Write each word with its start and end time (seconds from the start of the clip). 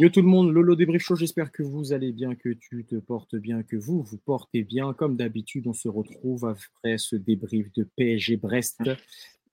Yo 0.00 0.08
tout 0.10 0.22
le 0.22 0.28
monde, 0.28 0.52
Lolo 0.52 0.76
Débrief 0.76 1.02
Show, 1.02 1.16
j'espère 1.16 1.50
que 1.50 1.64
vous 1.64 1.92
allez 1.92 2.12
bien, 2.12 2.36
que 2.36 2.50
tu 2.50 2.84
te 2.84 2.94
portes 2.94 3.34
bien, 3.34 3.64
que 3.64 3.74
vous 3.74 4.00
vous 4.00 4.18
portez 4.18 4.62
bien. 4.62 4.94
Comme 4.94 5.16
d'habitude, 5.16 5.66
on 5.66 5.72
se 5.72 5.88
retrouve 5.88 6.44
après 6.44 6.98
ce 6.98 7.16
débrief 7.16 7.72
de 7.72 7.82
PSG 7.96 8.36
Brest, 8.36 8.80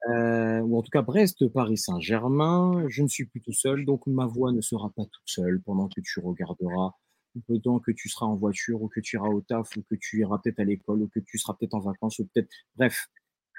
euh, 0.08 0.60
ou 0.60 0.78
en 0.78 0.82
tout 0.82 0.90
cas 0.90 1.02
Brest 1.02 1.48
Paris 1.48 1.78
Saint-Germain. 1.78 2.84
Je 2.86 3.02
ne 3.02 3.08
suis 3.08 3.24
plus 3.24 3.40
tout 3.40 3.52
seul, 3.52 3.84
donc 3.84 4.06
ma 4.06 4.26
voix 4.26 4.52
ne 4.52 4.60
sera 4.60 4.88
pas 4.90 5.02
toute 5.06 5.26
seule 5.28 5.60
pendant 5.62 5.88
que 5.88 6.00
tu 6.00 6.20
regarderas, 6.20 6.92
ou 7.34 7.40
pendant 7.48 7.80
que 7.80 7.90
tu 7.90 8.08
seras 8.08 8.26
en 8.26 8.36
voiture, 8.36 8.80
ou 8.80 8.86
que 8.86 9.00
tu 9.00 9.16
iras 9.16 9.30
au 9.30 9.40
taf, 9.40 9.76
ou 9.76 9.82
que 9.82 9.96
tu 9.96 10.20
iras 10.20 10.38
peut-être 10.38 10.60
à 10.60 10.64
l'école, 10.64 11.02
ou 11.02 11.08
que 11.08 11.18
tu 11.18 11.38
seras 11.38 11.54
peut-être 11.54 11.74
en 11.74 11.80
vacances, 11.80 12.20
ou 12.20 12.24
peut-être. 12.32 12.48
Bref, 12.76 13.08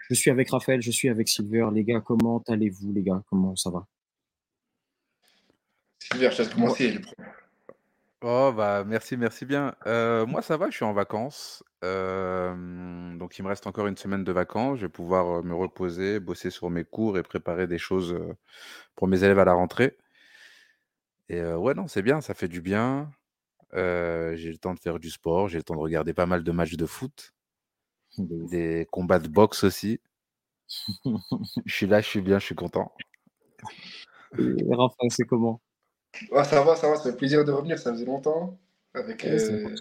je 0.09 0.15
suis 0.15 0.31
avec 0.31 0.49
Raphaël, 0.51 0.81
je 0.81 0.91
suis 0.91 1.09
avec 1.09 1.27
Silver. 1.27 1.67
Les 1.73 1.83
gars, 1.83 1.99
comment 1.99 2.41
allez-vous, 2.47 2.93
les 2.93 3.03
gars? 3.03 3.21
Comment 3.29 3.57
ça 3.57 3.71
va? 3.71 3.85
Silver, 5.99 6.29
je 6.31 6.43
te 6.43 6.53
commencer. 6.53 7.01
Oh 8.21 8.51
bah 8.55 8.83
merci, 8.83 9.15
merci 9.15 9.45
bien. 9.45 9.75
Euh, 9.85 10.25
moi 10.25 10.41
ça 10.41 10.57
va, 10.57 10.69
je 10.71 10.75
suis 10.75 10.85
en 10.85 10.93
vacances. 10.93 11.63
Euh, 11.83 13.15
donc 13.15 13.37
il 13.37 13.43
me 13.43 13.47
reste 13.49 13.67
encore 13.67 13.85
une 13.87 13.97
semaine 13.97 14.23
de 14.23 14.31
vacances. 14.31 14.79
Je 14.79 14.85
vais 14.87 14.91
pouvoir 14.91 15.39
euh, 15.39 15.41
me 15.43 15.53
reposer, 15.53 16.19
bosser 16.19 16.49
sur 16.49 16.69
mes 16.71 16.83
cours 16.83 17.17
et 17.19 17.23
préparer 17.23 17.67
des 17.67 17.77
choses 17.77 18.17
pour 18.95 19.07
mes 19.07 19.23
élèves 19.23 19.37
à 19.39 19.45
la 19.45 19.53
rentrée. 19.53 19.97
Et 21.29 21.43
ouais 21.43 21.73
non, 21.73 21.87
c'est 21.87 22.01
bien, 22.01 22.21
ça 22.21 22.33
fait 22.33 22.47
du 22.47 22.61
bien. 22.61 23.11
j'ai 23.73 24.51
le 24.51 24.57
temps 24.57 24.73
de 24.73 24.79
faire 24.79 24.99
du 24.99 25.09
sport, 25.11 25.47
j'ai 25.49 25.57
le 25.57 25.63
temps 25.63 25.75
de 25.75 25.79
regarder 25.79 26.13
pas 26.13 26.25
mal 26.25 26.43
de 26.43 26.51
matchs 26.51 26.75
de 26.75 26.85
foot, 26.85 27.33
des 28.17 28.87
combats 28.91 29.19
de 29.19 29.27
boxe 29.27 29.63
aussi. 29.63 29.99
Je 31.65 31.73
suis 31.73 31.87
là, 31.87 32.01
je 32.01 32.07
suis 32.07 32.21
bien, 32.21 32.39
je 32.39 32.45
suis 32.45 32.55
content. 32.55 32.91
Et 34.37 34.75
Raphaël, 34.75 35.11
c'est 35.11 35.25
comment? 35.25 35.61
Ça 36.13 36.63
va, 36.63 36.75
ça 36.75 36.89
va, 36.89 36.95
ça 36.95 37.11
fait 37.11 37.17
plaisir 37.17 37.45
de 37.45 37.51
revenir, 37.51 37.77
ça 37.79 37.91
faisait 37.91 38.05
longtemps. 38.05 38.57
Avec, 38.93 39.25
euh, 39.25 39.75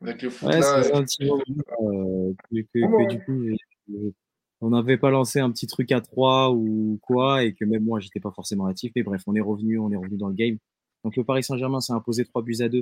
avec 0.00 0.22
le 0.22 0.30
foot 0.30 0.48
ouais, 0.48 0.60
là. 0.60 0.82
Un 0.94 1.02
petit 1.02 1.24
moment, 1.24 1.42
euh, 1.80 2.32
que, 2.50 2.60
que, 2.72 3.08
du 3.08 3.24
coup, 3.24 4.12
on 4.60 4.70
n'avait 4.70 4.96
pas 4.96 5.10
lancé 5.10 5.40
un 5.40 5.50
petit 5.50 5.66
truc 5.66 5.90
à 5.90 6.00
trois 6.00 6.52
ou 6.52 6.98
quoi, 7.02 7.42
et 7.42 7.52
que 7.52 7.64
même 7.64 7.82
moi, 7.82 7.98
j'étais 7.98 8.20
pas 8.20 8.30
forcément 8.30 8.66
actif. 8.66 8.92
Mais 8.94 9.02
bref, 9.02 9.22
on 9.26 9.34
est 9.34 9.40
revenu, 9.40 9.78
on 9.78 9.90
est 9.90 9.96
revenu 9.96 10.16
dans 10.16 10.28
le 10.28 10.34
game. 10.34 10.58
Donc 11.04 11.16
le 11.16 11.24
Paris 11.24 11.42
Saint-Germain 11.42 11.80
s'est 11.80 11.92
imposé 11.92 12.24
3 12.24 12.42
buts 12.42 12.60
à 12.60 12.68
2 12.68 12.80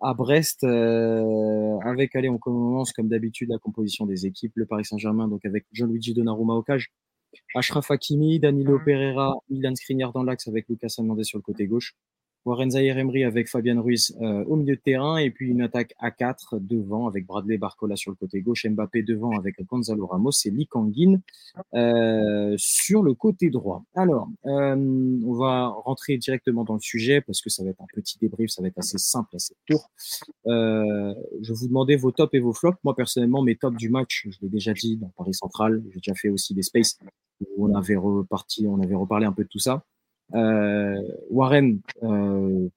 à 0.00 0.14
Brest. 0.14 0.64
Euh, 0.64 1.78
avec, 1.84 2.14
allez, 2.16 2.28
on 2.28 2.38
commence 2.38 2.92
comme 2.92 3.08
d'habitude 3.08 3.50
la 3.50 3.58
composition 3.58 4.06
des 4.06 4.26
équipes. 4.26 4.52
Le 4.54 4.66
Paris 4.66 4.84
Saint-Germain, 4.84 5.28
donc 5.28 5.44
avec 5.44 5.66
Jean-Luigi 5.72 6.14
Donnarumma 6.14 6.54
au 6.54 6.62
cage, 6.62 6.90
Ashraf 7.54 7.90
Hakimi, 7.90 8.38
Danilo 8.40 8.78
Pereira, 8.78 9.34
Milan 9.50 9.74
Skriniar 9.74 10.12
dans 10.12 10.22
l'axe 10.22 10.48
avec 10.48 10.68
Lucas 10.68 10.94
Hernandez 10.98 11.24
sur 11.24 11.38
le 11.38 11.42
côté 11.42 11.66
gauche. 11.66 11.94
Warren 12.44 12.70
Zahir 12.70 12.98
Emery 12.98 13.24
avec 13.24 13.48
Fabian 13.48 13.82
Ruiz 13.82 14.16
euh, 14.20 14.44
au 14.44 14.56
milieu 14.56 14.76
de 14.76 14.80
terrain 14.80 15.18
et 15.18 15.30
puis 15.30 15.50
une 15.50 15.60
attaque 15.60 15.94
à 15.98 16.10
4 16.10 16.58
devant 16.60 17.06
avec 17.06 17.26
Bradley 17.26 17.58
Barcola 17.58 17.96
sur 17.96 18.10
le 18.10 18.16
côté 18.16 18.40
gauche, 18.40 18.66
Mbappé 18.66 19.02
devant 19.02 19.36
avec 19.38 19.62
Gonzalo 19.66 20.06
Ramos 20.06 20.30
et 20.44 20.50
Lee 20.50 20.66
Kangin 20.66 21.20
euh, 21.74 22.54
sur 22.56 23.02
le 23.02 23.14
côté 23.14 23.50
droit. 23.50 23.84
Alors, 23.94 24.28
euh, 24.46 24.76
on 25.24 25.34
va 25.34 25.68
rentrer 25.68 26.16
directement 26.16 26.64
dans 26.64 26.74
le 26.74 26.80
sujet 26.80 27.20
parce 27.20 27.40
que 27.40 27.50
ça 27.50 27.62
va 27.64 27.70
être 27.70 27.80
un 27.80 27.86
petit 27.92 28.18
débrief, 28.18 28.50
ça 28.50 28.62
va 28.62 28.68
être 28.68 28.78
assez 28.78 28.98
simple, 28.98 29.36
assez 29.36 29.54
court. 29.68 29.90
Euh, 30.46 31.14
je 31.42 31.52
vous 31.52 31.68
demandais 31.68 31.96
vos 31.96 32.12
tops 32.12 32.32
et 32.34 32.40
vos 32.40 32.52
flops. 32.52 32.78
Moi 32.84 32.94
personnellement, 32.94 33.42
mes 33.42 33.56
tops 33.56 33.76
du 33.76 33.90
match, 33.90 34.26
je 34.30 34.38
l'ai 34.42 34.48
déjà 34.48 34.72
dit 34.72 34.96
dans 34.96 35.12
Paris 35.16 35.34
Central, 35.34 35.82
j'ai 35.90 36.00
déjà 36.00 36.14
fait 36.14 36.28
aussi 36.28 36.54
des 36.54 36.62
spaces 36.62 36.98
où 37.40 37.68
on 37.68 37.74
avait 37.74 37.96
reparti, 37.96 38.66
on 38.66 38.80
avait 38.80 38.94
reparlé 38.94 39.26
un 39.26 39.32
peu 39.32 39.44
de 39.44 39.48
tout 39.48 39.58
ça. 39.58 39.84
Euh, 40.34 41.00
Warren, 41.30 41.80
euh, 42.02 42.68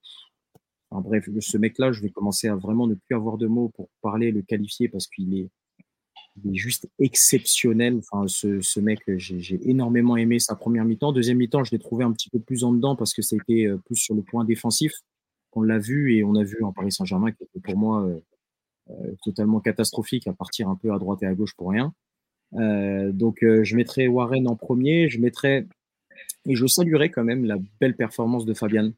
enfin, 0.90 1.02
bref, 1.02 1.30
ce 1.40 1.58
mec-là, 1.58 1.92
je 1.92 2.02
vais 2.02 2.10
commencer 2.10 2.48
à 2.48 2.56
vraiment 2.56 2.88
ne 2.88 2.96
plus 2.96 3.16
avoir 3.16 3.38
de 3.38 3.48
mots 3.48 3.70
pour 3.70 3.90
parler, 4.02 4.32
le 4.32 4.42
qualifier 4.42 4.88
parce 4.88 5.08
qu'il 5.08 5.38
est, 5.38 5.50
il 6.44 6.52
est 6.52 6.58
juste 6.58 6.88
exceptionnel. 7.00 8.00
Enfin, 8.00 8.28
ce, 8.28 8.62
ce 8.62 8.80
mec, 8.80 9.00
j'ai 9.18 9.60
énormément 9.70 10.18
aimé 10.18 10.40
sa 10.40 10.56
première 10.56 10.86
mi-temps. 10.86 11.12
Deuxième 11.12 11.38
mi-temps, 11.38 11.64
je 11.64 11.72
l'ai 11.72 11.80
trouvé 11.80 12.04
un 12.04 12.12
petit 12.12 12.30
peu 12.30 12.40
plus 12.40 12.64
en 12.64 12.74
dedans 12.74 12.96
parce 12.96 13.14
que 13.14 13.22
ça 13.22 13.36
a 13.36 13.40
été 13.42 13.68
euh, 13.68 13.78
plus 13.78 13.98
sur 13.98 14.16
le 14.16 14.22
point 14.22 14.46
défensif 14.46 14.94
qu'on 15.52 15.62
l'a 15.62 15.80
vu 15.80 16.16
et 16.16 16.24
on 16.24 16.36
a 16.36 16.44
vu 16.44 16.64
en 16.64 16.72
Paris 16.72 16.92
Saint-Germain 16.92 17.32
qui 17.32 17.44
était 17.44 17.60
pour 17.60 17.78
moi 17.78 18.04
euh, 18.04 18.20
euh, 18.90 19.14
totalement 19.24 19.60
catastrophique 19.60 20.28
à 20.28 20.34
partir 20.34 20.70
un 20.70 20.76
peu 20.76 20.94
à 20.94 21.00
droite 21.00 21.22
et 21.24 21.28
à 21.28 21.34
gauche 21.34 21.56
pour 21.56 21.70
rien. 21.70 21.94
Euh, 22.54 23.12
donc, 23.12 23.40
je 23.42 23.76
mettrai 23.76 24.08
Warren 24.08 24.48
en 24.48 24.56
premier. 24.56 25.10
Je 25.10 25.20
mettrai 25.20 25.68
et 26.46 26.56
je 26.56 26.66
saluerai 26.66 27.12
quand 27.12 27.24
même 27.24 27.46
la 27.46 27.58
belle 27.80 27.96
performance 27.96 28.46
de 28.46 28.54
Fabian 28.54 28.92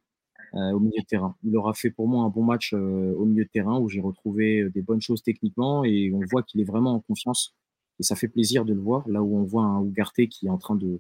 euh, 0.56 0.72
au 0.72 0.80
milieu 0.80 1.02
de 1.02 1.06
terrain. 1.06 1.36
Il 1.44 1.56
aura 1.58 1.74
fait 1.74 1.90
pour 1.90 2.08
moi 2.08 2.24
un 2.24 2.30
bon 2.30 2.44
match 2.44 2.74
euh, 2.74 3.14
au 3.16 3.26
milieu 3.26 3.44
de 3.44 3.50
terrain 3.50 3.80
où 3.80 3.90
j'ai 3.90 4.02
retrouvé 4.02 4.62
euh, 4.62 4.70
des 4.70 4.82
bonnes 4.82 5.02
choses 5.02 5.24
techniquement 5.24 5.84
et 5.84 6.12
on 6.14 6.22
voit 6.30 6.44
qu'il 6.44 6.62
est 6.62 6.66
vraiment 6.66 6.94
en 6.94 7.00
confiance. 7.00 7.56
Et 8.00 8.04
ça 8.04 8.16
fait 8.16 8.28
plaisir 8.28 8.66
de 8.66 8.74
le 8.74 8.80
voir, 8.80 9.08
là 9.10 9.22
où 9.22 9.38
on 9.38 9.44
voit 9.44 9.64
un 9.64 9.80
Ougarté 9.80 10.28
qui 10.28 10.48
est 10.48 10.50
en 10.50 10.58
train 10.58 10.76
de, 10.76 11.00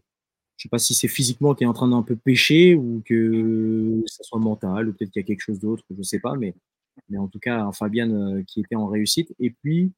je 0.58 0.64
sais 0.64 0.70
pas 0.70 0.80
si 0.80 0.94
c'est 0.94 1.08
physiquement 1.08 1.56
qui 1.56 1.64
est 1.64 1.68
en 1.68 1.74
train 1.74 1.88
d'un 1.88 2.04
peu 2.04 2.16
pêcher 2.16 2.76
ou 2.76 3.02
que 3.06 4.04
ça 4.08 4.24
soit 4.24 4.40
mental 4.40 4.90
ou 4.90 4.94
peut-être 4.94 5.12
qu'il 5.12 5.22
y 5.22 5.26
a 5.26 5.28
quelque 5.28 5.42
chose 5.42 5.60
d'autre, 5.60 5.84
je 5.96 6.02
sais 6.02 6.20
pas, 6.20 6.36
mais 6.36 6.54
mais 7.10 7.18
en 7.18 7.28
tout 7.28 7.40
cas 7.40 7.62
un 7.62 7.72
Fabian 7.72 8.44
qui 8.48 8.62
était 8.62 8.76
en 8.76 8.88
réussite. 8.88 9.34
Et 9.40 9.50
puis 9.50 9.92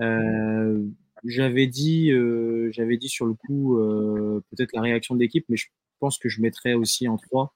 euh, 0.00 0.84
j'avais 1.24 1.66
dit, 1.66 2.10
euh, 2.12 2.70
j'avais 2.72 2.96
dit 2.96 3.08
sur 3.08 3.26
le 3.26 3.34
coup 3.34 3.78
euh, 3.78 4.42
peut-être 4.50 4.72
la 4.74 4.82
réaction 4.82 5.14
de 5.14 5.20
l'équipe, 5.20 5.44
mais 5.48 5.56
je 5.56 5.66
pense 6.00 6.18
que 6.18 6.28
je 6.28 6.40
mettrais 6.40 6.74
aussi 6.74 7.08
en 7.08 7.16
trois 7.16 7.54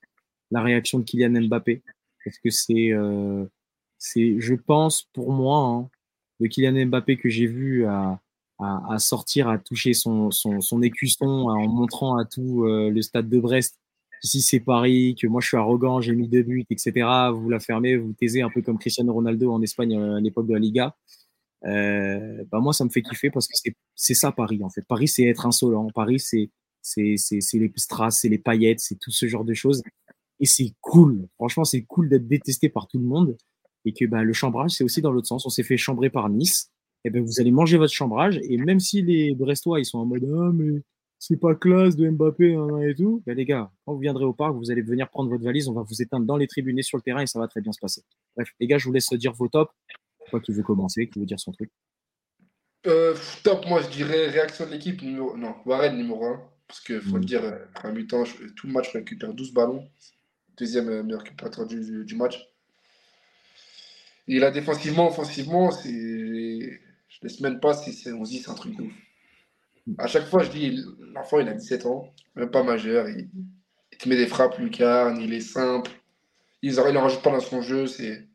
la 0.50 0.62
réaction 0.62 0.98
de 0.98 1.04
Kylian 1.04 1.42
Mbappé 1.42 1.82
parce 2.24 2.38
que 2.38 2.50
c'est, 2.50 2.92
euh, 2.92 3.44
c'est, 3.98 4.36
je 4.38 4.54
pense 4.54 5.08
pour 5.12 5.32
moi, 5.32 5.58
hein, 5.58 5.90
le 6.40 6.48
Kylian 6.48 6.86
Mbappé 6.86 7.18
que 7.18 7.28
j'ai 7.28 7.46
vu 7.46 7.84
à, 7.86 8.20
à, 8.58 8.94
à, 8.94 8.98
sortir, 8.98 9.48
à 9.48 9.58
toucher 9.58 9.92
son, 9.92 10.30
son, 10.30 10.60
son 10.60 10.82
écusson 10.82 11.26
en 11.26 11.68
montrant 11.68 12.16
à 12.16 12.24
tout 12.24 12.64
le 12.64 13.02
stade 13.02 13.28
de 13.28 13.38
Brest. 13.38 13.78
Ici 14.24 14.40
c'est 14.40 14.60
Paris, 14.60 15.14
que 15.20 15.26
moi 15.28 15.40
je 15.40 15.48
suis 15.48 15.56
arrogant, 15.56 16.00
j'ai 16.00 16.14
mis 16.14 16.28
deux 16.28 16.42
buts, 16.42 16.64
etc. 16.70 17.06
Vous 17.32 17.50
la 17.50 17.60
fermez, 17.60 17.96
vous 17.96 18.14
taisez 18.14 18.42
un 18.42 18.50
peu 18.50 18.62
comme 18.62 18.78
Cristiano 18.78 19.12
Ronaldo 19.12 19.52
en 19.52 19.62
Espagne 19.62 19.96
à 19.96 20.20
l'époque 20.20 20.48
de 20.48 20.54
la 20.54 20.58
Liga 20.58 20.96
euh, 21.66 22.44
bah 22.50 22.60
moi 22.60 22.72
ça 22.72 22.84
me 22.84 22.90
fait 22.90 23.02
kiffer 23.02 23.30
parce 23.30 23.48
que 23.48 23.54
c'est 23.94 24.14
ça 24.14 24.32
Paris 24.32 24.60
en 24.62 24.70
fait. 24.70 24.82
Paris 24.82 25.08
c'est 25.08 25.24
être 25.24 25.46
insolent, 25.46 25.88
Paris 25.94 26.20
c'est 26.20 26.50
c'est 26.82 27.16
les 27.54 27.72
strass, 27.76 28.20
c'est 28.20 28.28
les 28.28 28.38
paillettes, 28.38 28.80
c'est 28.80 28.98
tout 28.98 29.10
ce 29.10 29.26
genre 29.26 29.44
de 29.44 29.54
choses 29.54 29.82
et 30.40 30.46
c'est 30.46 30.72
cool. 30.80 31.28
Franchement 31.34 31.64
c'est 31.64 31.82
cool 31.82 32.08
d'être 32.08 32.28
détesté 32.28 32.68
par 32.68 32.86
tout 32.88 32.98
le 32.98 33.04
monde 33.04 33.36
et 33.84 33.92
que 33.92 34.04
bah, 34.04 34.22
le 34.22 34.32
chambrage 34.32 34.72
c'est 34.72 34.84
aussi 34.84 35.02
dans 35.02 35.12
l'autre 35.12 35.28
sens. 35.28 35.46
On 35.46 35.50
s'est 35.50 35.62
fait 35.64 35.76
chambrer 35.76 36.10
par 36.10 36.28
Nice, 36.28 36.70
et 37.04 37.10
ben 37.10 37.22
vous 37.22 37.40
allez 37.40 37.50
manger 37.50 37.78
votre 37.78 37.92
chambrage 37.92 38.38
et 38.42 38.56
même 38.56 38.80
si 38.80 39.02
les 39.02 39.34
Brestois 39.34 39.80
ils 39.80 39.84
sont 39.84 39.98
en 39.98 40.06
mode 40.06 40.24
ah 40.24 40.50
mais 40.52 40.82
c'est 41.20 41.36
pas 41.36 41.54
classe 41.54 41.96
de 41.96 42.08
Mbappé 42.08 42.54
hein, 42.54 42.80
et 42.82 42.94
tout, 42.94 43.22
ben 43.26 43.36
les 43.36 43.44
gars 43.44 43.70
quand 43.84 43.94
vous 43.94 44.00
viendrez 44.00 44.24
au 44.24 44.32
parc 44.32 44.54
vous 44.54 44.70
allez 44.70 44.82
venir 44.82 45.08
prendre 45.08 45.30
votre 45.30 45.44
valise, 45.44 45.68
on 45.68 45.72
va 45.72 45.82
vous 45.82 46.02
éteindre 46.02 46.26
dans 46.26 46.36
les 46.36 46.46
tribunes 46.46 46.78
et 46.78 46.82
sur 46.82 46.98
le 46.98 47.02
terrain 47.02 47.22
et 47.22 47.26
ça 47.26 47.38
va 47.38 47.48
très 47.48 47.60
bien 47.60 47.72
se 47.72 47.80
passer. 47.80 48.02
Bref 48.36 48.50
les 48.60 48.66
gars 48.66 48.78
je 48.78 48.86
vous 48.86 48.92
laisse 48.92 49.12
dire 49.14 49.32
vos 49.32 49.48
tops 49.48 49.72
Quoi 50.30 50.40
qui 50.40 50.52
veut 50.52 50.62
commencer, 50.62 51.08
qui 51.08 51.18
veut 51.20 51.26
dire 51.26 51.40
son 51.40 51.52
truc? 51.52 51.70
Euh, 52.86 53.14
Top, 53.42 53.66
moi 53.66 53.82
je 53.82 53.88
dirais 53.88 54.28
réaction 54.28 54.66
de 54.66 54.70
l'équipe, 54.70 55.02
numéro... 55.02 55.36
non, 55.36 55.54
Warren 55.64 55.96
numéro 55.96 56.24
1. 56.24 56.50
Parce 56.68 56.80
qu'il 56.80 57.00
faut 57.00 57.16
le 57.16 57.22
mm. 57.22 57.24
dire, 57.24 57.58
à 57.82 57.90
mi-temps, 57.90 58.24
tout 58.54 58.66
le 58.66 58.72
match, 58.72 58.92
je 58.92 58.98
récupère 58.98 59.32
12 59.32 59.52
ballons. 59.52 59.88
Deuxième 60.58 60.88
euh, 60.90 61.02
meilleur 61.02 61.22
récupérateur 61.22 61.66
du, 61.66 62.04
du, 62.04 62.14
match. 62.14 62.38
Et 64.26 64.38
là, 64.38 64.50
défensivement, 64.50 65.08
offensivement, 65.08 65.70
c'est. 65.70 66.80
Je 67.08 67.18
laisse 67.22 67.40
même 67.40 67.58
pas 67.58 67.72
si 67.72 68.06
on 68.12 68.24
se 68.24 68.30
dit 68.30 68.38
c'est 68.38 68.50
un 68.50 68.54
truc 68.54 68.76
de 68.76 68.82
ouf. 68.82 68.92
À 69.96 70.06
chaque 70.06 70.26
fois, 70.26 70.42
je 70.42 70.50
dis, 70.50 70.84
l'enfant, 71.14 71.40
il 71.40 71.48
a 71.48 71.54
17 71.54 71.86
ans, 71.86 72.12
même 72.36 72.50
pas 72.50 72.62
majeur. 72.62 73.08
Il, 73.08 73.30
il 73.90 73.98
te 73.98 74.08
met 74.08 74.16
des 74.16 74.26
frappes 74.26 74.58
lucarnes, 74.58 75.18
il 75.20 75.32
est 75.32 75.40
simple. 75.40 75.90
Il 76.60 76.74
ne 76.74 76.98
rajoute 76.98 77.22
pas 77.22 77.30
dans 77.30 77.40
son 77.40 77.62
jeu, 77.62 77.86
c'est 77.86 78.28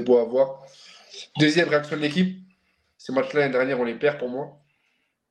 beau 0.00 0.18
à 0.18 0.24
voir. 0.24 0.64
Deuxième 1.38 1.68
réaction 1.68 1.96
de 1.96 2.02
l'équipe, 2.02 2.38
ces 2.98 3.12
matchs-là, 3.12 3.40
l'année 3.40 3.52
dernière, 3.52 3.80
on 3.80 3.84
les 3.84 3.98
perd 3.98 4.18
pour 4.18 4.28
moi. 4.28 4.60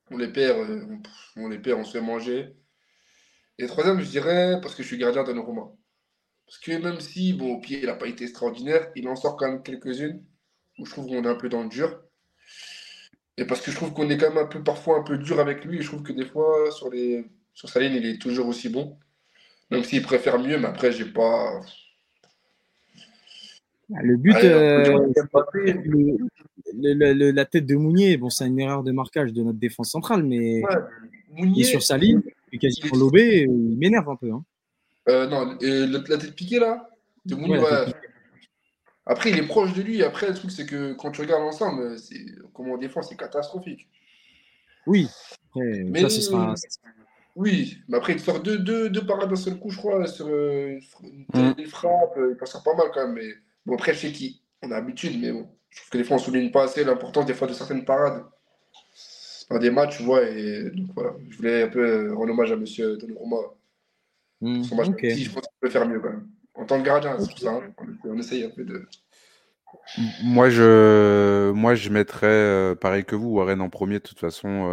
On 0.10 0.18
les 0.18 0.28
perd, 0.28 0.58
euh, 0.60 0.98
on, 1.38 1.48
les 1.48 1.60
perd, 1.60 1.80
on 1.80 1.84
se 1.84 1.94
fait 1.94 2.02
manger. 2.02 2.56
Et 3.58 3.66
troisième, 3.68 4.02
je 4.02 4.10
dirais, 4.10 4.60
parce 4.62 4.76
que 4.76 4.84
je 4.84 4.88
suis 4.88 4.98
gardien 4.98 5.24
de 5.24 5.32
Noroma. 5.32 5.72
Parce 6.46 6.60
que 6.60 6.72
même 6.74 7.00
si, 7.00 7.34
bon, 7.34 7.54
au 7.56 7.60
pied, 7.62 7.80
il 7.80 7.86
n'a 7.86 7.96
pas 7.96 8.08
été 8.08 8.26
extraordinaire, 8.26 8.92
il 8.96 9.08
en 9.08 9.16
sort 9.16 9.38
quand 9.38 9.50
même 9.50 9.64
quelques-unes 9.64 10.26
où 10.78 10.86
je 10.86 10.92
trouve 10.92 11.08
qu'on 11.08 11.24
est 11.24 11.28
un 11.28 11.36
peu 11.36 11.48
dans 11.48 11.64
le 11.64 11.70
dur. 11.70 12.02
Et 13.38 13.46
parce 13.46 13.62
que 13.62 13.72
je 13.72 13.76
trouve 13.78 13.94
qu'on 13.94 14.10
est 14.10 14.18
quand 14.18 14.30
même 14.34 14.44
un 14.44 14.48
peu, 14.48 14.64
parfois 14.64 15.00
un 15.00 15.04
peu 15.04 15.18
dur 15.18 15.40
avec 15.40 15.64
lui. 15.64 15.78
Et 15.78 15.82
je 15.82 15.88
trouve 15.88 16.04
que 16.04 16.14
des 16.14 16.26
fois, 16.26 16.72
sur, 16.72 16.90
sur 17.54 17.70
sa 17.70 17.80
ligne, 17.80 17.96
il 17.96 18.06
est 18.06 18.22
toujours 18.22 18.48
aussi 18.48 18.70
bon. 18.70 19.00
Même 19.70 19.84
s'il 19.84 20.02
préfère 20.02 20.40
mieux, 20.40 20.58
mais 20.58 20.68
après, 20.68 20.92
j'ai 20.92 21.06
pas. 21.06 21.62
Le 24.02 24.16
but, 24.18 24.36
euh, 24.36 25.08
la 27.34 27.46
tête 27.46 27.66
de 27.66 27.76
Mounier, 27.76 28.18
bon, 28.18 28.30
c'est 28.30 28.48
une 28.48 28.60
erreur 28.60 28.84
de 28.84 28.92
marquage 28.92 29.34
de 29.34 29.44
notre 29.44 29.60
défense 29.60 29.92
centrale, 29.92 30.24
mais 30.24 30.64
il 31.38 31.60
est 31.60 31.66
sur 31.66 31.84
sa 31.84 31.98
ligne, 31.98 32.22
il 32.52 32.56
est 32.56 32.60
quasiment 32.60 32.98
lobé, 32.98 33.48
il 33.50 33.78
m'énerve 33.78 34.10
un 34.10 34.16
peu. 34.16 34.32
Hein. 34.32 34.44
Euh, 35.10 35.28
non, 35.28 35.58
la 35.62 36.18
tête 36.18 36.36
piquée 36.36 36.60
là, 36.60 36.90
De 37.26 37.36
Mouni, 37.36 37.58
ouais. 37.58 37.94
Après, 39.06 39.32
il 39.32 39.40
est 39.40 39.48
proche 39.48 39.74
de 39.74 39.82
lui. 39.82 40.04
Après, 40.04 40.28
le 40.28 40.36
truc, 40.36 40.52
c'est 40.52 40.66
que 40.66 40.94
quand 40.94 41.12
tu 41.12 41.22
regardes 41.22 41.44
ensemble, 41.44 41.98
comment 42.54 42.74
on 42.74 42.78
défend, 42.78 43.02
c'est 43.02 43.18
catastrophique. 43.18 43.90
Oui. 44.88 45.08
mais 45.56 46.02
ça, 46.02 46.10
ce 46.10 46.22
sera, 46.22 46.56
oui, 47.36 47.78
mais 47.88 47.98
après, 47.98 48.16
de 48.16 48.20
faire 48.20 48.42
deux, 48.42 48.58
deux, 48.58 48.90
deux 48.90 49.06
parades 49.06 49.30
d'un 49.30 49.36
seul 49.36 49.58
coup, 49.58 49.70
je 49.70 49.78
crois, 49.78 50.06
sur 50.08 50.28
euh, 50.28 50.80
une 51.34 51.56
mm. 51.58 51.66
frappe, 51.66 52.18
il 52.18 52.36
passe 52.38 52.62
pas 52.64 52.76
mal 52.76 52.88
quand 52.94 53.08
même. 53.08 53.16
Mais 53.16 53.34
bon, 53.66 53.76
après, 53.76 53.94
je 53.94 54.08
sais 54.08 54.14
qu'on 54.62 54.72
a 54.72 54.76
l'habitude, 54.76 55.20
mais 55.20 55.32
bon, 55.32 55.50
je 55.70 55.78
trouve 55.80 55.90
que 55.90 55.98
des 55.98 56.04
fois, 56.04 56.18
on 56.18 56.20
souligne 56.20 56.52
pas 56.52 56.64
assez 56.64 56.84
l'importance 56.84 57.26
des 57.26 57.34
fois 57.34 57.48
de 57.48 57.54
certaines 57.54 57.86
parades 57.86 58.24
dans 59.50 59.60
des 59.60 59.72
matchs, 59.72 59.98
tu 59.98 60.04
vois. 60.04 60.24
Et 60.28 60.70
donc 60.72 60.90
voilà, 60.96 61.14
je 61.30 61.38
voulais 61.38 61.64
un 61.64 61.68
peu 61.68 61.86
euh, 61.86 62.16
rendre 62.16 62.32
hommage 62.32 62.52
à 62.52 62.56
monsieur 62.56 62.98
Donnarumma. 62.98 63.38
Mm, 64.42 64.64
Son 64.64 64.76
match, 64.76 64.88
je 64.88 65.30
pense 65.30 65.48
qu'il 65.48 65.60
peut 65.60 65.70
faire 65.70 65.88
mieux 65.88 66.00
quand 66.00 66.10
même. 66.10 66.28
En 66.54 66.66
tant 66.66 66.80
que 66.80 66.86
gardien, 66.86 67.18
c'est 67.20 67.34
tout 67.34 67.40
ça. 67.40 67.54
Hein. 67.54 67.74
On, 68.04 68.18
essaye 68.18 68.44
un 68.44 68.50
peu 68.50 68.64
de. 68.64 68.86
Moi, 70.24 70.50
je, 70.50 71.52
moi, 71.52 71.76
je 71.76 71.90
mettrais, 71.90 72.76
pareil 72.76 73.06
que 73.06 73.16
vous, 73.16 73.30
Warren 73.30 73.62
en 73.62 73.70
premier, 73.70 73.96
de 73.96 74.04
toute 74.04 74.20
façon 74.20 74.68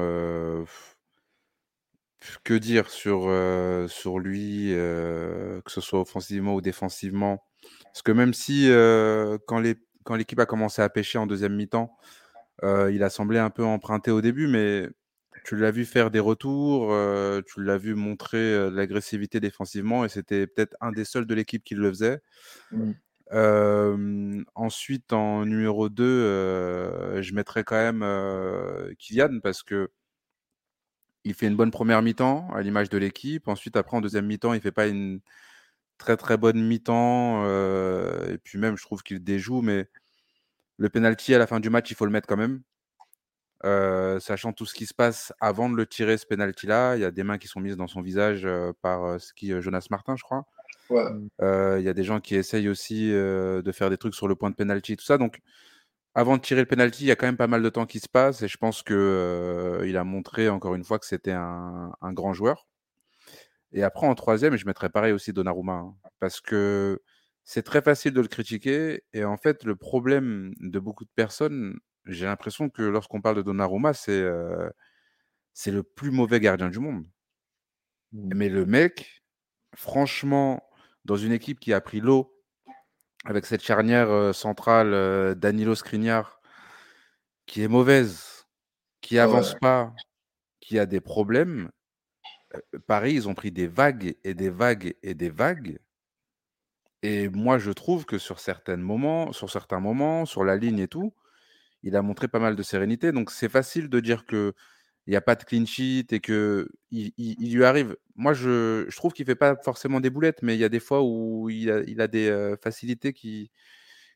que 2.44 2.54
dire 2.54 2.90
sur, 2.90 3.26
euh, 3.28 3.88
sur 3.88 4.18
lui, 4.18 4.72
euh, 4.72 5.60
que 5.62 5.70
ce 5.70 5.80
soit 5.80 6.00
offensivement 6.00 6.54
ou 6.54 6.60
défensivement? 6.60 7.44
Parce 7.98 8.04
que 8.04 8.12
même 8.12 8.32
si 8.32 8.70
euh, 8.70 9.38
quand 9.48 9.58
l'équipe 10.14 10.38
a 10.38 10.46
commencé 10.46 10.80
à 10.80 10.88
pêcher 10.88 11.18
en 11.18 11.26
deuxième 11.26 11.56
mi-temps, 11.56 11.96
il 12.62 13.02
a 13.02 13.10
semblé 13.10 13.40
un 13.40 13.50
peu 13.50 13.64
emprunté 13.64 14.12
au 14.12 14.20
début, 14.20 14.46
mais 14.46 14.88
tu 15.44 15.56
l'as 15.56 15.72
vu 15.72 15.84
faire 15.84 16.12
des 16.12 16.20
retours, 16.20 16.94
tu 17.44 17.60
l'as 17.60 17.76
vu 17.76 17.96
montrer 17.96 18.70
l'agressivité 18.70 19.40
défensivement, 19.40 20.04
et 20.04 20.08
c'était 20.08 20.46
peut-être 20.46 20.76
un 20.80 20.92
des 20.92 21.04
seuls 21.04 21.26
de 21.26 21.34
l'équipe 21.34 21.64
qui 21.64 21.74
le 21.74 21.88
faisait. 21.88 22.20
Mmh. 22.70 24.44
ensuite, 24.54 25.12
en 25.12 25.44
numéro 25.44 25.88
2, 25.88 27.20
je 27.20 27.34
mettrais 27.34 27.64
quand 27.64 27.74
même 27.74 28.94
Kylian 28.96 29.40
parce 29.42 29.64
que 29.64 29.90
il 31.24 31.34
fait 31.34 31.48
une 31.48 31.56
bonne 31.56 31.72
première 31.72 32.00
mi-temps 32.02 32.48
à 32.54 32.62
l'image 32.62 32.90
de 32.90 32.98
l'équipe. 32.98 33.48
Ensuite, 33.48 33.76
après, 33.76 33.96
en 33.96 34.00
deuxième 34.00 34.26
mi-temps, 34.26 34.54
il 34.54 34.60
fait 34.60 34.70
pas 34.70 34.86
une 34.86 35.20
très 35.98 36.16
très 36.16 36.36
bonne 36.36 36.62
mi-temps. 36.62 37.44
Euh, 37.44 38.34
et 38.34 38.38
puis 38.38 38.58
même, 38.58 38.76
je 38.76 38.82
trouve 38.82 39.02
qu'il 39.02 39.22
déjoue, 39.22 39.62
mais 39.62 39.88
le 40.78 40.88
penalty 40.88 41.34
à 41.34 41.38
la 41.38 41.46
fin 41.46 41.60
du 41.60 41.70
match, 41.70 41.90
il 41.90 41.94
faut 41.96 42.06
le 42.06 42.12
mettre 42.12 42.26
quand 42.26 42.36
même. 42.36 42.62
Euh, 43.64 44.20
sachant 44.20 44.52
tout 44.52 44.66
ce 44.66 44.74
qui 44.74 44.86
se 44.86 44.94
passe 44.94 45.32
avant 45.40 45.68
de 45.68 45.74
le 45.76 45.86
tirer, 45.86 46.16
ce 46.16 46.26
penalty-là, 46.26 46.96
il 46.96 47.02
y 47.02 47.04
a 47.04 47.10
des 47.10 47.24
mains 47.24 47.38
qui 47.38 47.48
sont 47.48 47.60
mises 47.60 47.76
dans 47.76 47.88
son 47.88 48.02
visage 48.02 48.42
euh, 48.44 48.72
par 48.82 49.20
ce 49.20 49.32
qui 49.34 49.50
Jonas 49.60 49.88
Martin, 49.90 50.14
je 50.16 50.22
crois. 50.22 50.44
Il 50.90 51.82
y 51.82 51.88
a 51.88 51.92
des 51.92 52.04
gens 52.04 52.20
qui 52.20 52.36
essayent 52.36 52.68
aussi 52.68 53.10
de 53.10 53.72
faire 53.72 53.90
des 53.90 53.98
trucs 53.98 54.14
sur 54.14 54.28
le 54.28 54.36
point 54.36 54.50
de 54.50 54.54
penalty, 54.54 54.96
tout 54.96 55.04
ça. 55.04 55.18
Donc, 55.18 55.40
avant 56.18 56.36
de 56.36 56.42
tirer 56.42 56.62
le 56.62 56.66
penalty, 56.66 57.04
il 57.04 57.06
y 57.06 57.10
a 57.12 57.16
quand 57.16 57.26
même 57.26 57.36
pas 57.36 57.46
mal 57.46 57.62
de 57.62 57.68
temps 57.68 57.86
qui 57.86 58.00
se 58.00 58.08
passe 58.08 58.42
et 58.42 58.48
je 58.48 58.56
pense 58.56 58.82
qu'il 58.82 58.96
euh, 58.96 59.98
a 60.00 60.02
montré 60.04 60.48
encore 60.48 60.74
une 60.74 60.82
fois 60.82 60.98
que 60.98 61.06
c'était 61.06 61.32
un, 61.32 61.92
grand 62.12 62.32
joueur. 62.32 62.66
Et 63.72 63.82
après, 63.82 64.06
en 64.06 64.14
troisième, 64.14 64.56
je 64.56 64.66
mettrais 64.66 64.88
pareil 64.88 65.12
aussi 65.12 65.32
Donnarumma 65.32 65.74
hein, 65.74 65.94
parce 66.20 66.40
que 66.40 67.02
c'est 67.44 67.62
très 67.62 67.82
facile 67.82 68.12
de 68.12 68.20
le 68.20 68.28
critiquer 68.28 69.02
et 69.12 69.24
en 69.24 69.36
fait, 69.36 69.64
le 69.64 69.76
problème 69.76 70.54
de 70.60 70.78
beaucoup 70.78 71.04
de 71.04 71.10
personnes, 71.14 71.78
j'ai 72.06 72.26
l'impression 72.26 72.70
que 72.70 72.82
lorsqu'on 72.82 73.20
parle 73.20 73.36
de 73.36 73.42
Donnarumma, 73.42 73.94
c'est 73.94 74.12
euh, 74.12 74.70
c'est 75.52 75.70
le 75.70 75.82
plus 75.82 76.10
mauvais 76.10 76.40
gardien 76.40 76.70
du 76.70 76.78
monde. 76.78 77.06
Mmh. 78.12 78.30
Mais 78.34 78.48
le 78.48 78.64
mec, 78.66 79.22
franchement, 79.74 80.62
dans 81.04 81.16
une 81.16 81.32
équipe 81.32 81.60
qui 81.60 81.72
a 81.72 81.80
pris 81.80 82.00
l'eau 82.00 82.34
avec 83.24 83.46
cette 83.46 83.62
charnière 83.62 84.34
centrale 84.34 85.34
Danilo 85.34 85.74
Skriniar 85.74 86.38
qui 87.48 87.62
est 87.62 87.68
mauvaise, 87.68 88.46
qui 89.00 89.18
avance 89.18 89.54
pas, 89.54 89.92
qui 90.60 90.78
a 90.78 90.86
des 90.86 91.00
problèmes. 91.00 91.70
Paris, 92.86 93.14
ils 93.14 93.28
ont 93.28 93.34
pris 93.34 93.52
des 93.52 93.66
vagues 93.66 94.16
et 94.24 94.34
des 94.34 94.50
vagues 94.50 94.94
et 95.02 95.14
des 95.14 95.30
vagues. 95.30 95.78
Et 97.02 97.28
moi, 97.28 97.58
je 97.58 97.70
trouve 97.70 98.04
que 98.04 98.18
sur 98.18 98.40
certains 98.40 98.76
moments, 98.76 99.32
sur 99.32 99.50
certains 99.50 99.80
moments, 99.80 100.26
sur 100.26 100.44
la 100.44 100.56
ligne 100.56 100.80
et 100.80 100.88
tout, 100.88 101.14
il 101.82 101.96
a 101.96 102.02
montré 102.02 102.28
pas 102.28 102.40
mal 102.40 102.56
de 102.56 102.62
sérénité. 102.62 103.12
Donc, 103.12 103.30
c'est 103.30 103.48
facile 103.48 103.88
de 103.88 104.00
dire 104.00 104.24
que 104.26 104.54
il 105.06 105.12
n'y 105.12 105.16
a 105.16 105.22
pas 105.22 105.36
de 105.36 105.44
clean 105.44 105.64
sheet 105.64 106.08
et 106.10 106.20
que 106.20 106.68
il, 106.90 107.12
lui 107.16 107.64
arrive. 107.64 107.96
Moi, 108.14 108.34
je, 108.34 108.94
trouve 108.94 109.14
qu'il 109.14 109.24
fait 109.24 109.34
pas 109.34 109.56
forcément 109.56 110.00
des 110.00 110.10
boulettes, 110.10 110.42
mais 110.42 110.54
il 110.54 110.58
y 110.60 110.64
a 110.64 110.68
des 110.68 110.80
fois 110.80 111.02
où 111.02 111.48
il 111.48 111.70
a, 111.70 112.08
des 112.08 112.28
euh, 112.28 112.56
facilités 112.62 113.14
qui, 113.14 113.50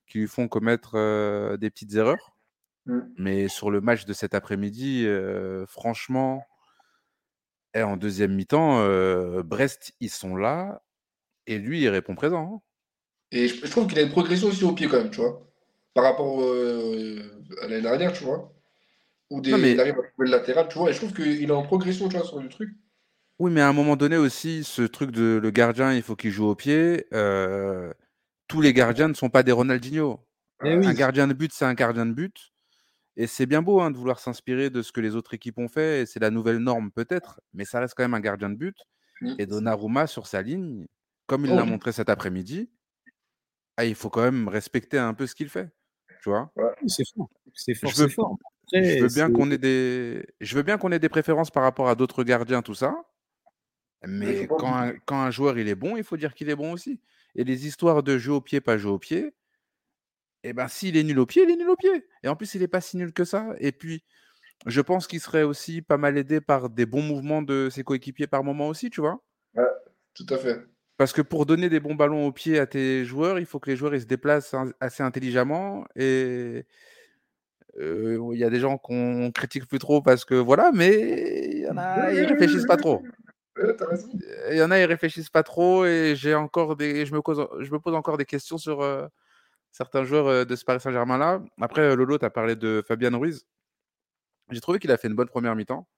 qui 0.06 0.18
lui 0.18 0.28
font 0.28 0.48
commettre 0.48 0.96
euh, 0.96 1.56
des 1.56 1.70
petites 1.70 1.94
erreurs. 1.94 2.36
Mmh. 2.84 3.00
Mais 3.16 3.48
sur 3.48 3.70
le 3.70 3.80
match 3.80 4.04
de 4.04 4.12
cet 4.12 4.34
après-midi, 4.34 5.06
euh, 5.06 5.64
franchement, 5.66 6.44
et 7.74 7.82
en 7.82 7.96
deuxième 7.96 8.34
mi-temps, 8.34 8.84
Brest, 9.42 9.92
ils 10.00 10.10
sont 10.10 10.36
là 10.36 10.82
et 11.46 11.58
lui, 11.58 11.80
il 11.80 11.88
répond 11.88 12.14
présent. 12.14 12.54
Hein. 12.54 12.60
Et 13.32 13.48
je, 13.48 13.66
trouve 13.66 13.86
qu'il 13.86 13.98
a 13.98 14.02
une 14.02 14.10
progression 14.10 14.48
aussi 14.48 14.64
au 14.64 14.72
pied 14.72 14.88
quand 14.88 14.98
même, 14.98 15.10
tu 15.10 15.20
vois, 15.20 15.46
par 15.94 16.04
rapport 16.04 16.42
à 16.42 17.66
l'année 17.66 17.82
dernière, 17.82 18.12
tu 18.12 18.24
vois? 18.24 18.52
Ou 19.30 19.40
des, 19.40 19.50
il 19.50 19.80
arrive 19.80 19.94
à 19.94 20.02
trouver 20.02 20.10
le 20.18 20.30
latéral, 20.30 20.68
tu 20.68 20.78
vois? 20.78 20.90
Et 20.90 20.92
je 20.92 20.98
trouve 20.98 21.14
qu'il 21.14 21.42
est 21.42 21.50
en 21.50 21.62
progression, 21.62 22.08
tu 22.08 22.16
vois, 22.16 22.26
sur 22.26 22.40
le 22.40 22.48
truc. 22.48 22.70
Oui, 23.38 23.50
mais 23.50 23.60
à 23.60 23.68
un 23.68 23.72
moment 23.72 23.96
donné 23.96 24.16
aussi, 24.16 24.62
ce 24.62 24.82
truc 24.82 25.10
de 25.10 25.40
le 25.42 25.50
gardien, 25.50 25.92
il 25.92 26.02
faut 26.02 26.14
qu'il 26.14 26.30
joue 26.30 26.46
au 26.46 26.54
pied. 26.54 27.06
Euh, 27.12 27.92
tous 28.46 28.60
les 28.60 28.72
gardiens 28.72 29.08
ne 29.08 29.14
sont 29.14 29.30
pas 29.30 29.42
des 29.42 29.50
Ronaldinho. 29.52 30.20
Eh 30.64 30.74
un 30.74 30.94
gardien 30.94 31.26
de 31.26 31.32
but, 31.32 31.52
c'est 31.52 31.64
un 31.64 31.74
gardien 31.74 32.06
de 32.06 32.12
but. 32.12 32.51
Et 33.16 33.26
c'est 33.26 33.46
bien 33.46 33.62
beau 33.62 33.80
hein, 33.80 33.90
de 33.90 33.96
vouloir 33.96 34.18
s'inspirer 34.18 34.70
de 34.70 34.82
ce 34.82 34.92
que 34.92 35.00
les 35.00 35.16
autres 35.16 35.34
équipes 35.34 35.58
ont 35.58 35.68
fait. 35.68 36.02
Et 36.02 36.06
c'est 36.06 36.20
la 36.20 36.30
nouvelle 36.30 36.58
norme 36.58 36.90
peut-être, 36.90 37.40
mais 37.52 37.64
ça 37.64 37.80
reste 37.80 37.94
quand 37.94 38.04
même 38.04 38.14
un 38.14 38.20
gardien 38.20 38.50
de 38.50 38.56
but. 38.56 38.76
Mm. 39.20 39.34
Et 39.38 39.46
Donnarumma 39.46 40.06
sur 40.06 40.26
sa 40.26 40.42
ligne, 40.42 40.86
comme 41.26 41.44
il 41.44 41.54
l'a 41.54 41.62
oh. 41.62 41.66
montré 41.66 41.92
cet 41.92 42.08
après-midi, 42.08 42.70
ah, 43.76 43.84
il 43.84 43.94
faut 43.94 44.10
quand 44.10 44.22
même 44.22 44.48
respecter 44.48 44.98
un 44.98 45.14
peu 45.14 45.26
ce 45.26 45.34
qu'il 45.34 45.48
fait. 45.48 45.70
Tu 46.22 46.30
vois? 46.30 46.52
C'est 46.86 47.04
fort. 47.14 47.28
C'est 47.54 47.74
fort. 47.74 47.90
Je 47.94 48.08
fort 48.08 48.36
je 48.72 49.02
veux 49.02 49.08
bien 49.08 49.30
qu'on 49.30 49.50
ait 49.50 49.58
des, 49.58 50.26
je 50.40 50.56
veux 50.56 50.62
bien 50.62 50.78
qu'on 50.78 50.92
ait 50.92 50.98
des 50.98 51.08
préférences 51.08 51.50
par 51.50 51.62
rapport 51.62 51.88
à 51.88 51.94
d'autres 51.94 52.24
gardiens, 52.24 52.62
tout 52.62 52.74
ça. 52.74 52.94
Mais 54.04 54.46
quand 54.46 54.74
un, 54.74 54.92
quand 55.04 55.20
un, 55.20 55.30
joueur 55.30 55.58
il 55.58 55.68
est 55.68 55.74
bon, 55.74 55.96
il 55.96 56.04
faut 56.04 56.16
dire 56.16 56.34
qu'il 56.34 56.48
est 56.48 56.56
bon 56.56 56.72
aussi. 56.72 57.00
Et 57.34 57.44
les 57.44 57.66
histoires 57.66 58.02
de 58.02 58.18
jeu 58.18 58.32
au 58.32 58.40
pied, 58.40 58.60
pas 58.60 58.78
jeu 58.78 58.88
au 58.88 58.98
pied, 58.98 59.32
eh 60.44 60.52
ben 60.52 60.68
s'il 60.68 60.96
est 60.96 61.02
nul 61.02 61.18
au 61.18 61.26
pied, 61.26 61.42
il 61.44 61.50
est 61.50 61.56
nul 61.56 61.68
au 61.68 61.76
pied. 61.76 62.06
Et 62.22 62.28
en 62.28 62.36
plus, 62.36 62.54
il 62.54 62.60
n'est 62.60 62.68
pas 62.68 62.80
si 62.80 62.96
nul 62.96 63.12
que 63.12 63.24
ça. 63.24 63.54
Et 63.58 63.72
puis, 63.72 64.04
je 64.66 64.80
pense 64.80 65.06
qu'il 65.06 65.20
serait 65.20 65.42
aussi 65.42 65.82
pas 65.82 65.96
mal 65.96 66.16
aidé 66.16 66.40
par 66.40 66.70
des 66.70 66.86
bons 66.86 67.02
mouvements 67.02 67.42
de 67.42 67.68
ses 67.70 67.84
coéquipiers 67.84 68.26
par 68.26 68.44
moment 68.44 68.68
aussi, 68.68 68.90
tu 68.90 69.00
vois? 69.00 69.22
Ouais, 69.54 69.64
tout 70.14 70.26
à 70.28 70.38
fait. 70.38 70.60
Parce 70.96 71.12
que 71.12 71.22
pour 71.22 71.46
donner 71.46 71.68
des 71.68 71.80
bons 71.80 71.94
ballons 71.94 72.26
au 72.26 72.32
pied 72.32 72.58
à 72.58 72.66
tes 72.66 73.04
joueurs, 73.04 73.38
il 73.38 73.46
faut 73.46 73.58
que 73.58 73.70
les 73.70 73.76
joueurs 73.76 73.94
ils 73.94 74.02
se 74.02 74.06
déplacent 74.06 74.54
assez 74.78 75.02
intelligemment 75.02 75.84
et 75.96 76.64
il 77.80 78.36
y 78.36 78.44
a 78.44 78.50
des 78.50 78.60
gens 78.60 78.78
qu'on 78.78 79.32
critique 79.32 79.66
plus 79.66 79.78
trop 79.78 80.02
parce 80.02 80.24
que 80.24 80.34
voilà, 80.34 80.70
mais 80.72 81.50
il 81.54 81.62
y 81.62 81.68
en 81.68 81.76
a, 81.78 82.12
ils 82.12 82.24
réfléchissent 82.24 82.66
pas 82.66 82.76
trop. 82.76 83.02
Il 84.50 84.56
y 84.56 84.62
en 84.62 84.70
a, 84.70 84.78
ils 84.78 84.84
réfléchissent 84.84 85.30
pas 85.30 85.42
trop 85.42 85.84
et 85.86 86.14
j'ai 86.14 86.34
encore 86.34 86.76
des, 86.76 87.04
je 87.06 87.14
me 87.14 87.20
pose, 87.20 87.48
je 87.60 87.70
me 87.72 87.80
pose 87.80 87.94
encore 87.94 88.18
des 88.18 88.26
questions 88.26 88.58
sur 88.58 88.82
certains 89.72 90.04
joueurs 90.04 90.46
de 90.46 90.56
ce 90.56 90.64
Paris 90.64 90.80
Saint-Germain 90.80 91.18
là. 91.18 91.42
Après, 91.60 91.96
Lolo, 91.96 92.18
tu 92.18 92.24
as 92.24 92.30
parlé 92.30 92.54
de 92.54 92.82
Fabian 92.86 93.18
Ruiz. 93.18 93.46
J'ai 94.50 94.60
trouvé 94.60 94.78
qu'il 94.78 94.90
a 94.90 94.96
fait 94.96 95.08
une 95.08 95.14
bonne 95.14 95.28
première 95.28 95.56
mi-temps, 95.56 95.88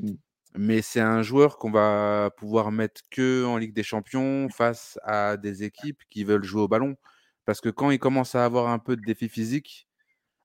mmh. 0.00 0.12
mais 0.56 0.82
c'est 0.82 1.00
un 1.00 1.22
joueur 1.22 1.58
qu'on 1.58 1.70
va 1.70 2.30
pouvoir 2.36 2.72
mettre 2.72 3.02
que 3.10 3.44
en 3.44 3.56
Ligue 3.56 3.74
des 3.74 3.82
Champions 3.82 4.48
face 4.48 4.98
à 5.02 5.36
des 5.36 5.62
équipes 5.62 6.02
qui 6.10 6.24
veulent 6.24 6.44
jouer 6.44 6.62
au 6.62 6.68
ballon. 6.68 6.96
Parce 7.44 7.60
que 7.60 7.68
quand 7.68 7.90
il 7.90 7.98
commence 7.98 8.34
à 8.34 8.44
avoir 8.44 8.68
un 8.68 8.78
peu 8.78 8.96
de 8.96 9.02
défi 9.02 9.28
physique, 9.28 9.86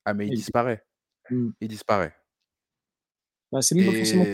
ah, 0.06 0.14
mais 0.14 0.28
il 0.28 0.36
disparaît. 0.36 0.86
Mmh. 1.30 1.50
Il 1.62 1.68
disparaît. 1.68 2.14
Bah, 3.52 3.62
c'est 3.62 3.76
même 3.76 3.88
pas 3.88 3.98
forcément 3.98 4.26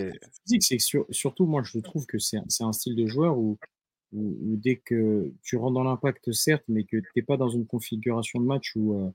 physique, 0.46 0.64
c'est 0.64 0.78
surtout, 1.12 1.46
moi, 1.46 1.64
je 1.64 1.80
trouve 1.80 2.06
que 2.06 2.20
c'est 2.20 2.38
un, 2.60 2.74
style 2.74 2.96
de 2.96 3.08
joueur 3.08 3.38
où, 3.38 3.58
dès 4.16 4.78
que 4.78 5.32
tu 5.44 5.58
rentres 5.58 5.74
dans 5.74 5.84
l'impact, 5.84 6.32
certes, 6.32 6.64
mais 6.68 6.84
que 6.84 6.98
tu 6.98 7.10
n'es 7.16 7.22
pas 7.22 7.38
dans 7.38 7.50
une 7.50 7.66
configuration 7.66 8.40
de 8.40 8.46
match 8.46 8.74
où, 8.76 8.94
euh, 8.94 9.10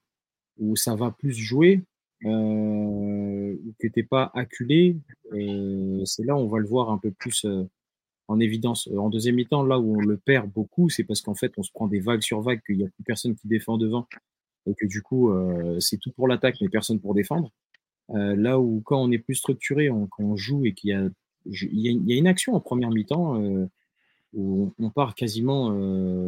où 0.58 0.76
ça 0.76 0.94
va 0.94 1.10
plus 1.10 1.32
jouer, 1.32 1.82
euh, 2.24 3.56
que 3.78 3.86
tu 3.86 3.92
n'es 3.96 4.02
pas 4.02 4.30
acculé, 4.34 4.96
euh, 5.32 6.04
c'est 6.04 6.24
là 6.24 6.36
où 6.36 6.40
on 6.40 6.48
va 6.48 6.58
le 6.58 6.66
voir 6.66 6.90
un 6.90 6.98
peu 6.98 7.10
plus 7.10 7.46
en 8.28 8.40
évidence. 8.40 8.88
En 8.96 9.08
deuxième 9.10 9.36
mi-temps, 9.36 9.62
là 9.62 9.80
où 9.80 9.96
on 9.96 10.00
le 10.00 10.18
perd 10.18 10.50
beaucoup, 10.50 10.88
c'est 10.90 11.04
parce 11.04 11.22
qu'en 11.22 11.34
fait, 11.34 11.52
on 11.56 11.62
se 11.62 11.72
prend 11.72 11.88
des 11.88 12.00
vagues 12.00 12.22
sur 12.22 12.40
vagues, 12.42 12.60
qu'il 12.66 12.76
n'y 12.76 12.84
a 12.84 12.88
plus 12.88 13.04
personne 13.04 13.34
qui 13.34 13.48
défend 13.48 13.78
devant 13.78 14.06
et 14.66 14.74
que 14.74 14.86
du 14.86 15.00
coup, 15.02 15.32
c'est 15.80 15.96
tout 15.96 16.12
pour 16.12 16.28
l'attaque, 16.28 16.56
mais 16.60 16.68
personne 16.68 17.00
pour 17.00 17.14
défendre. 17.14 17.50
Là 18.10 18.60
où 18.60 18.82
quand 18.84 19.02
on 19.02 19.10
est 19.10 19.18
plus 19.18 19.36
structuré, 19.36 19.90
on, 19.90 20.06
quand 20.06 20.22
on 20.22 20.36
joue 20.36 20.66
et 20.66 20.74
qu'il 20.74 20.90
y 20.90 20.92
a, 20.92 21.08
il 21.46 21.80
y, 21.80 22.12
a, 22.12 22.16
une 22.16 22.26
action 22.26 22.54
en 22.54 22.60
première 22.60 22.90
mi-temps, 22.90 23.40
où 24.32 24.72
on, 24.78 24.90
part 24.90 25.14
quasiment, 25.14 25.72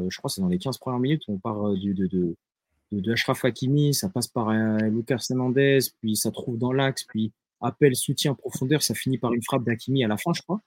je 0.09 0.17
crois, 0.19 0.29
c'est 0.29 0.41
dans 0.41 0.49
les 0.49 0.59
15 0.59 0.79
premières 0.79 1.01
minutes, 1.01 1.23
on 1.29 1.39
part 1.39 1.73
du, 1.75 1.95
de, 1.95 2.07
de, 2.07 2.37
de, 2.91 3.13
Ashraf 3.13 3.45
Hakimi, 3.45 3.95
ça 3.95 4.09
passe 4.09 4.29
par 4.29 4.53
Lucas 4.91 5.25
Hernandez, 5.31 5.79
puis 6.01 6.17
ça 6.17 6.31
trouve 6.31 6.59
dans 6.59 6.73
l'axe, 6.73 7.05
puis 7.05 7.33
appel, 7.63 7.97
soutien, 7.97 8.35
profondeur, 8.35 8.83
ça 8.83 8.95
finit 8.95 9.19
par 9.19 9.33
une 9.33 9.43
frappe 9.43 9.65
d'Hakimi 9.65 10.05
à 10.05 10.09
la 10.09 10.17
fin, 10.17 10.33
je 10.35 10.43
crois. 10.43 10.61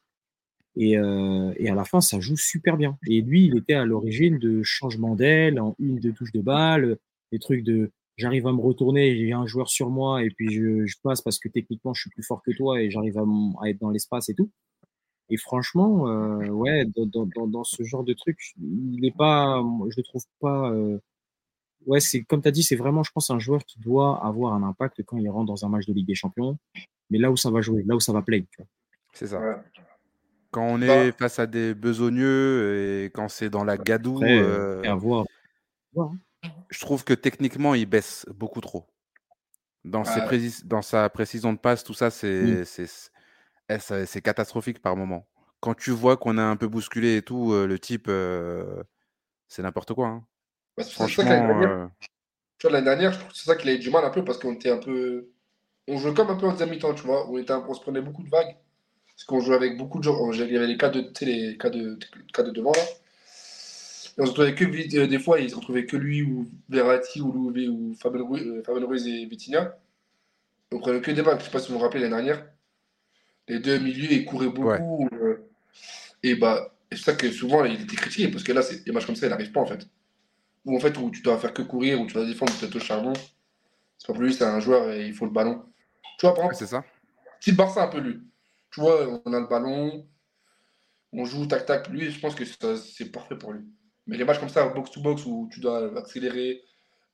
Et, 0.77 0.97
euh, 0.97 1.53
à 1.65 1.75
la 1.75 1.85
fin, 1.85 2.01
ça 2.01 2.19
joue 2.19 2.37
super 2.37 2.77
bien. 2.77 2.97
Et 3.07 3.21
lui, 3.21 3.45
il 3.45 3.57
était 3.57 3.73
à 3.73 3.85
l'origine 3.85 4.39
de 4.39 4.61
changements 4.63 5.15
d'aile, 5.15 5.59
en 5.59 5.75
une, 5.79 5.99
deux 5.99 6.13
touches 6.13 6.31
de 6.31 6.41
balle, 6.41 6.97
des 7.31 7.39
trucs 7.39 7.63
de 7.63 7.91
j'arrive 8.17 8.47
à 8.47 8.53
me 8.53 8.61
retourner, 8.61 9.15
j'ai 9.17 9.33
un 9.33 9.45
joueur 9.45 9.69
sur 9.69 9.89
moi, 9.89 10.23
et 10.23 10.29
puis 10.29 10.49
je, 10.53 10.95
passe 11.03 11.21
parce 11.21 11.37
que 11.37 11.49
techniquement, 11.49 11.93
je 11.93 12.01
suis 12.01 12.09
plus 12.09 12.23
fort 12.23 12.41
que 12.41 12.51
toi 12.51 12.81
et 12.81 12.89
j'arrive 12.89 13.17
à, 13.17 13.69
être 13.69 13.79
dans 13.79 13.89
l'espace 13.89 14.29
et 14.29 14.33
tout. 14.33 14.49
Et 15.29 15.37
franchement, 15.37 16.07
euh, 16.07 16.47
ouais, 16.49 16.85
dans, 16.85 17.25
dans, 17.25 17.47
dans, 17.47 17.63
ce 17.63 17.83
genre 17.83 18.03
de 18.03 18.13
truc, 18.13 18.53
il 18.61 19.01
n'est 19.01 19.11
pas, 19.11 19.61
je 19.89 19.97
le 19.97 20.03
trouve 20.03 20.23
pas. 20.39 20.69
Euh, 20.69 20.99
ouais, 21.87 21.99
c'est 21.99 22.23
comme 22.23 22.41
tu 22.41 22.47
as 22.47 22.51
dit, 22.51 22.61
c'est 22.61 22.75
vraiment, 22.75 23.03
je 23.03 23.11
pense, 23.11 23.31
un 23.31 23.39
joueur 23.39 23.65
qui 23.65 23.79
doit 23.79 24.23
avoir 24.23 24.53
un 24.53 24.63
impact 24.63 25.01
quand 25.03 25.17
il 25.17 25.29
rentre 25.29 25.47
dans 25.47 25.65
un 25.65 25.69
match 25.69 25.87
de 25.87 25.93
Ligue 25.93 26.07
des 26.07 26.15
Champions, 26.15 26.57
mais 27.09 27.17
là 27.17 27.31
où 27.31 27.37
ça 27.37 27.49
va 27.49 27.61
jouer, 27.61 27.83
là 27.87 27.95
où 27.95 27.99
ça 27.99 28.13
va 28.13 28.21
play. 28.21 28.45
C'est 29.13 29.27
ça. 29.27 29.63
Quand 30.51 30.67
on 30.67 30.81
est 30.81 31.11
bah 31.11 31.17
face 31.17 31.39
à 31.39 31.47
des 31.47 31.73
besogneux 31.73 33.03
et 33.03 33.05
quand 33.05 33.27
c'est 33.27 33.49
dans 33.49 33.63
la 33.63 33.77
gadoue, 33.77 34.23
euh, 34.23 34.83
à 34.83 34.95
voir. 34.95 35.25
je 36.69 36.79
trouve 36.79 37.03
que 37.03 37.13
techniquement, 37.13 37.73
il 37.73 37.87
baisse 37.87 38.25
beaucoup 38.33 38.61
trop. 38.61 38.85
Dans, 39.83 40.03
ses 40.03 40.21
dans 40.65 40.81
sa 40.81 41.09
précision 41.09 41.51
de 41.51 41.57
passe, 41.57 41.83
tout 41.83 41.93
ça, 41.93 42.09
c'est 42.09 42.63
eh, 43.69 43.79
c'est 43.79 44.21
catastrophique 44.21 44.81
par 44.81 44.95
moment. 44.95 45.27
Quand 45.59 45.73
tu 45.73 45.91
vois 45.91 46.17
qu'on 46.17 46.37
a 46.37 46.43
un 46.43 46.55
peu 46.55 46.67
bousculé 46.67 47.17
et 47.17 47.21
tout, 47.21 47.53
euh, 47.53 47.65
le 47.65 47.79
type, 47.79 48.05
euh, 48.07 48.83
c'est 49.47 49.63
n'importe 49.63 49.93
quoi. 49.93 50.07
Hein. 50.07 50.25
Bah, 50.77 50.83
Franchement, 50.83 51.23
tu 52.57 52.67
vois, 52.67 52.71
l'année 52.71 52.85
dernière, 52.85 53.19
c'est 53.33 53.45
ça 53.45 53.55
qu'il 53.55 53.69
a 53.69 53.73
eu 53.73 53.79
du 53.79 53.89
mal 53.89 54.05
un 54.05 54.09
peu 54.09 54.23
parce 54.23 54.37
qu'on 54.37 54.53
était 54.53 54.69
un 54.69 54.77
peu. 54.77 55.29
On 55.87 55.97
jouait 55.97 56.13
comme 56.13 56.29
un 56.29 56.35
peu 56.35 56.45
en 56.45 56.51
deuxième 56.51 56.69
mi-temps, 56.69 56.93
tu 56.93 57.03
vois. 57.03 57.29
On, 57.29 57.37
était 57.37 57.53
on 57.53 57.73
se 57.73 57.81
prenait 57.81 58.01
beaucoup 58.01 58.23
de 58.23 58.29
vagues. 58.29 58.55
Parce 59.15 59.23
qu'on 59.25 59.39
jouait 59.39 59.55
avec 59.55 59.77
beaucoup 59.77 59.99
de 59.99 60.03
gens. 60.03 60.31
Il 60.31 60.39
y 60.39 60.57
avait 60.57 60.67
les 60.67 60.77
cas 60.77 60.89
de, 60.89 61.11
les 61.21 61.57
cas 61.57 61.69
de, 61.69 61.97
cas 62.33 62.43
de 62.43 62.51
devant 62.51 62.71
là. 62.71 62.81
Et 64.17 64.21
on 64.21 64.25
se 64.25 64.31
retrouvait 64.31 64.55
que 64.55 64.97
euh, 64.97 65.07
des 65.07 65.19
fois, 65.19 65.39
ils 65.39 65.49
se 65.49 65.55
retrouvaient 65.55 65.85
que 65.85 65.97
lui 65.97 66.23
ou 66.23 66.49
Verratti 66.69 67.21
ou, 67.21 67.31
Louvé, 67.31 67.67
ou 67.67 67.93
Fabien 67.95 68.23
Ruiz 68.85 69.07
et 69.07 69.25
Vitinha. 69.25 69.77
On 70.71 70.79
prenait 70.79 71.01
que 71.01 71.11
des 71.11 71.21
vagues. 71.21 71.39
Je 71.39 71.43
ne 71.43 71.45
sais 71.45 71.51
pas 71.51 71.59
si 71.59 71.71
vous 71.71 71.77
vous 71.77 71.83
rappelez 71.83 72.01
l'année 72.01 72.15
dernière. 72.15 72.45
Les 73.47 73.59
deux 73.59 73.79
milieux, 73.79 74.11
ils 74.11 74.25
couraient 74.25 74.49
beaucoup. 74.49 75.07
Euh, 75.13 75.47
et 76.23 76.35
bah, 76.35 76.75
c'est 76.91 76.97
ça 76.97 77.13
que 77.13 77.31
souvent 77.31 77.63
il 77.65 77.81
était 77.81 77.95
critiqué 77.95 78.29
parce 78.29 78.43
que 78.43 78.51
là, 78.51 78.61
des 78.85 78.91
matchs 78.91 79.05
comme 79.05 79.15
ça, 79.15 79.27
il 79.27 79.29
n'arrive 79.29 79.51
pas 79.51 79.61
en 79.61 79.65
fait. 79.65 79.87
Ou 80.65 80.75
en 80.75 80.79
fait, 80.79 80.97
où 80.97 81.11
tu 81.11 81.21
dois 81.21 81.37
faire 81.37 81.53
que 81.53 81.61
courir, 81.61 82.01
où 82.01 82.07
tu 82.07 82.13
dois 82.13 82.25
défendre, 82.25 82.51
peut-être 82.53 82.75
au 82.75 82.79
charbon. 82.79 83.13
C'est 83.97 84.07
pas 84.07 84.13
plus 84.13 84.27
lui, 84.27 84.33
c'est 84.33 84.43
un 84.43 84.59
joueur 84.59 84.89
et 84.91 85.07
il 85.07 85.13
faut 85.13 85.25
le 85.25 85.31
ballon. 85.31 85.63
Tu 86.17 86.25
vois, 86.25 86.33
par 86.33 86.45
exemple, 86.45 86.55
c'est 86.55 86.67
ça. 86.67 86.83
Petit 87.39 87.51
Barça 87.51 87.83
un 87.83 87.87
peu 87.87 87.99
lui. 87.99 88.19
Tu 88.71 88.81
vois, 88.81 89.21
on 89.25 89.33
a 89.33 89.39
le 89.39 89.47
ballon, 89.47 90.07
on 91.13 91.25
joue 91.25 91.45
tac-tac. 91.45 91.87
Lui, 91.89 92.09
je 92.09 92.19
pense 92.19 92.35
que 92.35 92.43
c'est 92.45 93.11
parfait 93.11 93.37
pour 93.37 93.53
lui. 93.53 93.65
Mais 94.07 94.17
les 94.17 94.25
matchs 94.25 94.39
comme 94.39 94.49
ça, 94.49 94.67
box-to-box, 94.67 95.25
où 95.25 95.49
tu 95.51 95.59
dois 95.59 95.97
accélérer, 95.97 96.61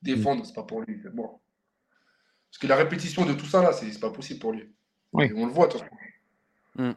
défendre, 0.02 0.44
c'est 0.44 0.54
pas 0.54 0.64
pour 0.64 0.80
lui. 0.80 1.00
Bon. 1.12 1.28
Parce 2.50 2.58
que 2.58 2.66
la 2.66 2.76
répétition 2.76 3.24
de 3.24 3.32
tout 3.32 3.46
ça, 3.46 3.62
là, 3.62 3.72
c'est 3.72 3.98
pas 4.00 4.10
possible 4.10 4.40
pour 4.40 4.52
lui. 4.52 4.74
Oui. 5.12 5.30
on 5.36 5.46
le 5.46 5.52
voit, 5.52 5.66
de 5.66 5.72
toute 5.72 5.82
façon. 5.82 5.94
Mm. 6.76 6.92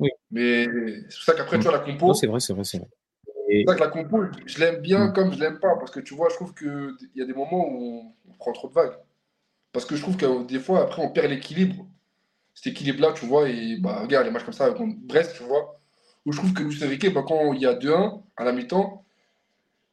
Oui. 0.00 0.10
Mais 0.30 0.66
c'est 1.08 1.16
pour 1.16 1.24
ça 1.24 1.34
qu'après, 1.34 1.58
tu 1.58 1.64
vois, 1.64 1.72
la 1.72 1.80
compo. 1.80 2.14
C'est 2.14 2.26
vrai, 2.26 2.40
c'est 2.40 2.52
vrai, 2.52 2.64
c'est 2.64 2.78
vrai. 2.78 2.88
C'est 3.24 3.64
pour 3.64 3.74
ça 3.74 3.78
que 3.78 3.84
la 3.84 3.90
compo, 3.90 4.24
je 4.46 4.58
l'aime 4.58 4.80
bien 4.80 5.08
mm. 5.08 5.12
comme 5.12 5.32
je 5.32 5.40
l'aime 5.40 5.58
pas. 5.58 5.76
Parce 5.76 5.90
que 5.90 6.00
tu 6.00 6.14
vois, 6.14 6.28
je 6.30 6.36
trouve 6.36 6.54
qu'il 6.54 6.96
y 7.14 7.22
a 7.22 7.26
des 7.26 7.34
moments 7.34 7.68
où 7.68 8.14
on 8.28 8.32
prend 8.34 8.52
trop 8.52 8.68
de 8.68 8.74
vagues. 8.74 8.96
Parce 9.72 9.84
que 9.84 9.96
je 9.96 10.02
trouve 10.02 10.16
que 10.16 10.44
des 10.46 10.58
fois, 10.58 10.82
après, 10.82 11.02
on 11.02 11.10
perd 11.10 11.30
l'équilibre 11.30 11.86
cet 12.54 12.72
équilibre-là, 12.72 13.12
tu 13.12 13.26
vois. 13.26 13.48
Et 13.48 13.76
bah, 13.78 14.00
regarde, 14.02 14.26
les 14.26 14.30
matchs 14.30 14.44
comme 14.44 14.52
ça 14.52 14.70
contre 14.70 14.96
Brest, 15.00 15.34
tu 15.36 15.42
vois, 15.44 15.80
où 16.26 16.32
je 16.32 16.38
trouve 16.38 16.52
que 16.52 16.62
Luis 16.62 16.82
Enrique, 16.84 17.12
bah, 17.12 17.24
quand 17.26 17.52
il 17.52 17.60
y 17.60 17.66
a 17.66 17.74
2-1 17.74 18.22
à 18.36 18.44
la 18.44 18.52
mi-temps, 18.52 19.04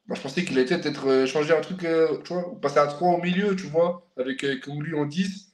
bah, 0.08 0.16
je 0.16 0.22
pensais 0.22 0.44
qu'il 0.44 0.58
allait 0.58 0.66
peut-être 0.66 1.08
euh, 1.08 1.26
changer 1.26 1.56
un 1.56 1.62
truc, 1.62 1.84
euh, 1.84 2.18
tu 2.24 2.34
vois, 2.34 2.60
passer 2.62 2.80
à 2.80 2.88
3 2.88 3.16
au 3.16 3.22
milieu, 3.22 3.56
tu 3.56 3.68
vois, 3.68 4.08
avec 4.18 4.44
euh, 4.44 4.60
Kouli 4.60 4.94
en 4.94 5.06
10. 5.06 5.47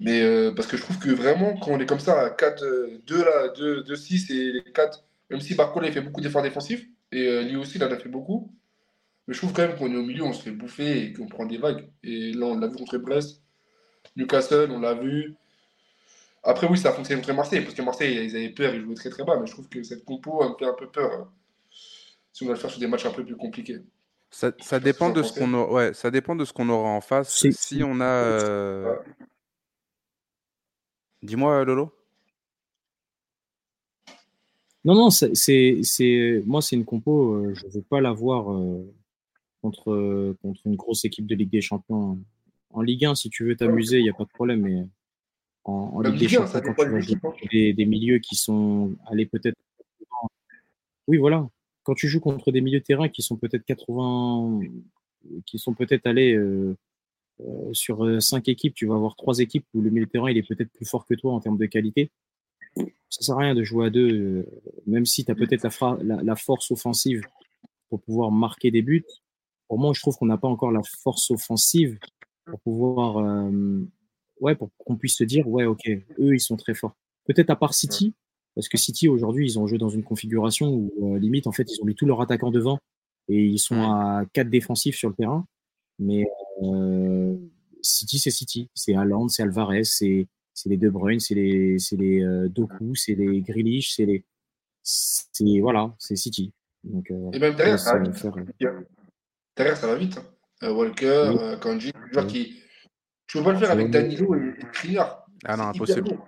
Mais 0.00 0.52
parce 0.54 0.68
que 0.68 0.76
je 0.76 0.82
trouve 0.82 0.98
que 0.98 1.10
vraiment, 1.10 1.56
quand 1.56 1.72
on 1.72 1.80
est 1.80 1.86
comme 1.86 1.98
ça 1.98 2.20
à 2.20 2.30
4, 2.30 2.64
2, 3.06 3.24
là, 3.24 3.48
2, 3.56 3.82
2 3.82 3.96
6 3.96 4.30
et 4.30 4.52
les 4.52 4.62
4, 4.62 5.04
même 5.30 5.40
si 5.40 5.54
Barcola 5.54 5.88
il 5.88 5.92
fait 5.92 6.00
beaucoup 6.00 6.20
d'efforts 6.20 6.42
défensifs, 6.42 6.86
et 7.10 7.42
lui 7.42 7.56
aussi 7.56 7.78
il 7.78 7.84
en 7.84 7.90
a 7.90 7.96
fait 7.96 8.08
beaucoup, 8.08 8.52
mais 9.28 9.34
je 9.34 9.40
trouve 9.40 9.52
quand 9.52 9.62
même 9.62 9.76
qu'on 9.76 9.92
est 9.92 9.96
au 9.96 10.02
milieu, 10.02 10.24
on 10.24 10.32
se 10.32 10.42
fait 10.42 10.50
bouffer 10.50 11.02
et 11.02 11.12
qu'on 11.12 11.26
prend 11.26 11.44
des 11.44 11.58
vagues. 11.58 11.86
Et 12.02 12.32
là, 12.32 12.46
on 12.46 12.58
l'a 12.58 12.66
vu 12.66 12.76
contre 12.76 12.96
Brest. 12.96 13.42
Newcastle, 14.16 14.70
on 14.70 14.80
l'a 14.80 14.94
vu. 14.94 15.34
Après, 16.42 16.66
oui, 16.66 16.78
ça 16.78 16.88
a 16.88 16.92
fonctionné 16.92 17.20
contre 17.20 17.34
Marseille, 17.34 17.60
parce 17.60 17.74
que 17.74 17.82
Marseille, 17.82 18.24
ils 18.24 18.34
avaient 18.34 18.48
peur, 18.48 18.74
ils 18.74 18.82
jouaient 18.82 18.94
très 18.94 19.10
très 19.10 19.24
bas, 19.24 19.38
mais 19.38 19.46
je 19.46 19.52
trouve 19.52 19.68
que 19.68 19.82
cette 19.82 20.04
compo 20.06 20.42
a 20.42 20.48
me 20.48 20.54
fait 20.58 20.64
un 20.64 20.72
peu 20.72 20.88
peur 20.88 21.12
hein, 21.12 21.30
si 22.32 22.44
on 22.44 22.46
va 22.46 22.54
le 22.54 22.58
faire 22.58 22.70
sur 22.70 22.80
des 22.80 22.86
matchs 22.86 23.04
un 23.04 23.10
peu 23.10 23.22
plus 23.22 23.36
compliqués. 23.36 23.82
Ça, 24.30 24.50
dépend 24.80 25.10
de 25.10 25.22
ce 25.22 25.38
qu'on 25.38 25.52
aura, 25.52 25.72
ouais, 25.72 25.92
ça 25.92 26.10
dépend 26.10 26.34
de 26.34 26.46
ce 26.46 26.54
qu'on 26.54 26.70
aura 26.70 26.88
en 26.88 27.02
face. 27.02 27.46
Si 27.50 27.82
on 27.84 28.00
a. 28.00 28.04
Euh, 28.04 28.94
Dis-moi, 31.22 31.64
Lolo. 31.64 31.92
Non, 34.84 34.94
non, 34.94 35.10
c'est 35.10 36.42
moi, 36.46 36.62
c'est 36.62 36.76
une 36.76 36.84
compo. 36.84 37.34
Euh, 37.34 37.54
je 37.54 37.66
ne 37.66 37.72
veux 37.72 37.82
pas 37.82 38.00
l'avoir 38.00 38.52
euh, 38.52 38.94
contre, 39.60 40.34
contre 40.40 40.60
une 40.66 40.76
grosse 40.76 41.04
équipe 41.04 41.26
de 41.26 41.34
Ligue 41.34 41.50
des 41.50 41.60
Champions 41.60 42.18
en 42.70 42.82
Ligue 42.82 43.04
1, 43.04 43.14
si 43.14 43.30
tu 43.30 43.44
veux 43.44 43.56
t'amuser, 43.56 43.98
il 43.98 44.04
n'y 44.04 44.10
a 44.10 44.14
pas 44.14 44.24
de 44.24 44.28
problème, 44.28 44.60
mais 44.60 44.86
en, 45.64 46.00
Ligue 46.00 46.18
des 46.18 46.28
Champions, 46.28 46.60
quand 46.60 46.84
tu 46.84 46.90
vas 46.90 47.00
jouer 47.00 47.16
des, 47.50 47.72
des, 47.72 47.86
milieux 47.86 48.18
qui 48.18 48.36
sont 48.36 48.96
allés 49.06 49.26
peut-être. 49.26 49.56
Oui, 51.06 51.16
voilà. 51.18 51.48
Quand 51.82 51.94
tu 51.94 52.08
joues 52.08 52.20
contre 52.20 52.52
des 52.52 52.60
milieux 52.60 52.80
de 52.80 52.84
terrain 52.84 53.08
qui 53.08 53.22
sont 53.22 53.36
peut-être 53.36 53.64
80, 53.64 54.60
qui 55.46 55.58
sont 55.58 55.74
peut-être 55.74 56.06
allés 56.06 56.38
euh, 57.40 57.70
euh, 57.70 57.72
sur 57.72 58.22
5 58.22 58.48
euh, 58.48 58.52
équipes, 58.52 58.74
tu 58.74 58.86
vas 58.86 58.94
avoir 58.94 59.16
3 59.16 59.38
équipes 59.40 59.66
où 59.74 59.80
le 59.80 59.90
milieu 59.90 60.06
de 60.06 60.10
terrain 60.10 60.30
il 60.30 60.36
est 60.36 60.42
peut-être 60.42 60.70
plus 60.72 60.86
fort 60.86 61.06
que 61.06 61.14
toi 61.14 61.32
en 61.32 61.40
termes 61.40 61.58
de 61.58 61.66
qualité. 61.66 62.10
Ça 63.10 63.22
sert 63.22 63.36
à 63.36 63.40
rien 63.40 63.54
de 63.54 63.64
jouer 63.64 63.86
à 63.86 63.90
deux, 63.90 64.46
même 64.86 65.06
si 65.06 65.24
tu 65.24 65.30
as 65.30 65.34
peut-être 65.34 65.66
la, 66.02 66.22
la, 66.22 66.36
force 66.36 66.70
offensive 66.70 67.22
pour 67.88 68.00
pouvoir 68.02 68.30
marquer 68.30 68.70
des 68.70 68.82
buts. 68.82 69.04
Pour 69.66 69.78
moi, 69.78 69.92
je 69.94 70.00
trouve 70.00 70.16
qu'on 70.16 70.26
n'a 70.26 70.38
pas 70.38 70.48
encore 70.48 70.70
la 70.70 70.82
force 70.82 71.30
offensive 71.30 71.98
pour 72.44 72.60
pouvoir, 72.60 73.18
euh, 73.18 73.86
ouais, 74.40 74.54
pour 74.54 74.70
qu'on 74.78 74.96
puisse 74.96 75.16
se 75.16 75.24
dire, 75.24 75.46
ouais, 75.48 75.64
ok, 75.64 75.86
eux, 76.18 76.34
ils 76.34 76.40
sont 76.40 76.56
très 76.56 76.74
forts. 76.74 76.96
Peut-être 77.26 77.50
à 77.50 77.56
part 77.56 77.74
City, 77.74 78.14
parce 78.54 78.68
que 78.68 78.78
City, 78.78 79.08
aujourd'hui, 79.08 79.46
ils 79.46 79.58
ont 79.58 79.66
joué 79.66 79.78
dans 79.78 79.90
une 79.90 80.02
configuration 80.02 80.68
où, 80.68 81.14
euh, 81.14 81.18
limite, 81.18 81.46
en 81.46 81.52
fait, 81.52 81.70
ils 81.70 81.80
ont 81.82 81.84
mis 81.84 81.94
tous 81.94 82.06
leurs 82.06 82.20
attaquants 82.20 82.50
devant 82.50 82.78
et 83.28 83.44
ils 83.44 83.58
sont 83.58 83.80
à 83.82 84.24
quatre 84.32 84.50
défensifs 84.50 84.96
sur 84.96 85.10
le 85.10 85.14
terrain. 85.14 85.46
Mais 85.98 86.22
euh, 86.22 86.26
City, 87.82 88.18
c'est 88.18 88.30
City. 88.30 88.70
C'est 88.74 88.94
Haaland, 88.94 89.28
c'est 89.28 89.42
Alvarez, 89.42 89.84
c'est 89.84 90.26
les 90.66 90.76
De 90.76 90.88
Bruyne, 90.90 91.20
c'est 91.20 91.34
les, 91.34 91.76
les 91.92 92.48
Doku, 92.48 92.94
c'est 92.94 93.14
les 93.14 93.40
Grealish, 93.42 93.94
c'est 93.94 94.06
les. 94.06 95.60
Voilà, 95.60 95.94
c'est 95.98 96.16
City. 96.16 96.52
Donc, 96.84 97.10
et 97.10 97.38
même 97.38 97.54
derrière, 97.54 97.78
ça, 97.78 97.98
va 97.98 98.04
vite. 98.04 98.24
derrière, 99.56 99.76
ça 99.76 99.86
va 99.86 99.96
vite. 99.96 100.18
Euh, 100.62 100.72
Walker, 100.72 101.30
oui. 101.30 101.38
Euh, 101.40 101.56
Kanji, 101.56 101.92
joueurs 102.12 102.26
qui. 102.26 102.62
Tu 103.26 103.38
ne 103.38 103.42
peux 103.42 103.48
pas 103.48 103.52
le 103.52 103.58
faire 103.58 103.70
avec 103.70 103.90
Danilo 103.90 104.34
et 104.34 104.54
Skriniar. 104.72 105.26
Ah 105.44 105.56
non, 105.56 105.64
impossible. 105.64 106.18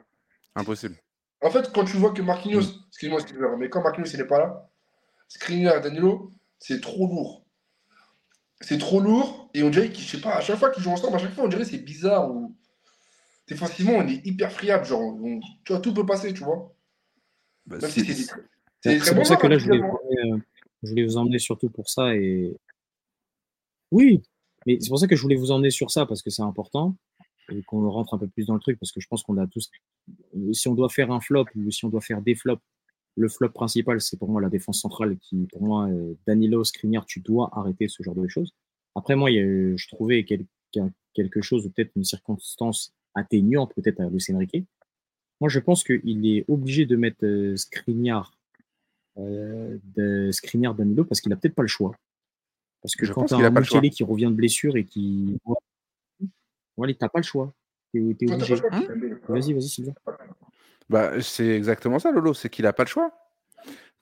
Impossible. 0.54 0.96
En 1.42 1.50
fait, 1.50 1.72
quand 1.72 1.84
tu 1.84 1.96
vois 1.96 2.12
que 2.12 2.20
Marquinhos, 2.20 2.84
excuse-moi, 2.88 3.20
excuse-moi, 3.20 3.56
mais 3.56 3.70
quand 3.70 3.82
Marquinhos 3.82 4.14
n'est 4.14 4.24
pas 4.24 4.38
là, 4.38 4.70
Skriniar 5.28 5.78
et 5.78 5.80
Danilo, 5.80 6.30
c'est 6.58 6.80
trop 6.80 7.06
lourd. 7.06 7.46
C'est 8.60 8.78
trop 8.78 9.00
lourd 9.00 9.50
et 9.54 9.62
on 9.62 9.70
dirait 9.70 9.90
qu'ils, 9.90 10.04
je 10.04 10.10
sais 10.10 10.20
pas, 10.20 10.36
à 10.36 10.40
chaque 10.40 10.58
fois 10.58 10.70
qu'ils 10.70 10.82
jouent 10.82 10.90
ensemble, 10.90 11.16
à 11.16 11.18
chaque 11.18 11.32
fois 11.32 11.44
on 11.44 11.48
dirait 11.48 11.64
c'est 11.64 11.78
bizarre 11.78 12.30
ou 12.30 12.54
défensivement 13.48 13.94
on 13.94 14.06
est 14.06 14.24
hyper 14.26 14.52
friable, 14.52 14.84
genre 14.84 15.16
tu 15.64 15.72
vois 15.72 15.80
tout 15.80 15.94
peut 15.94 16.06
passer, 16.06 16.34
tu 16.34 16.44
vois. 16.44 16.74
Bah, 17.66 17.78
c'est, 17.80 19.14
pour 19.14 19.26
ça 19.26 19.36
que 19.36 19.46
là 19.46 19.58
je 19.58 19.64
voulais, 19.64 19.80
euh, 19.80 20.38
je 20.82 20.90
voulais 20.90 21.04
vous 21.04 21.16
emmener 21.16 21.38
surtout 21.38 21.68
pour 21.68 21.88
ça 21.88 22.14
et 22.14 22.56
oui, 23.90 24.22
mais 24.66 24.78
c'est 24.80 24.88
pour 24.88 24.98
ça 24.98 25.06
que 25.06 25.16
je 25.16 25.22
voulais 25.22 25.36
vous 25.36 25.50
emmener 25.50 25.70
sur 25.70 25.90
ça, 25.90 26.06
parce 26.06 26.22
que 26.22 26.30
c'est 26.30 26.42
important, 26.42 26.96
et 27.50 27.62
qu'on 27.62 27.88
rentre 27.90 28.14
un 28.14 28.18
peu 28.18 28.28
plus 28.28 28.46
dans 28.46 28.54
le 28.54 28.60
truc, 28.60 28.78
parce 28.78 28.92
que 28.92 29.00
je 29.00 29.08
pense 29.08 29.22
qu'on 29.22 29.36
a 29.38 29.46
tous. 29.46 29.70
Si 30.52 30.68
on 30.68 30.74
doit 30.74 30.88
faire 30.88 31.10
un 31.10 31.20
flop 31.20 31.46
ou 31.56 31.70
si 31.70 31.84
on 31.84 31.88
doit 31.88 32.00
faire 32.00 32.22
des 32.22 32.34
flops, 32.34 32.62
le 33.16 33.28
flop 33.28 33.50
principal, 33.50 34.00
c'est 34.00 34.18
pour 34.18 34.28
moi 34.28 34.40
la 34.40 34.48
défense 34.48 34.80
centrale, 34.80 35.16
qui, 35.18 35.46
pour 35.52 35.62
moi, 35.62 35.88
euh, 35.88 36.14
Danilo, 36.26 36.64
Skriniar, 36.64 37.04
tu 37.06 37.20
dois 37.20 37.50
arrêter 37.52 37.88
ce 37.88 38.02
genre 38.02 38.14
de 38.14 38.28
choses. 38.28 38.54
Après, 38.94 39.16
moi, 39.16 39.30
je 39.30 39.88
trouvais 39.88 40.24
quelque 40.24 41.40
chose, 41.40 41.66
ou 41.66 41.70
peut-être 41.70 41.92
une 41.96 42.04
circonstance 42.04 42.94
atténuante, 43.14 43.74
peut-être 43.74 44.00
à 44.00 44.08
Luis 44.08 44.24
Enrique. 44.32 44.64
Moi, 45.40 45.48
je 45.48 45.58
pense 45.58 45.84
qu'il 45.84 46.26
est 46.26 46.44
obligé 46.48 46.86
de 46.86 46.96
mettre 46.96 47.24
euh, 47.24 47.56
Skriniar 47.56 48.32
de 49.16 50.30
Skriniar 50.32 50.74
Danilo 50.74 51.04
parce 51.04 51.20
qu'il 51.20 51.30
a 51.32 51.36
peut-être 51.36 51.54
pas 51.54 51.62
le 51.62 51.68
choix. 51.68 51.94
Parce 52.80 52.96
que 52.96 53.04
quand 53.06 53.26
tu 53.26 53.34
as 53.34 53.38
un 53.38 53.50
Mukele 53.50 53.90
qui 53.90 54.02
revient 54.02 54.26
de 54.26 54.34
blessure 54.34 54.76
et 54.76 54.84
qui. 54.84 55.36
Voilà, 56.76 56.94
t'as 56.94 57.08
pas 57.08 57.18
le 57.18 57.24
choix. 57.24 57.52
T'es 57.92 58.00
obligé. 58.00 58.54
Hein? 58.70 58.86
Vas-y, 59.28 59.52
vas-y, 59.52 59.68
Sylvain. 59.68 59.94
Bah, 60.90 61.22
c'est 61.22 61.46
exactement 61.46 62.00
ça, 62.00 62.10
Lolo, 62.10 62.34
c'est 62.34 62.48
qu'il 62.50 62.66
a 62.66 62.72
pas 62.72 62.82
le 62.82 62.88
choix. 62.88 63.12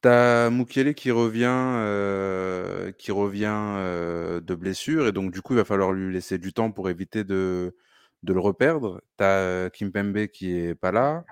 T'as 0.01 0.49
Mukele 0.49 0.95
qui 0.95 1.11
revient, 1.11 1.45
euh, 1.51 2.93
qui 2.93 3.13
revient 3.13 3.53
euh, 3.53 4.41
de 4.41 4.55
blessure 4.55 5.07
et 5.07 5.13
donc 5.13 5.31
du 5.33 5.43
coup 5.43 5.53
il 5.53 5.57
va 5.57 5.65
falloir 5.67 5.93
lui 5.93 6.15
laisser 6.15 6.39
du 6.39 6.53
temps 6.55 6.71
pour 6.71 6.89
éviter 6.89 7.25
de, 7.25 7.77
de 8.23 8.33
le 8.33 8.41
reperdre. 8.41 9.03
T'as 9.19 9.39
euh, 9.41 9.69
Kimpembe 9.69 10.29
qui 10.29 10.57
est 10.57 10.75
pas 10.75 10.91
là. 10.91 11.25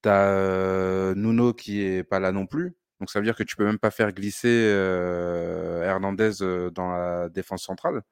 T'as 0.00 0.28
euh, 0.28 1.14
Nuno 1.16 1.54
qui 1.54 1.82
est 1.82 2.04
pas 2.04 2.20
là 2.20 2.30
non 2.30 2.46
plus. 2.46 2.76
Donc 3.00 3.10
ça 3.10 3.18
veut 3.18 3.24
dire 3.24 3.36
que 3.36 3.42
tu 3.42 3.56
peux 3.56 3.64
même 3.64 3.80
pas 3.80 3.90
faire 3.90 4.12
glisser 4.12 4.70
euh, 4.72 5.82
Hernandez 5.82 6.70
dans 6.72 6.92
la 6.92 7.28
défense 7.30 7.64
centrale. 7.64 8.02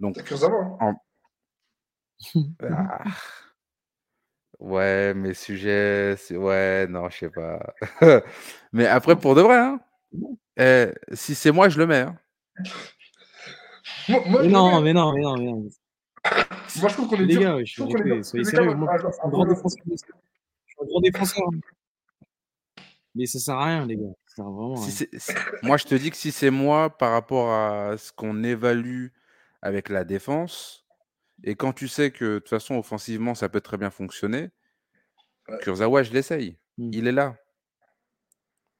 Donc 0.00 0.16
en... 0.80 0.94
ah. 2.62 3.04
Ouais, 4.58 5.12
mes 5.14 5.34
sujets, 5.34 6.16
ouais, 6.30 6.86
non, 6.88 7.10
je 7.10 7.18
sais 7.18 7.30
pas. 7.30 7.74
mais 8.72 8.86
après, 8.86 9.16
pour 9.16 9.34
de 9.34 9.42
vrai, 9.42 9.58
hein, 9.58 9.80
eh, 10.56 10.92
si 11.12 11.34
c'est 11.34 11.52
moi, 11.52 11.68
je 11.68 11.78
le 11.78 11.86
mets. 11.86 12.00
Hein. 12.00 12.16
mais, 14.08 14.48
non, 14.48 14.80
mais 14.80 14.92
non, 14.92 15.12
mais 15.12 15.22
non, 15.22 15.36
mais 15.36 15.44
non. 15.44 15.68
Moi, 16.80 16.88
je 16.88 16.94
trouve 16.94 17.08
qu'on 17.08 17.16
est 17.16 17.26
Les 17.26 17.36
gars, 17.36 17.58
je 17.60 17.64
suis 17.64 18.24
soyez 18.24 18.44
sérieux. 18.44 18.74
Moi, 18.74 18.96
je 18.96 19.12
suis 19.12 19.20
un 19.22 19.28
grand 19.28 19.46
défenseur. 19.46 19.82
Je 19.86 19.96
suis 19.96 20.82
un 20.82 20.86
grand 20.86 21.00
défenseur. 21.00 21.44
Mais 23.14 23.26
ça 23.26 23.38
sert 23.38 23.54
à 23.54 23.66
rien, 23.66 23.86
les 23.86 23.96
gars. 23.96 24.02
Ça 24.26 24.36
sert 24.36 24.44
vraiment 24.50 24.76
si 24.76 25.08
moi, 25.62 25.76
je 25.76 25.84
te 25.84 25.94
dis 25.94 26.10
que 26.10 26.16
si 26.16 26.32
c'est 26.32 26.50
moi, 26.50 26.90
par 26.90 27.12
rapport 27.12 27.50
à 27.50 27.96
ce 27.98 28.12
qu'on 28.12 28.42
évalue 28.42 29.08
avec 29.62 29.88
la 29.88 30.04
défense, 30.04 30.85
et 31.42 31.54
quand 31.54 31.72
tu 31.72 31.88
sais 31.88 32.10
que 32.10 32.34
de 32.34 32.38
toute 32.38 32.48
façon, 32.48 32.76
offensivement, 32.76 33.34
ça 33.34 33.48
peut 33.48 33.60
très 33.60 33.76
bien 33.76 33.90
fonctionner, 33.90 34.50
Kurzawa, 35.62 36.02
je 36.02 36.12
l'essaye. 36.12 36.58
Mmh. 36.78 36.90
Il 36.92 37.06
est 37.06 37.12
là. 37.12 37.36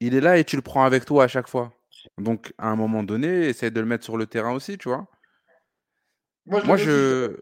Il 0.01 0.15
est 0.15 0.21
là 0.21 0.39
et 0.39 0.45
tu 0.45 0.57
le 0.57 0.63
prends 0.63 0.85
avec 0.85 1.05
toi 1.05 1.25
à 1.25 1.29
chaque 1.29 1.49
fois. 1.49 1.73
Donc, 2.19 2.53
à 2.59 2.69
un 2.69 2.77
moment 2.77 3.03
donné, 3.03 3.49
essaye 3.49 3.71
de 3.71 3.81
le 3.81 3.87
mettre 3.87 4.05
sur 4.05 4.17
le 4.17 4.27
terrain 4.27 4.53
aussi, 4.53 4.79
tu 4.79 4.89
vois. 4.89 5.09
Moi, 6.47 6.77
je. 6.77 7.37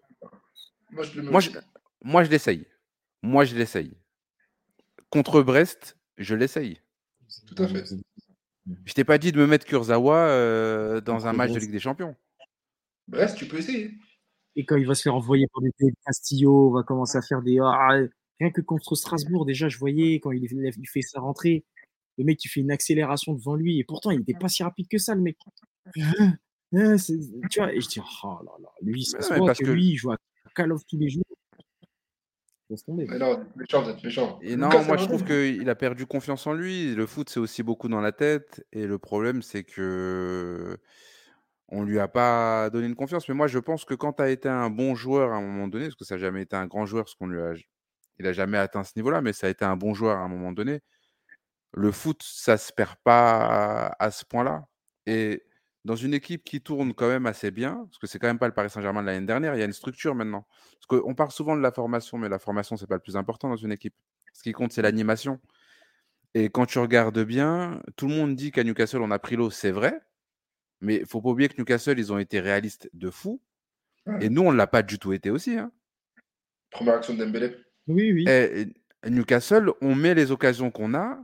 Moi, 0.90 1.40
je... 1.40 1.50
Moi, 2.02 2.25
je 2.25 2.30
l'essaye. 2.30 2.66
Moi, 3.23 3.44
je 3.44 3.54
l'essaye. 3.56 3.97
Contre 5.11 5.42
Brest, 5.42 5.97
je 6.18 6.35
l'essaye. 6.35 6.80
Tout 7.47 7.62
à 7.62 7.68
fait. 7.68 7.85
Je 8.85 8.94
t'ai 8.94 9.04
pas 9.04 9.18
dit 9.18 9.33
de 9.33 9.38
me 9.38 9.47
mettre 9.47 9.66
Kurzawa 9.66 10.16
euh, 10.16 11.00
dans 11.00 11.26
un 11.26 11.33
match 11.33 11.52
de 11.52 11.59
Ligue 11.59 11.73
des 11.73 11.80
Champions. 11.80 12.16
Brest, 13.09 13.37
tu 13.37 13.47
peux 13.47 13.59
essayer. 13.59 13.92
Et 14.56 14.64
quand 14.64 14.76
il 14.76 14.87
va 14.87 14.94
se 14.94 15.02
faire 15.02 15.14
envoyer 15.14 15.46
par 15.52 15.62
des 15.62 15.73
Castillo, 16.04 16.68
on 16.68 16.73
va 16.73 16.82
commencer 16.82 17.18
à 17.18 17.23
faire 17.23 17.42
des. 17.42 17.58
Ah, 17.61 17.99
rien 18.40 18.50
que 18.50 18.61
contre 18.61 18.94
Strasbourg, 18.94 19.46
déjà, 19.46 19.68
je 19.68 19.78
voyais 19.78 20.20
quand 20.20 20.30
il, 20.30 20.49
fait 20.87 21.02
sa 21.02 21.20
rentrée, 21.20 21.64
le 22.18 22.25
mec, 22.25 22.44
il 22.44 22.49
fait 22.49 22.61
une 22.61 22.70
accélération 22.70 23.34
devant 23.34 23.56
lui. 23.56 23.78
Et 23.78 23.84
pourtant, 23.84 24.11
il 24.11 24.18
n'était 24.18 24.34
pas 24.34 24.49
si 24.49 24.62
rapide 24.62 24.87
que 24.88 24.99
ça, 24.99 25.14
le 25.14 25.23
mec. 25.23 25.37
Hein, 25.96 26.37
hein, 26.73 26.96
tu 27.50 27.61
vois, 27.61 27.73
et 27.73 27.80
je 27.80 27.88
dis, 27.88 28.00
oh 28.00 28.38
là 28.44 28.52
là, 28.61 28.68
lui, 28.82 29.04
ça 29.04 29.20
se 29.20 29.34
voit 29.34 29.54
que, 29.54 29.64
lui, 29.64 29.90
il 29.90 29.96
joue 29.96 30.12
à 30.12 30.16
Call 30.54 30.73
of 30.73 30.82
tous 30.87 30.99
les 30.99 31.08
jours. 31.08 31.25
Mais 32.88 33.18
non, 33.18 33.44
méchant, 33.56 33.84
méchant. 34.02 34.38
Et 34.42 34.56
non, 34.56 34.68
moi 34.87 34.96
je 34.96 35.04
trouve 35.04 35.25
qu'il 35.25 35.68
a 35.68 35.75
perdu 35.75 36.06
confiance 36.06 36.47
en 36.47 36.54
lui. 36.54 36.95
Le 36.95 37.06
foot, 37.06 37.28
c'est 37.28 37.38
aussi 37.38 37.62
beaucoup 37.62 37.88
dans 37.88 38.00
la 38.00 38.12
tête. 38.12 38.67
Et 38.73 38.86
le 38.86 38.99
problème, 38.99 39.43
c'est 39.43 39.64
que 39.64 40.78
on 41.75 41.82
lui 41.82 41.99
a 41.99 42.08
pas 42.08 42.71
donné 42.71 42.87
une 42.87 42.95
confiance. 42.95 43.28
Mais 43.28 43.34
moi, 43.34 43.49
je 43.49 43.58
pense 43.58 43.84
que 43.84 43.95
quand 43.95 44.15
tu 44.15 44.23
as 44.23 44.30
été 44.30 44.49
un 44.49 44.71
bon 44.71 44.95
joueur 44.95 45.32
à 45.32 45.37
un 45.37 45.41
moment 45.41 45.69
donné, 45.69 45.87
parce 45.87 45.97
que 45.97 46.04
ça 46.04 46.15
n'a 46.15 46.21
jamais 46.21 46.43
été 46.43 46.56
un 46.56 46.67
grand 46.67 46.87
joueur, 46.87 47.04
parce 47.04 47.15
qu'on 47.15 47.26
lui 47.26 47.41
a, 47.41 47.52
il 48.19 48.26
a 48.26 48.32
jamais 48.32 48.58
atteint 48.58 48.84
ce 48.84 48.93
niveau-là, 48.97 49.21
mais 49.21 49.32
ça 49.32 49.49
a 49.49 49.50
été 49.50 49.65
un 49.65 49.76
bon 49.76 49.93
joueur 49.95 50.19
à 50.19 50.21
un 50.21 50.28
moment 50.28 50.52
donné. 50.52 50.80
Le 51.73 51.91
foot, 51.93 52.23
ça 52.25 52.56
se 52.56 52.73
perd 52.73 52.97
pas 53.04 53.89
à, 53.99 54.10
ce 54.10 54.25
point-là. 54.25 54.67
Et 55.06 55.43
dans 55.84 55.97
une 55.97 56.15
équipe 56.15 56.45
qui 56.45 56.60
tourne 56.60 56.95
quand 56.95 57.08
même 57.08 57.26
assez 57.26 57.50
bien, 57.50 57.84
parce 57.87 57.99
que 57.99 58.06
c'est 58.06 58.19
quand 58.19 58.28
même 58.28 58.39
pas 58.39 58.47
le 58.49 58.54
Paris 58.54 58.71
Saint-Germain 58.71 59.02
de 59.02 59.06
l'année 59.06 59.26
dernière, 59.26 59.54
il 59.56 59.58
y 59.58 59.63
a 59.63 59.67
une 59.67 59.73
structure 59.73 60.15
maintenant. 60.15 60.47
Parce 60.75 61.02
qu'on 61.02 61.15
parle 61.15 61.32
souvent 61.32 61.56
de 61.56 61.63
la 61.63 61.73
formation, 61.73 62.19
mais 62.19 62.28
la 62.28 62.39
formation, 62.39 62.76
c'est 62.76 62.87
pas 62.87 62.95
le 62.97 63.00
plus 63.00 63.17
important 63.17 63.49
dans 63.49 63.56
une 63.56 63.73
équipe. 63.73 63.95
Ce 64.32 64.43
qui 64.43 64.52
compte, 64.52 64.73
c'est 64.73 64.82
l'animation. 64.82 65.41
Et 66.34 66.50
quand 66.50 66.67
tu 66.67 66.78
regardes 66.78 67.21
bien, 67.25 67.80
tout 67.97 68.08
le 68.08 68.15
monde 68.15 68.37
dit 68.37 68.52
qu'à 68.52 68.65
Newcastle, 68.65 69.02
on 69.02 69.10
a 69.10 69.19
pris 69.19 69.37
l'eau, 69.37 69.50
c'est 69.50 69.71
vrai. 69.71 70.00
Mais 70.80 70.97
il 70.97 71.06
faut 71.06 71.21
pas 71.21 71.30
oublier 71.30 71.49
que 71.49 71.56
Newcastle, 71.58 71.99
ils 71.99 72.13
ont 72.13 72.19
été 72.19 72.41
réalistes 72.41 72.91
de 72.93 73.10
fou. 73.10 73.41
Et 74.21 74.28
nous, 74.28 74.43
on 74.43 74.52
ne 74.52 74.56
l'a 74.56 74.67
pas 74.67 74.82
du 74.82 74.99
tout 74.99 75.13
été 75.13 75.30
aussi. 75.30 75.56
Hein. 75.56 75.73
Première 76.71 76.97
action 76.97 77.15
de 77.15 77.25
Dembélé. 77.25 77.56
Oui, 77.87 78.13
oui. 78.13 78.25
Et 78.28 78.67
Newcastle, 79.08 79.71
on 79.80 79.95
met 79.95 80.15
les 80.15 80.30
occasions 80.30 80.71
qu'on 80.71 80.95
a. 80.95 81.19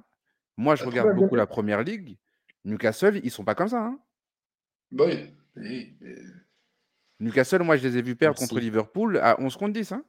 Moi, 0.57 0.77
je 0.77 0.85
regarde 0.85 1.15
beaucoup 1.15 1.37
la 1.37 1.47
première 1.47 1.83
ligue. 1.83 2.17
Newcastle, 2.65 3.21
ils 3.23 3.31
sont 3.31 3.45
pas 3.45 3.55
comme 3.55 3.69
ça. 3.69 3.83
Hein. 3.85 3.99
Bah 4.93 5.05
oui. 5.57 5.97
Newcastle, 7.19 7.63
moi, 7.63 7.77
je 7.77 7.87
les 7.87 7.99
ai 7.99 8.03
vus 8.03 8.17
perdre 8.17 8.39
contre 8.39 8.59
Liverpool 8.59 9.19
à 9.19 9.41
11 9.41 9.57
contre 9.57 9.73
10. 9.73 9.93
Hein. 9.93 10.05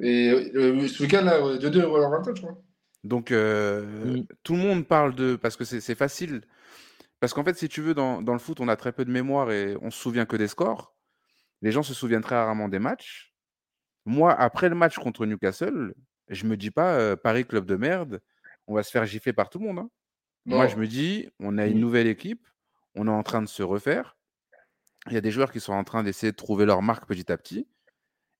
Et 0.00 0.50
euh, 0.54 0.86
ce 0.88 1.02
week-end, 1.02 1.22
là, 1.22 1.38
2-2 1.40 2.36
je 2.36 2.40
crois. 2.42 2.62
Donc, 3.02 3.30
euh, 3.30 4.16
mm. 4.16 4.26
tout 4.42 4.54
le 4.54 4.60
monde 4.60 4.86
parle 4.86 5.14
de. 5.14 5.36
Parce 5.36 5.56
que 5.56 5.64
c'est 5.64 5.94
facile 5.94 6.42
parce 7.24 7.32
qu'en 7.32 7.42
fait, 7.42 7.56
si 7.56 7.70
tu 7.70 7.80
veux, 7.80 7.94
dans, 7.94 8.20
le 8.20 8.38
foot, 8.38 8.60
on 8.60 8.68
a 8.68 8.76
très 8.76 8.92
peu 8.92 9.02
de 9.06 9.10
mémoire 9.10 9.50
et 9.50 9.78
on 9.80 9.90
se 9.90 9.98
souvient 9.98 10.26
que 10.26 10.36
des 10.36 10.46
scores. 10.46 10.94
Les 11.62 11.72
gens 11.72 11.82
se 11.82 11.94
souviennent 11.94 12.20
très 12.20 12.34
rarement 12.34 12.68
des 12.68 12.78
matchs. 12.78 13.32
Moi, 14.04 14.30
après 14.38 14.68
le 14.68 14.74
match 14.74 14.98
contre 14.98 15.24
Newcastle, 15.24 15.94
je 16.28 16.44
me 16.44 16.58
dis 16.58 16.70
pas 16.70 16.96
euh, 16.96 17.16
Paris 17.16 17.46
club 17.46 17.64
de 17.64 17.76
merde, 17.76 18.20
on 18.66 18.74
va 18.74 18.82
se 18.82 18.90
faire 18.90 19.06
gifler 19.06 19.32
par 19.32 19.48
tout 19.48 19.58
le 19.58 19.64
monde. 19.64 19.78
Hein. 19.78 19.90
Moi, 20.44 20.66
je 20.66 20.76
me 20.76 20.86
dis, 20.86 21.30
on 21.40 21.56
a 21.56 21.64
une 21.64 21.80
nouvelle 21.80 22.08
équipe, 22.08 22.46
on 22.94 23.08
est 23.08 23.10
en 23.10 23.22
train 23.22 23.40
de 23.40 23.48
se 23.48 23.62
refaire. 23.62 24.18
Il 25.06 25.14
y 25.14 25.16
a 25.16 25.22
des 25.22 25.30
joueurs 25.30 25.50
qui 25.50 25.60
sont 25.60 25.72
en 25.72 25.82
train 25.82 26.02
d'essayer 26.02 26.30
de 26.30 26.36
trouver 26.36 26.66
leur 26.66 26.82
marque 26.82 27.06
petit 27.06 27.32
à 27.32 27.38
petit. 27.38 27.66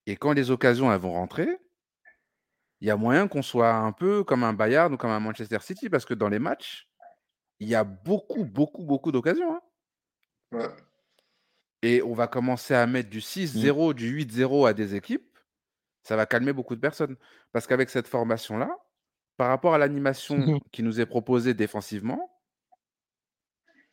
Et 0.04 0.16
quand 0.16 0.34
les 0.34 0.50
occasions 0.50 0.92
elles 0.92 1.00
vont 1.00 1.12
rentrer, 1.12 1.56
il 2.82 2.88
y 2.88 2.90
a 2.90 2.98
moyen 2.98 3.28
qu'on 3.28 3.40
soit 3.40 3.72
un 3.72 3.92
peu 3.92 4.24
comme 4.24 4.44
un 4.44 4.52
Bayern 4.52 4.92
ou 4.92 4.98
comme 4.98 5.10
un 5.10 5.20
Manchester 5.20 5.60
City 5.62 5.88
parce 5.88 6.04
que 6.04 6.12
dans 6.12 6.28
les 6.28 6.38
matchs, 6.38 6.86
il 7.64 7.70
y 7.70 7.74
a 7.74 7.84
beaucoup, 7.84 8.44
beaucoup, 8.44 8.82
beaucoup 8.82 9.10
d'occasions. 9.10 9.60
Hein. 10.52 10.72
Et 11.82 12.02
on 12.02 12.14
va 12.14 12.28
commencer 12.28 12.74
à 12.74 12.86
mettre 12.86 13.10
du 13.10 13.20
6-0, 13.20 13.90
mmh. 13.90 13.94
du 13.94 14.24
8-0 14.24 14.68
à 14.68 14.72
des 14.72 14.94
équipes. 14.94 15.38
Ça 16.02 16.16
va 16.16 16.26
calmer 16.26 16.52
beaucoup 16.52 16.76
de 16.76 16.80
personnes. 16.80 17.16
Parce 17.52 17.66
qu'avec 17.66 17.90
cette 17.90 18.06
formation-là, 18.06 18.70
par 19.36 19.48
rapport 19.48 19.74
à 19.74 19.78
l'animation 19.78 20.36
mmh 20.36 20.60
qui 20.72 20.82
nous 20.82 21.00
est 21.00 21.06
proposée 21.06 21.54
défensivement, 21.54 22.30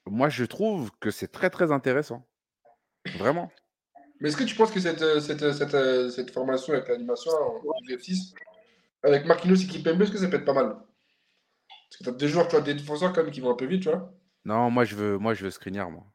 moi, 0.05 0.29
je 0.29 0.43
trouve 0.45 0.91
que 0.99 1.12
c'est 1.12 1.31
très, 1.31 1.49
très 1.49 1.71
intéressant. 1.71 2.27
Vraiment. 3.17 3.51
Mais 4.19 4.29
est-ce 4.29 4.38
que 4.38 4.43
tu 4.43 4.55
penses 4.55 4.71
que 4.71 4.79
cette, 4.79 5.01
euh, 5.01 5.19
cette, 5.19 5.41
euh, 5.41 5.53
cette, 5.53 5.73
euh, 5.73 6.10
cette 6.10 6.31
formation 6.31 6.73
avec 6.73 6.89
l'animation 6.89 7.31
en 7.31 7.62
6 7.99 8.34
avec 9.03 9.25
Marquinhos 9.25 9.55
et 9.55 9.67
Kipembe, 9.67 10.01
est-ce 10.01 10.12
que 10.12 10.17
ça 10.19 10.27
peut 10.27 10.38
être 10.38 10.45
pas 10.45 10.53
mal? 10.53 10.75
Parce 11.91 11.99
que 11.99 12.04
t'as 12.06 12.17
des 12.17 12.30
joueurs, 12.30 12.47
tu 12.47 12.56
vois, 12.56 12.62
des 12.62 12.73
défenseurs 12.73 13.12
quand 13.12 13.21
même 13.21 13.32
qui 13.32 13.41
vont 13.41 13.51
un 13.51 13.56
peu 13.56 13.65
vite, 13.65 13.84
tu 13.84 13.89
vois. 13.89 14.13
Non, 14.45 14.71
moi 14.71 14.86
je 14.86 14.95
veux, 14.95 15.17
moi 15.17 15.34
je 15.34 15.43
veux 15.43 15.51
Skriniar, 15.51 15.91
moi. 15.91 16.06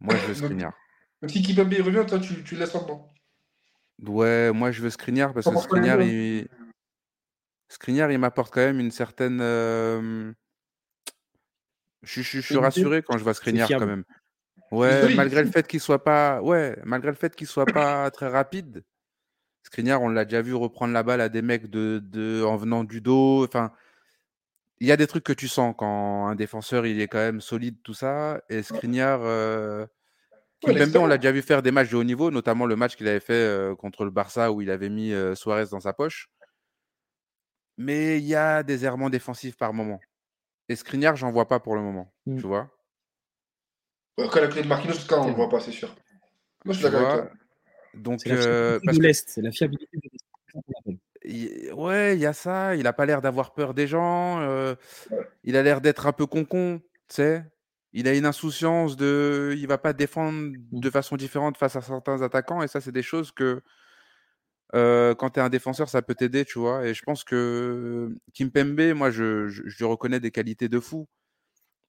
Moi 0.00 0.14
je 0.14 0.26
veux 0.26 0.34
Skriniar. 0.46 0.72
Donc 1.20 1.30
si 1.30 1.42
Kipembe 1.42 1.74
revient, 1.74 2.04
toi 2.06 2.20
tu, 2.20 2.44
tu 2.44 2.54
laisses 2.54 2.72
maintenant. 2.72 3.12
Ouais, 4.00 4.52
moi 4.52 4.70
je 4.70 4.80
veux 4.80 4.90
Skriniar 4.90 5.34
parce 5.34 5.50
que 5.50 5.56
Skriniar, 5.58 6.00
il... 6.02 6.48
Skriniar, 7.68 8.12
il 8.12 8.18
m'apporte 8.18 8.54
quand 8.54 8.60
même 8.60 8.78
une 8.78 8.92
certaine. 8.92 9.40
Euh, 9.40 10.32
je, 12.02 12.22
suis 12.22 12.56
rassuré 12.56 13.02
quand 13.02 13.18
je 13.18 13.24
vois 13.24 13.34
Skriniar 13.34 13.68
quand 13.68 13.86
même. 13.86 14.04
Ouais, 14.70 15.14
malgré 15.16 15.42
le 15.42 15.50
fait 15.50 15.66
qu'il 15.66 15.80
soit 15.80 16.02
pas, 16.02 16.40
ouais, 16.42 16.78
malgré 16.84 17.10
le 17.10 17.16
fait 17.16 17.34
qu'il 17.34 17.48
soit 17.48 17.66
pas 17.66 18.10
très 18.12 18.28
rapide. 18.28 18.84
Skriniar, 19.64 20.00
on 20.00 20.08
l'a 20.08 20.24
déjà 20.24 20.42
vu 20.42 20.54
reprendre 20.54 20.92
la 20.92 21.02
balle 21.02 21.20
à 21.20 21.28
des 21.28 21.42
mecs 21.42 21.68
de, 21.70 22.00
de, 22.02 22.42
en 22.44 22.56
venant 22.56 22.84
du 22.84 23.00
dos. 23.00 23.44
Enfin, 23.44 23.72
il 24.82 24.86
y 24.88 24.90
a 24.90 24.96
des 24.96 25.06
trucs 25.06 25.22
que 25.22 25.32
tu 25.32 25.46
sens 25.46 25.76
quand 25.78 26.26
un 26.26 26.34
défenseur 26.34 26.86
il 26.86 27.00
est 27.00 27.06
quand 27.06 27.18
même 27.18 27.40
solide, 27.40 27.76
tout 27.84 27.94
ça. 27.94 28.42
Et 28.48 28.64
Skriniar, 28.64 29.20
euh, 29.22 29.86
on 30.64 31.06
l'a 31.06 31.18
déjà 31.18 31.30
vu 31.30 31.40
faire 31.40 31.62
des 31.62 31.70
matchs 31.70 31.90
de 31.90 31.96
haut 31.96 32.02
niveau, 32.02 32.32
notamment 32.32 32.66
le 32.66 32.74
match 32.74 32.96
qu'il 32.96 33.06
avait 33.06 33.20
fait 33.20 33.32
euh, 33.32 33.76
contre 33.76 34.04
le 34.04 34.10
Barça 34.10 34.50
où 34.50 34.60
il 34.60 34.72
avait 34.72 34.88
mis 34.88 35.12
euh, 35.12 35.36
Suarez 35.36 35.66
dans 35.70 35.78
sa 35.78 35.92
poche. 35.92 36.32
Mais 37.78 38.18
il 38.18 38.24
y 38.24 38.34
a 38.34 38.64
des 38.64 38.84
errements 38.84 39.08
défensifs 39.08 39.56
par 39.56 39.72
moment. 39.72 40.00
Et 40.68 40.74
Skriniar, 40.74 41.14
j'en 41.14 41.30
vois 41.30 41.46
pas 41.46 41.60
pour 41.60 41.76
le 41.76 41.82
moment. 41.82 42.12
Mm. 42.26 42.40
Tu 42.40 42.46
vois 42.48 42.68
Quand 44.16 44.40
la 44.40 44.48
clé 44.48 44.62
de 44.62 44.68
Marquinhos, 44.68 44.96
en 45.12 45.26
on 45.26 45.30
ne 45.30 45.34
voit 45.36 45.48
pas, 45.48 45.60
c'est 45.60 45.70
sûr. 45.70 45.94
Moi, 46.64 46.74
je 46.74 46.80
suis 46.80 46.82
d'accord 46.82 47.08
avec 47.08 47.28
toi. 47.28 47.38
Donc, 47.94 48.18
c'est 48.20 48.30
la 48.30 49.52
fiabilité 49.52 49.96
de 49.96 50.08
l'Est. 50.10 50.98
Ouais, 51.24 52.14
il 52.14 52.20
y 52.20 52.26
a 52.26 52.32
ça. 52.32 52.74
Il 52.76 52.86
a 52.86 52.92
pas 52.92 53.06
l'air 53.06 53.20
d'avoir 53.22 53.54
peur 53.54 53.74
des 53.74 53.86
gens. 53.86 54.40
Il 55.44 55.56
a 55.56 55.62
l'air 55.62 55.80
d'être 55.80 56.06
un 56.06 56.12
peu 56.12 56.26
concon, 56.26 56.80
tu 57.08 57.14
sais? 57.16 57.44
Il 57.92 58.08
a 58.08 58.14
une 58.14 58.24
insouciance 58.24 58.96
de, 58.96 59.54
il 59.58 59.66
va 59.66 59.76
pas 59.76 59.92
défendre 59.92 60.32
Mmh. 60.72 60.80
de 60.80 60.90
façon 60.90 61.16
différente 61.16 61.58
face 61.58 61.76
à 61.76 61.82
certains 61.82 62.22
attaquants. 62.22 62.62
Et 62.62 62.68
ça, 62.68 62.80
c'est 62.80 62.92
des 62.92 63.02
choses 63.02 63.32
que 63.32 63.60
quand 64.72 65.30
tu 65.30 65.40
es 65.40 65.42
un 65.42 65.50
défenseur, 65.50 65.88
ça 65.88 66.00
peut 66.00 66.14
t'aider, 66.14 66.44
tu 66.44 66.58
vois? 66.58 66.86
Et 66.86 66.94
je 66.94 67.02
pense 67.02 67.24
que 67.24 68.08
Kimpembe, 68.32 68.94
moi, 68.94 69.10
je, 69.10 69.48
je, 69.48 69.62
je 69.66 69.78
lui 69.78 69.84
reconnais 69.84 70.20
des 70.20 70.30
qualités 70.30 70.68
de 70.68 70.80
fou. 70.80 71.06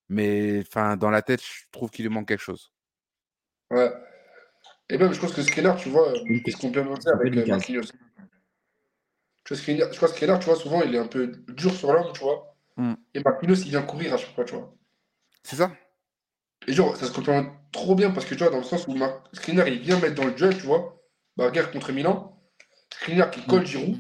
Mais 0.10 0.60
enfin, 0.68 0.98
dans 0.98 1.10
la 1.10 1.22
tête, 1.22 1.42
je 1.42 1.64
trouve 1.72 1.90
qu'il 1.90 2.06
lui 2.06 2.14
manque 2.14 2.28
quelque 2.28 2.42
chose. 2.42 2.74
Ouais. 3.72 3.92
Et 4.90 4.98
même, 4.98 5.14
je 5.14 5.20
pense 5.20 5.32
que 5.32 5.42
Skriniar, 5.42 5.78
tu 5.78 5.90
vois, 5.90 6.14
il 6.26 6.52
se 6.52 6.58
complémente 6.58 7.08
avec 7.08 7.36
euh, 7.38 7.46
Marquinhos. 7.48 7.84
Vois, 9.54 9.62
Skriniar, 9.62 9.92
je 9.92 9.98
crois 9.98 10.10
que 10.10 10.16
Skriniar, 10.16 10.40
tu 10.40 10.46
vois, 10.46 10.56
souvent, 10.56 10.82
il 10.82 10.96
est 10.96 11.00
un 11.00 11.08
peu 11.08 11.28
dur 11.50 11.74
sur 11.74 11.94
l'homme, 11.94 12.12
tu 12.14 12.22
vois. 12.22 12.56
Mm. 12.78 12.94
Et 13.14 13.20
Marquinhos, 13.24 13.56
il 13.56 13.70
vient 13.70 13.84
courir 13.84 14.14
à 14.14 14.18
chaque 14.18 14.34
fois, 14.34 14.46
tu 14.46 14.56
vois. 14.56 14.74
C'est 15.44 15.58
ça 15.58 15.72
Et 16.68 16.74
genre, 16.74 16.96
ça 16.96 17.06
se 17.06 17.12
complémente 17.12 17.52
trop 17.72 17.96
bien 17.96 18.12
parce 18.12 18.26
que, 18.26 18.36
tu 18.36 18.44
vois, 18.44 18.52
dans 18.52 18.58
le 18.58 18.64
sens 18.64 18.88
où 18.88 18.96
Mar... 18.96 19.24
Skriniar, 19.34 19.68
il 19.68 19.80
vient 19.80 20.00
mettre 20.00 20.16
dans 20.16 20.26
le 20.26 20.34
duel, 20.34 20.58
tu 20.58 20.66
vois. 20.66 21.00
Bagarre 21.38 21.72
contre 21.72 21.92
Milan. 21.92 22.40
Skriniar 22.94 23.32
qui 23.32 23.46
colle 23.46 23.66
Giroud. 23.66 24.00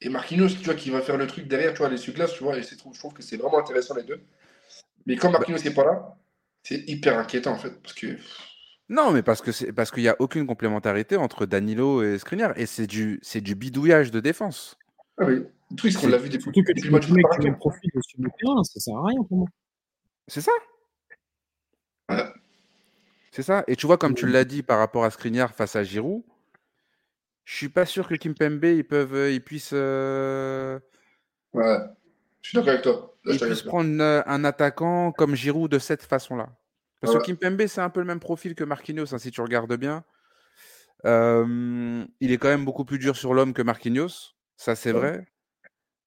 Et 0.00 0.08
Marquinhos, 0.08 0.48
tu 0.48 0.64
vois, 0.64 0.74
qui 0.74 0.90
va 0.90 1.00
faire 1.00 1.16
le 1.16 1.26
truc 1.26 1.48
derrière, 1.48 1.72
tu 1.72 1.78
vois, 1.78 1.88
les 1.88 1.96
glaces 1.96 2.34
tu 2.34 2.44
vois. 2.44 2.58
Et 2.58 2.62
je 2.62 2.74
trouve 2.74 3.14
que 3.14 3.22
c'est 3.22 3.36
vraiment 3.36 3.58
intéressant, 3.58 3.94
les 3.94 4.02
deux. 4.02 4.20
Mais 5.06 5.16
quand 5.16 5.30
Marquinhos 5.30 5.62
n'est 5.62 5.74
pas 5.74 5.84
là, 5.84 6.16
c'est 6.62 6.82
hyper 6.88 7.18
inquiétant, 7.18 7.52
en 7.52 7.58
fait. 7.58 7.80
Parce 7.82 7.94
que. 7.94 8.18
Non, 8.88 9.12
mais 9.12 9.22
parce 9.22 9.40
que 9.40 9.50
c'est 9.50 9.72
parce 9.72 9.90
qu'il 9.90 10.02
n'y 10.02 10.08
a 10.08 10.16
aucune 10.18 10.46
complémentarité 10.46 11.16
entre 11.16 11.46
Danilo 11.46 12.02
et 12.02 12.18
Skriniar 12.18 12.52
et 12.58 12.66
c'est 12.66 12.86
du 12.86 13.18
c'est 13.22 13.40
du 13.40 13.54
bidouillage 13.54 14.10
de 14.10 14.20
défense. 14.20 14.76
Ah 15.16 15.24
oui, 15.26 15.42
le 15.70 15.76
truc 15.76 15.92
c'est 15.92 16.00
qu'on 16.00 16.08
l'a 16.08 16.18
vu 16.18 16.28
depuis, 16.28 16.42
Surtout 16.42 16.62
que 16.62 16.72
tu 16.72 16.90
mets 16.90 17.00
que 17.22 17.42
tu 17.42 17.52
profil 17.56 17.90
sur 18.02 18.20
le 18.22 18.30
terrain, 18.38 18.62
ça 18.64 18.80
sert 18.80 18.96
à 18.96 19.06
rien 19.06 19.22
pour 19.24 19.38
moi. 19.38 19.48
C'est 20.28 20.40
ça? 20.42 20.52
Ouais. 22.10 22.24
C'est 23.30 23.42
ça? 23.42 23.64
Et 23.66 23.76
tu 23.76 23.86
vois, 23.86 23.98
comme 23.98 24.14
tu 24.14 24.26
l'as 24.26 24.44
dit 24.44 24.62
par 24.62 24.78
rapport 24.78 25.04
à 25.04 25.10
Skriniar 25.10 25.54
face 25.54 25.76
à 25.76 25.82
Giroud, 25.84 26.22
je 27.44 27.56
suis 27.56 27.68
pas 27.68 27.86
sûr 27.86 28.06
que 28.08 28.14
Kimpembe 28.14 28.64
ils 28.64 28.84
peuvent 28.86 29.30
ils 29.32 29.42
puissent 29.42 29.70
euh, 29.74 30.78
Ouais. 31.54 31.78
Je 32.42 32.50
suis 32.50 32.56
d'accord 32.56 32.70
avec 32.70 32.82
toi. 32.82 33.16
Là, 33.24 33.32
je 33.32 33.32
ils 33.32 33.38
suis 33.38 33.40
d'accord 33.40 33.48
puissent 33.48 33.60
avec 33.62 33.62
toi. 33.64 33.70
prendre 33.70 34.02
euh, 34.02 34.22
un 34.26 34.44
attaquant 34.44 35.12
comme 35.12 35.34
Giroud 35.34 35.70
de 35.70 35.78
cette 35.78 36.02
façon-là. 36.02 36.50
Parce 37.04 37.12
que 37.12 37.18
Kimpembe, 37.18 37.66
c'est 37.66 37.80
un 37.80 37.90
peu 37.90 38.00
le 38.00 38.06
même 38.06 38.20
profil 38.20 38.54
que 38.54 38.64
Marquinhos, 38.64 39.14
hein, 39.14 39.18
si 39.18 39.30
tu 39.30 39.40
regardes 39.40 39.74
bien. 39.76 40.04
Euh, 41.04 42.04
il 42.20 42.32
est 42.32 42.38
quand 42.38 42.48
même 42.48 42.64
beaucoup 42.64 42.84
plus 42.84 42.98
dur 42.98 43.16
sur 43.16 43.34
l'homme 43.34 43.52
que 43.52 43.62
Marquinhos, 43.62 44.34
ça 44.56 44.74
c'est 44.74 44.92
Ouais. 44.92 45.00
vrai. 45.00 45.26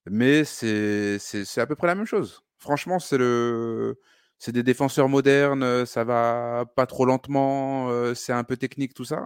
Mais 0.10 0.44
c'est 0.44 1.20
à 1.58 1.68
peu 1.68 1.76
près 1.76 1.88
la 1.88 1.96
même 1.96 2.06
chose. 2.06 2.42
Franchement, 2.60 3.00
c'est 3.00 3.18
le 3.18 4.00
c'est 4.40 4.52
des 4.52 4.64
défenseurs 4.64 5.10
modernes, 5.10 5.64
euh, 5.64 5.86
ça 5.86 6.04
va 6.04 6.66
pas 6.76 6.86
trop 6.86 7.06
lentement, 7.06 7.90
euh, 7.90 8.14
c'est 8.14 8.34
un 8.34 8.44
peu 8.44 8.56
technique 8.58 8.94
tout 8.94 9.06
ça. 9.06 9.26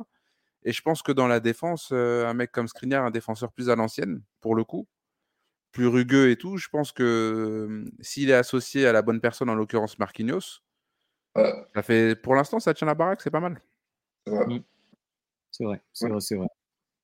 Et 0.64 0.74
je 0.74 0.82
pense 0.82 1.04
que 1.04 1.12
dans 1.14 1.28
la 1.28 1.40
défense, 1.42 1.90
euh, 1.94 2.28
un 2.28 2.34
mec 2.36 2.52
comme 2.52 2.68
Skriniar, 2.68 3.06
un 3.06 3.12
défenseur 3.12 3.52
plus 3.54 3.70
à 3.70 3.76
l'ancienne, 3.78 4.24
pour 4.42 4.56
le 4.56 4.64
coup, 4.66 4.88
plus 5.72 5.88
rugueux 5.88 6.30
et 6.32 6.38
tout, 6.38 6.58
je 6.58 6.70
pense 6.70 6.92
que 6.92 7.86
s'il 8.02 8.30
est 8.30 8.34
associé 8.36 8.88
à 8.88 8.94
la 8.94 9.02
bonne 9.02 9.22
personne, 9.22 9.50
en 9.50 9.56
l'occurrence 9.56 10.00
Marquinhos, 10.00 10.62
Ouais, 11.36 11.54
ça 11.74 11.82
fait 11.82 12.16
pour 12.16 12.36
l'instant 12.36 12.60
ça 12.60 12.74
tient 12.74 12.88
la 12.88 12.94
baraque, 12.96 13.22
c'est 13.22 13.30
pas 13.32 13.40
mal. 13.40 13.62
c'est 14.26 14.32
vrai. 14.32 14.46
C'est 15.52 15.64
vrai, 15.66 15.82
c'est 15.94 16.06
Ouais. 16.06 16.12
vrai, 16.12 16.20
c'est 16.22 16.36
vrai. 16.36 16.48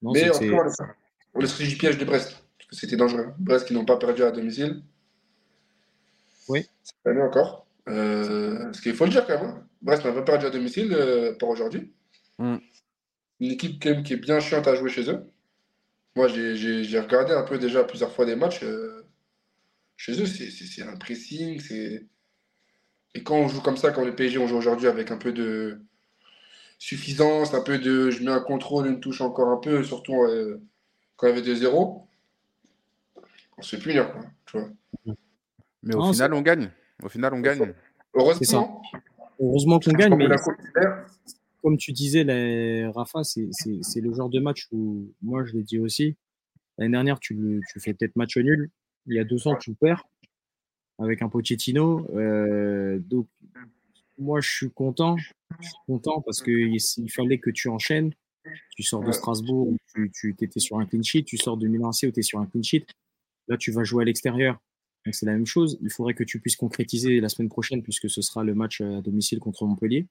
Non, 0.01 0.11
Mais 0.13 0.19
c'est 0.19 0.27
tout 0.31 0.37
c'est- 0.39 0.51
on 0.53 0.63
laisse- 0.63 0.77
on 1.33 1.39
laisse 1.39 1.57
du 1.57 1.77
piège 1.77 1.97
de 1.97 2.05
Brest. 2.05 2.43
Parce 2.57 2.69
que 2.69 2.75
c'était 2.75 2.97
dangereux. 2.97 3.33
Brest 3.37 3.67
qui 3.67 3.73
n'ont 3.73 3.85
pas 3.85 3.97
perdu 3.97 4.23
à 4.23 4.31
domicile. 4.31 4.81
Oui. 6.49 6.67
Cette 6.83 6.95
année 7.05 7.21
encore. 7.21 7.65
Euh, 7.87 8.71
ce 8.73 8.81
qu'il 8.81 8.93
faut 8.95 9.05
le 9.05 9.11
dire 9.11 9.25
quand 9.25 9.39
même. 9.39 9.49
hein. 9.49 9.67
Brest 9.81 10.03
n'a 10.05 10.11
pas 10.11 10.21
perdu 10.23 10.45
à 10.45 10.49
domicile 10.49 10.93
euh, 10.93 11.35
pour 11.37 11.49
aujourd'hui. 11.49 11.93
Mm. 12.39 12.57
Une 13.39 13.51
équipe 13.51 13.81
quand 13.81 13.89
même 13.91 14.03
qui 14.03 14.13
est 14.13 14.17
bien 14.17 14.39
chiante 14.39 14.67
à 14.67 14.75
jouer 14.75 14.89
chez 14.89 15.09
eux. 15.09 15.25
Moi, 16.15 16.27
j'ai- 16.27 16.55
j'ai 16.55 16.83
j'ai 16.83 16.99
regardé 16.99 17.33
un 17.33 17.43
peu 17.43 17.57
déjà 17.59 17.83
plusieurs 17.83 18.11
fois 18.11 18.25
des 18.25 18.35
matchs. 18.35 18.63
euh, 18.63 19.03
chez 19.95 20.13
eux, 20.21 20.25
c'est 20.25 20.49
c'est- 20.51 20.65
c'est 20.65 20.83
un 20.83 20.95
pressing. 20.97 21.59
c'est- 21.59 22.05
Et 23.17 23.23
quand 23.23 23.35
on 23.35 23.47
joue 23.47 23.61
comme 23.61 23.77
ça, 23.77 23.89
comme 23.89 24.05
le 24.05 24.13
PSG, 24.13 24.37
on 24.37 24.45
joue 24.45 24.57
aujourd'hui 24.57 24.85
avec 24.85 25.09
un 25.09 25.17
peu 25.17 25.31
de 25.33 25.81
suffisance, 26.77 27.51
un 27.55 27.63
peu 27.63 27.79
de 27.79 28.11
je 28.11 28.23
mets 28.23 28.29
un 28.29 28.39
contrôle, 28.39 28.85
une 28.85 28.99
touche 28.99 29.21
encore 29.21 29.47
un 29.47 29.57
peu, 29.57 29.83
surtout 29.83 30.21
euh, 30.21 30.61
quand 31.15 31.25
il 31.25 31.35
y 31.35 31.39
avait 31.39 31.51
2-0, 31.51 32.03
on 33.57 33.61
se 33.63 33.75
fait 33.75 33.81
punir, 33.81 34.11
quoi, 34.11 34.21
tu 34.45 34.59
vois. 34.59 34.69
Mais 35.81 35.95
au 35.95 35.99
Non, 36.01 36.13
final, 36.13 36.35
on 36.35 36.41
gagne. 36.43 36.69
Au 37.01 37.09
final, 37.09 37.33
on 37.33 37.39
gagne. 37.39 37.73
Heureusement, 38.13 38.83
Heureusement 39.39 39.79
qu'on 39.79 39.93
gagne, 39.93 40.15
mais 40.15 40.27
comme 41.63 41.77
tu 41.77 41.93
disais, 41.93 42.23
là, 42.23 42.91
Rafa, 42.91 43.23
c'est 43.23 43.49
le 43.99 44.13
genre 44.13 44.29
de 44.29 44.39
match 44.39 44.67
où, 44.71 45.11
moi 45.23 45.43
je 45.43 45.53
l'ai 45.53 45.63
dit 45.63 45.79
aussi, 45.79 46.17
l'année 46.77 46.91
dernière, 46.91 47.19
tu, 47.19 47.63
tu 47.73 47.79
fais 47.79 47.95
peut-être 47.95 48.15
match 48.15 48.37
nul. 48.37 48.69
Il 49.07 49.15
y 49.15 49.19
a 49.19 49.23
deux 49.23 49.47
ans, 49.47 49.55
tu 49.55 49.73
perds 49.73 50.03
avec 50.99 51.21
un 51.21 51.29
Pochettino. 51.29 52.07
Euh, 52.15 52.99
donc, 52.99 53.27
moi, 54.17 54.41
je 54.41 54.49
suis 54.49 54.71
content. 54.71 55.17
Je 55.17 55.67
suis 55.67 55.75
content 55.85 56.21
parce 56.21 56.41
qu'il 56.41 56.75
il 56.75 57.11
fallait 57.11 57.37
que 57.37 57.49
tu 57.49 57.69
enchaînes. 57.69 58.13
Tu 58.75 58.83
sors 58.83 59.03
de. 59.03 59.11
Strasbourg 59.11 59.69
où 59.69 59.77
tu, 59.93 60.11
tu 60.11 60.35
étais 60.39 60.59
sur 60.59 60.79
un 60.79 60.85
clean 60.85 61.03
sheet. 61.03 61.23
Tu 61.23 61.37
sors 61.37 61.57
de 61.57 61.67
Milan 61.67 61.89
AC 61.89 62.07
où 62.07 62.11
tu 62.11 62.19
es 62.19 62.23
sur 62.23 62.39
un 62.39 62.45
clean 62.45 62.63
sheet. 62.63 62.85
Là, 63.47 63.57
tu 63.57 63.71
vas 63.71 63.83
jouer 63.83 64.03
à 64.03 64.05
l'extérieur. 64.05 64.57
Donc, 65.05 65.15
c'est 65.15 65.25
la 65.25 65.33
même 65.33 65.45
chose. 65.45 65.77
Il 65.81 65.89
faudrait 65.89 66.13
que 66.13 66.23
tu 66.23 66.39
puisses 66.39 66.55
concrétiser 66.55 67.19
la 67.19 67.29
semaine 67.29 67.49
prochaine 67.49 67.83
puisque 67.83 68.09
ce 68.09 68.21
sera 68.21 68.43
le 68.43 68.55
match 68.55 68.81
à 68.81 69.01
domicile 69.01 69.39
contre 69.39 69.65
Montpellier. 69.65 70.07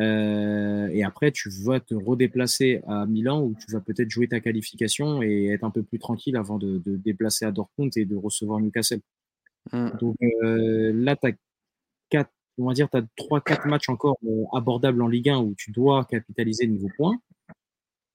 Euh, 0.00 0.88
et 0.88 1.04
après, 1.04 1.30
tu 1.30 1.50
vas 1.50 1.78
te 1.78 1.94
redéplacer 1.94 2.80
à 2.88 3.06
Milan 3.06 3.42
où 3.42 3.54
tu 3.54 3.70
vas 3.70 3.80
peut-être 3.80 4.10
jouer 4.10 4.26
ta 4.26 4.40
qualification 4.40 5.22
et 5.22 5.46
être 5.46 5.62
un 5.62 5.70
peu 5.70 5.82
plus 5.82 5.98
tranquille 6.00 6.36
avant 6.36 6.58
de, 6.58 6.78
de 6.78 6.96
déplacer 6.96 7.44
à 7.44 7.52
Dortmund 7.52 7.92
et 7.96 8.04
de 8.04 8.16
recevoir 8.16 8.60
Newcastle. 8.60 9.00
Mm. 9.72 9.90
Donc 10.00 10.16
euh, 10.22 10.92
là, 10.94 11.16
tu 11.16 11.28
as 11.28 11.32
quatre, 12.10 12.30
on 12.58 12.66
va 12.66 12.74
dire, 12.74 12.88
tu 12.90 12.96
as 12.96 13.02
3-4 13.16 13.68
matchs 13.68 13.88
encore 13.88 14.18
euh, 14.24 14.44
abordables 14.52 15.02
en 15.02 15.08
Ligue 15.08 15.30
1 15.30 15.38
où 15.38 15.54
tu 15.56 15.70
dois 15.70 16.04
capitaliser 16.04 16.66
niveau 16.66 16.88
points. 16.96 17.16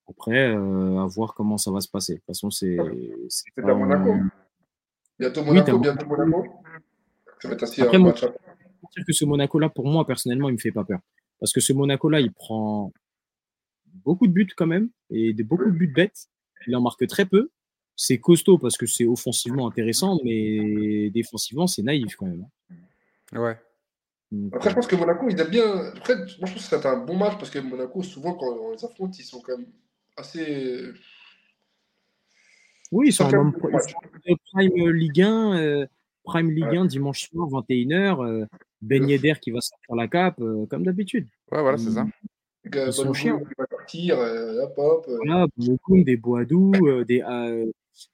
Après, 0.10 0.56
euh, 0.56 1.00
à 1.00 1.06
voir 1.06 1.34
comment 1.36 1.58
ça 1.58 1.72
va 1.72 1.82
se 1.82 1.90
passer. 1.90 2.14
De 2.14 2.18
toute 2.20 2.28
façon, 2.28 2.50
c'est. 2.50 2.78
c'est 3.30 3.64
à 3.64 3.74
Monaco. 3.76 4.16
Bientôt 5.20 5.42
Oui, 5.42 5.48
Monaco, 5.48 5.66
t'as 5.66 5.78
bientôt 5.78 6.06
Monaco. 6.08 6.46
Ça 7.42 7.48
va 7.48 7.54
être 7.54 7.64
assez 7.64 7.82
Après, 7.82 7.98
un 7.98 8.00
moi- 8.00 8.12
match 8.12 8.26
dire 8.96 9.06
que 9.06 9.14
ce 9.14 9.26
Monaco-là, 9.26 9.70
pour 9.70 9.88
moi, 9.88 10.06
personnellement, 10.06 10.50
il 10.50 10.54
me 10.54 10.58
fait 10.58 10.72
pas 10.72 10.84
peur. 10.84 11.00
Parce 11.40 11.54
que 11.54 11.62
ce 11.62 11.74
Monaco-là, 11.74 12.22
il 12.22 12.32
prend 12.32 12.92
beaucoup 14.04 14.28
de 14.28 14.32
buts 14.32 14.50
quand 14.56 14.68
même, 14.68 14.90
et 15.10 15.34
de, 15.34 15.44
beaucoup 15.44 15.66
de 15.66 15.72
buts 15.72 15.88
bêtes. 15.94 16.28
Il 16.68 16.76
en 16.76 16.82
marque 16.82 17.06
très 17.08 17.26
peu. 17.26 17.50
C'est 18.02 18.18
costaud 18.18 18.58
parce 18.58 18.78
que 18.78 18.86
c'est 18.86 19.06
offensivement 19.06 19.68
intéressant, 19.68 20.22
mais 20.24 21.10
défensivement, 21.10 21.68
c'est 21.68 21.82
naïf 21.82 22.16
quand 22.16 22.28
même. 22.28 22.48
Ouais. 23.34 23.58
Donc, 24.32 24.56
Après, 24.56 24.70
je 24.70 24.76
pense 24.76 24.88
que 24.88 24.96
Monaco, 24.96 25.28
ils 25.30 25.38
aiment 25.38 25.50
bien. 25.50 25.92
Après, 25.98 26.16
moi, 26.16 26.26
je 26.28 26.40
pense 26.40 26.54
que 26.54 26.60
c'est 26.60 26.86
un 26.86 26.96
bon 26.96 27.18
match 27.18 27.34
parce 27.38 27.50
que 27.50 27.60
Monaco, 27.60 28.02
souvent, 28.02 28.36
quand 28.36 28.46
on 28.46 28.72
les 28.72 28.86
affronte, 28.86 29.20
ils 29.20 29.24
sont 29.24 29.42
quand 29.42 29.58
même 29.58 29.68
assez. 30.16 30.94
oui, 32.94 33.08
ils 33.10 33.12
sont, 33.12 33.30
ils 33.30 33.36
en 33.36 33.44
mode 33.44 33.54
Prime 34.54 34.92
Ligue 34.94 35.22
1, 35.22 35.58
euh, 35.58 35.86
Prime 36.24 36.52
Ligue 36.52 36.78
1 36.78 36.86
dimanche 36.86 37.30
soir, 37.30 37.50
21h. 37.50 38.26
Euh, 38.26 38.46
ben 38.82 39.10
Yedder 39.10 39.34
qui 39.42 39.52
va 39.52 39.60
sortir 39.60 39.94
la 39.96 40.08
cape, 40.08 40.40
euh, 40.40 40.66
comme 40.68 40.84
d'habitude. 40.84 41.28
Ouais, 41.52 41.62
voilà, 41.62 41.78
c'est 41.78 41.92
ça. 41.92 42.08
Ils 42.66 42.94
sont 42.94 43.14
chiants. 43.14 43.40
qui 43.40 43.54
va 43.58 43.68
partir, 43.68 44.20
euh, 44.20 44.64
hop, 44.64 44.74
hop. 44.78 45.08
euh, 45.08 46.04
des 46.04 46.18
Boadou, 46.18 46.72
euh, 46.86 47.04
des, 47.06 47.22
euh, 47.22 47.66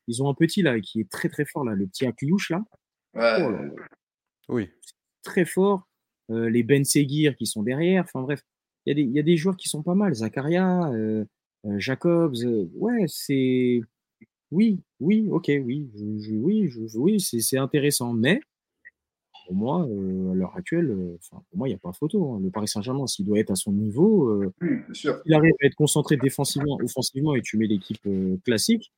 ils 0.08 0.22
ont 0.24 0.30
un 0.30 0.34
petit 0.34 0.62
là 0.62 0.80
qui 0.80 1.02
est 1.02 1.10
très 1.10 1.30
très 1.30 1.46
fort 1.46 1.66
là, 1.66 1.74
le 1.76 1.88
petit 1.88 2.06
Akliouche 2.06 2.50
là, 2.52 2.64
ouais. 3.16 3.44
Oh 3.46 3.50
là. 3.52 3.70
Oui. 4.50 4.70
très 5.24 5.46
fort. 5.46 5.88
Euh, 6.32 6.50
les 6.50 6.64
Ben 6.64 6.84
Seguir 6.86 7.36
qui 7.36 7.46
sont 7.46 7.64
derrière. 7.64 8.04
Enfin 8.04 8.22
bref, 8.22 8.42
il 8.86 8.90
y, 8.90 8.92
a 8.92 8.96
des- 8.96 9.02
il 9.10 9.12
y 9.16 9.20
a 9.20 9.24
des 9.24 9.38
joueurs 9.38 9.58
qui 9.58 9.68
sont 9.70 9.84
pas 9.84 9.96
mal. 9.96 10.14
Zakaria, 10.14 10.92
euh, 10.92 11.26
euh, 11.66 11.80
Jacobs. 11.80 12.36
euh, 12.44 12.68
ouais, 12.76 13.06
c'est. 13.08 13.82
Oui, 14.52 14.80
oui, 15.00 15.28
ok, 15.30 15.52
oui, 15.64 15.90
je, 15.96 16.18
je- 16.20 16.34
oui, 16.36 16.68
je- 16.70 16.98
oui, 16.98 17.20
c'est 17.20 17.40
c'est 17.42 17.58
intéressant. 17.58 18.14
Mais 18.14 18.40
pour 19.46 19.56
moi, 19.56 19.86
euh, 19.88 20.32
à 20.32 20.36
l'heure 20.36 20.56
actuelle, 20.56 20.90
euh, 20.90 21.18
enfin, 21.20 21.42
pour 21.50 21.58
moi, 21.58 21.68
il 21.68 21.72
n'y 21.72 21.76
a 21.76 21.80
pas 21.80 21.94
photo. 21.94 22.34
hein. 22.34 22.40
Le 22.44 22.50
Paris 22.50 22.68
Saint-Germain, 22.68 23.08
s'il 23.08 23.26
doit 23.26 23.40
être 23.40 23.52
à 23.52 23.56
son 23.56 23.72
niveau, 23.72 24.30
euh, 24.30 24.54
Oui, 24.62 24.78
il 25.26 25.34
arrive 25.34 25.54
à 25.62 25.66
être 25.66 25.76
concentré 25.76 26.18
défensivement, 26.18 26.78
offensivement, 26.84 27.36
et 27.36 27.42
tu 27.42 27.58
mets 27.58 27.68
l'équipe 27.68 28.06
euh, 28.08 28.38
classique, 28.44 28.92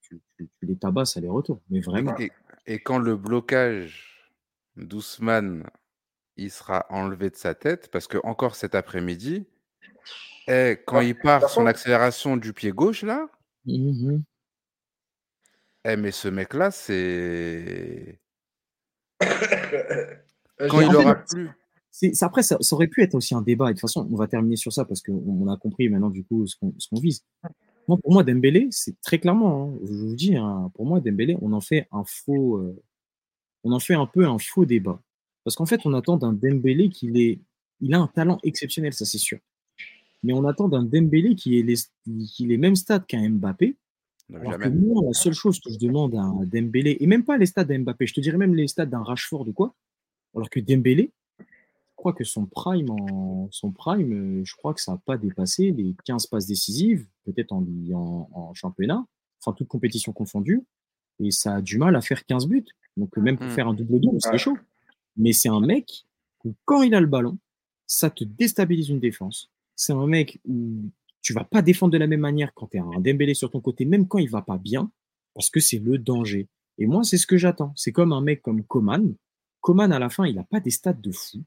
tu, 0.00 0.20
tu- 0.36 0.48
tu 0.58 0.66
les 0.66 0.76
tabasses 0.76 1.16
aller-retour. 1.16 1.60
Mais 1.70 1.80
vraiment. 1.80 2.16
Et, 2.18 2.30
et 2.66 2.78
quand 2.80 2.98
le 2.98 3.16
blocage 3.16 4.30
d'Ousmane 4.76 5.64
il 6.36 6.50
sera 6.50 6.84
enlevé 6.90 7.30
de 7.30 7.36
sa 7.36 7.54
tête, 7.54 7.88
parce 7.92 8.08
que 8.08 8.18
encore 8.24 8.56
cet 8.56 8.74
après-midi, 8.74 9.46
eh, 10.48 10.76
quand 10.84 10.98
Ah, 10.98 11.04
il 11.04 11.14
part 11.14 11.40
par 11.42 11.50
son 11.50 11.66
accélération 11.66 12.36
du 12.36 12.52
pied 12.52 12.72
gauche 12.72 13.02
là, 13.02 13.28
Mhm. 13.66 14.24
Eh, 15.86 15.96
mais 15.96 16.10
ce 16.12 16.28
mec-là, 16.28 16.70
c'est. 16.70 18.18
Euh, 20.60 20.68
Quand 20.68 20.80
il 20.80 20.94
aura 20.94 21.16
plus. 21.16 21.50
Après, 22.20 22.44
ça, 22.44 22.56
ça 22.60 22.76
aurait 22.76 22.86
pu 22.86 23.02
être 23.02 23.14
aussi 23.16 23.34
un 23.34 23.42
débat. 23.42 23.66
Et 23.66 23.68
de 23.70 23.72
toute 23.74 23.80
façon, 23.80 24.08
on 24.10 24.16
va 24.16 24.28
terminer 24.28 24.56
sur 24.56 24.72
ça 24.72 24.84
parce 24.84 25.02
qu'on 25.02 25.12
on 25.12 25.48
a 25.48 25.56
compris 25.56 25.88
maintenant 25.88 26.10
du 26.10 26.24
coup 26.24 26.46
ce 26.46 26.56
qu'on 26.56 27.00
vise. 27.00 27.24
Moi, 27.88 27.98
pour 27.98 28.12
moi, 28.12 28.24
Dembélé, 28.24 28.68
c'est 28.70 28.98
très 29.02 29.18
clairement, 29.18 29.74
hein, 29.74 29.78
je 29.84 29.92
vous 29.92 30.14
dis, 30.14 30.36
hein, 30.36 30.70
pour 30.74 30.86
moi, 30.86 31.00
Dembélé, 31.00 31.36
on 31.42 31.52
en 31.52 31.60
fait 31.60 31.86
un 31.92 32.02
faux, 32.06 32.56
euh, 32.56 32.82
on 33.62 33.72
en 33.72 33.80
fait 33.80 33.94
un 33.94 34.06
peu 34.06 34.26
un 34.26 34.38
faux 34.38 34.64
débat. 34.64 35.02
Parce 35.44 35.56
qu'en 35.56 35.66
fait, 35.66 35.80
on 35.84 35.92
attend 35.92 36.16
d'un 36.16 36.32
Dembélé 36.32 36.88
qu'il 36.88 37.18
est, 37.18 37.40
il 37.80 37.92
a 37.94 37.98
un 37.98 38.06
talent 38.06 38.38
exceptionnel, 38.42 38.94
ça 38.94 39.04
c'est 39.04 39.18
sûr. 39.18 39.38
Mais 40.22 40.32
on 40.32 40.44
attend 40.44 40.68
d'un 40.68 40.82
Dembélé 40.82 41.34
qui 41.34 41.58
est 41.58 41.62
les, 41.62 41.74
qui 42.26 42.44
est 42.44 42.48
les 42.48 42.56
mêmes 42.56 42.76
stats 42.76 43.00
qu'un 43.00 43.28
Mbappé. 43.28 43.76
Alors 44.32 44.58
que 44.58 44.68
moi, 44.68 45.02
la 45.04 45.12
seule 45.12 45.34
chose 45.34 45.60
que 45.60 45.70
je 45.70 45.78
demande 45.78 46.14
à 46.14 46.22
un 46.22 46.44
Dembélé, 46.46 46.96
et 47.00 47.06
même 47.06 47.24
pas 47.24 47.36
les 47.36 47.46
stats 47.46 47.64
d'Mbappé, 47.64 48.06
je 48.06 48.14
te 48.14 48.20
dirais 48.20 48.38
même 48.38 48.54
les 48.54 48.68
stats 48.68 48.86
d'un 48.86 49.02
Rashford 49.02 49.46
ou 49.48 49.52
quoi, 49.52 49.74
alors 50.34 50.48
que 50.50 50.60
Dembélé, 50.60 51.12
je 51.40 51.44
crois 51.96 52.12
que 52.14 52.24
son 52.24 52.46
prime, 52.46 52.90
en, 52.90 53.48
son 53.50 53.70
prime, 53.70 54.12
euh, 54.40 54.44
je 54.44 54.54
crois 54.56 54.74
que 54.74 54.80
ça 54.80 54.92
n'a 54.92 54.98
pas 54.98 55.16
dépassé 55.18 55.72
les 55.72 55.94
15 56.04 56.26
passes 56.26 56.46
décisives, 56.46 57.06
peut-être 57.24 57.52
en, 57.52 57.64
en, 57.94 58.28
en 58.32 58.54
championnat, 58.54 59.04
enfin 59.40 59.52
toute 59.54 59.68
compétition 59.68 60.12
confondue, 60.12 60.62
et 61.20 61.30
ça 61.30 61.56
a 61.56 61.60
du 61.62 61.78
mal 61.78 61.94
à 61.96 62.00
faire 62.00 62.24
15 62.26 62.46
buts. 62.48 62.64
Donc 62.96 63.16
euh, 63.18 63.20
même 63.20 63.36
pour 63.38 63.46
Mm. 63.46 63.50
faire 63.50 63.68
un 63.68 63.74
double-double, 63.74 64.18
c'est 64.20 64.30
Ouais. 64.30 64.38
chaud. 64.38 64.56
Mais 65.16 65.32
c'est 65.32 65.48
un 65.50 65.60
mec 65.60 66.06
où 66.44 66.54
quand 66.64 66.82
il 66.82 66.94
a 66.94 67.00
le 67.00 67.06
ballon, 67.06 67.38
ça 67.86 68.10
te 68.10 68.24
déstabilise 68.24 68.88
une 68.88 69.00
défense. 69.00 69.50
C'est 69.76 69.92
un 69.92 70.06
mec 70.06 70.40
où 70.48 70.90
tu 71.24 71.32
vas 71.32 71.42
pas 71.44 71.62
défendre 71.62 71.92
de 71.92 71.98
la 71.98 72.06
même 72.06 72.20
manière 72.20 72.52
quand 72.54 72.68
tu 72.68 72.78
as 72.78 72.84
un 72.84 73.00
Dembélé 73.00 73.34
sur 73.34 73.50
ton 73.50 73.60
côté, 73.60 73.86
même 73.86 74.06
quand 74.06 74.18
il 74.18 74.28
va 74.30 74.42
pas 74.42 74.58
bien, 74.58 74.92
parce 75.34 75.50
que 75.50 75.58
c'est 75.58 75.78
le 75.78 75.98
danger. 75.98 76.46
Et 76.78 76.86
moi, 76.86 77.02
c'est 77.02 77.18
ce 77.18 77.26
que 77.26 77.38
j'attends. 77.38 77.72
C'est 77.76 77.92
comme 77.92 78.12
un 78.12 78.20
mec 78.20 78.42
comme 78.42 78.62
Coman. 78.62 79.14
Coman, 79.60 79.90
à 79.90 79.98
la 79.98 80.10
fin, 80.10 80.26
il 80.26 80.36
n'a 80.36 80.44
pas 80.44 80.60
des 80.60 80.70
stats 80.70 80.92
de 80.92 81.10
fou. 81.10 81.42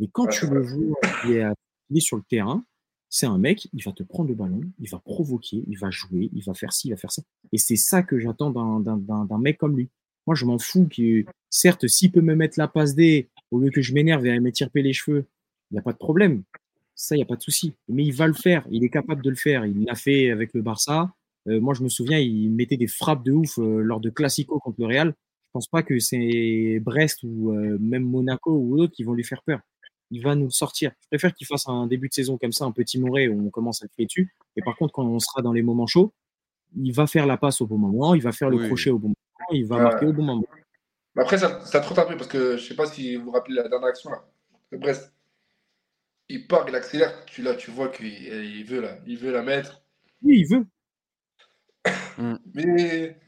Mais 0.00 0.08
quand 0.12 0.24
Ouais, 0.24 0.32
tu 0.32 0.46
le 0.48 0.60
vois, 0.60 0.96
il 1.24 1.30
est, 1.32 1.42
à- 1.42 1.54
il 1.90 1.96
est 1.98 2.00
sur 2.00 2.16
le 2.16 2.24
terrain, 2.28 2.64
c'est 3.08 3.26
un 3.26 3.38
mec, 3.38 3.68
il 3.72 3.82
va 3.84 3.92
te 3.92 4.02
prendre 4.02 4.28
le 4.28 4.34
ballon, 4.34 4.62
il 4.80 4.88
va 4.90 4.98
provoquer, 4.98 5.62
il 5.68 5.78
va 5.78 5.90
jouer, 5.90 6.28
il 6.32 6.42
va 6.42 6.54
faire 6.54 6.72
ci, 6.72 6.88
il 6.88 6.90
va 6.90 6.96
faire 6.96 7.12
ça. 7.12 7.22
Et 7.52 7.58
c'est 7.58 7.76
ça 7.76 8.02
que 8.02 8.18
j'attends 8.18 8.50
d'un- 8.50 8.80
d'un 8.80 8.96
d'un- 8.96 9.24
d'un 9.26 9.38
mec 9.38 9.58
comme 9.58 9.76
lui. 9.76 9.88
Moi, 10.26 10.34
je 10.34 10.44
m'en 10.44 10.58
fous 10.58 10.88
que, 10.88 11.24
certes, 11.50 11.86
s'il 11.86 12.10
peut 12.10 12.20
me 12.20 12.34
mettre 12.34 12.58
la 12.58 12.66
passe 12.68 12.94
D, 12.96 13.28
au 13.52 13.60
lieu 13.60 13.70
que 13.70 13.80
je 13.82 13.94
m'énerve 13.94 14.26
et 14.26 14.40
m'étirper 14.40 14.82
les 14.82 14.92
cheveux, 14.92 15.26
il 15.70 15.74
n'y 15.74 15.78
a 15.78 15.82
pas 15.82 15.92
de 15.92 15.98
problème. 15.98 16.42
Ça, 17.00 17.14
il 17.16 17.18
n'y 17.20 17.22
a 17.22 17.26
pas 17.26 17.36
de 17.36 17.42
souci. 17.42 17.72
Mais 17.88 18.04
il 18.04 18.12
va 18.12 18.26
le 18.26 18.34
faire. 18.34 18.62
Il 18.70 18.84
est 18.84 18.90
capable 18.90 19.22
de 19.22 19.30
le 19.30 19.36
faire. 19.36 19.64
Il 19.64 19.84
l'a 19.86 19.94
fait 19.94 20.30
avec 20.30 20.52
le 20.52 20.60
Barça. 20.60 21.10
Euh, 21.48 21.58
moi, 21.58 21.72
je 21.72 21.82
me 21.82 21.88
souviens, 21.88 22.18
il 22.18 22.50
mettait 22.50 22.76
des 22.76 22.88
frappes 22.88 23.24
de 23.24 23.32
ouf 23.32 23.58
euh, 23.58 23.80
lors 23.80 24.00
de 24.00 24.10
Classico 24.10 24.58
contre 24.58 24.76
le 24.80 24.86
Real. 24.86 25.08
Je 25.08 25.50
pense 25.54 25.66
pas 25.66 25.82
que 25.82 25.98
c'est 25.98 26.78
Brest 26.80 27.20
ou 27.22 27.52
euh, 27.52 27.78
même 27.80 28.04
Monaco 28.04 28.52
ou 28.52 28.76
d'autres 28.76 28.92
qui 28.92 29.02
vont 29.04 29.14
lui 29.14 29.24
faire 29.24 29.42
peur. 29.42 29.60
Il 30.10 30.22
va 30.22 30.34
nous 30.34 30.50
sortir. 30.50 30.92
Je 31.00 31.08
préfère 31.08 31.32
qu'il 31.32 31.46
fasse 31.46 31.66
un 31.68 31.86
début 31.86 32.08
de 32.08 32.12
saison 32.12 32.36
comme 32.36 32.52
ça, 32.52 32.66
un 32.66 32.70
peu 32.70 32.84
timoré, 32.84 33.28
où 33.28 33.46
on 33.46 33.48
commence 33.48 33.82
à 33.82 33.86
le 33.98 34.04
dessus. 34.04 34.34
Et 34.56 34.60
par 34.60 34.76
contre, 34.76 34.92
quand 34.92 35.06
on 35.06 35.18
sera 35.20 35.40
dans 35.40 35.54
les 35.54 35.62
moments 35.62 35.86
chauds, 35.86 36.12
il 36.76 36.92
va 36.92 37.06
faire 37.06 37.24
la 37.24 37.38
passe 37.38 37.62
au 37.62 37.66
bon 37.66 37.78
moment, 37.78 38.14
il 38.14 38.20
va 38.20 38.32
faire 38.32 38.50
le 38.50 38.58
Oui. 38.58 38.66
crochet 38.66 38.90
au 38.90 38.98
bon 38.98 39.08
moment, 39.08 39.50
il 39.52 39.64
va 39.64 39.80
marquer 39.80 40.04
au 40.04 40.12
bon 40.12 40.22
moment. 40.22 40.44
Mais 41.14 41.22
après, 41.22 41.38
ça, 41.38 41.64
ça 41.64 41.80
trotte 41.80 41.98
un 41.98 42.04
peu 42.04 42.18
parce 42.18 42.28
que 42.28 42.58
je 42.58 42.62
sais 42.62 42.76
pas 42.76 42.84
si 42.84 43.16
vous 43.16 43.24
vous 43.24 43.30
rappelez 43.30 43.54
la 43.56 43.68
dernière 43.70 43.88
action 43.88 44.10
là. 44.10 44.22
Le 44.70 44.76
Brest. 44.76 45.14
Il 46.32 46.46
part, 46.46 46.64
il 46.68 46.74
accélère. 46.76 47.24
Tu, 47.26 47.42
là, 47.42 47.54
tu 47.54 47.72
vois 47.72 47.88
qu'il 47.88 48.06
il 48.06 48.64
veut, 48.64 48.80
là, 48.80 48.96
il 49.04 49.18
veut 49.18 49.32
la 49.32 49.42
mettre. 49.42 49.82
Oui, 50.22 50.38
il 50.40 50.46
veut. 50.46 50.64
Mais 52.54 53.18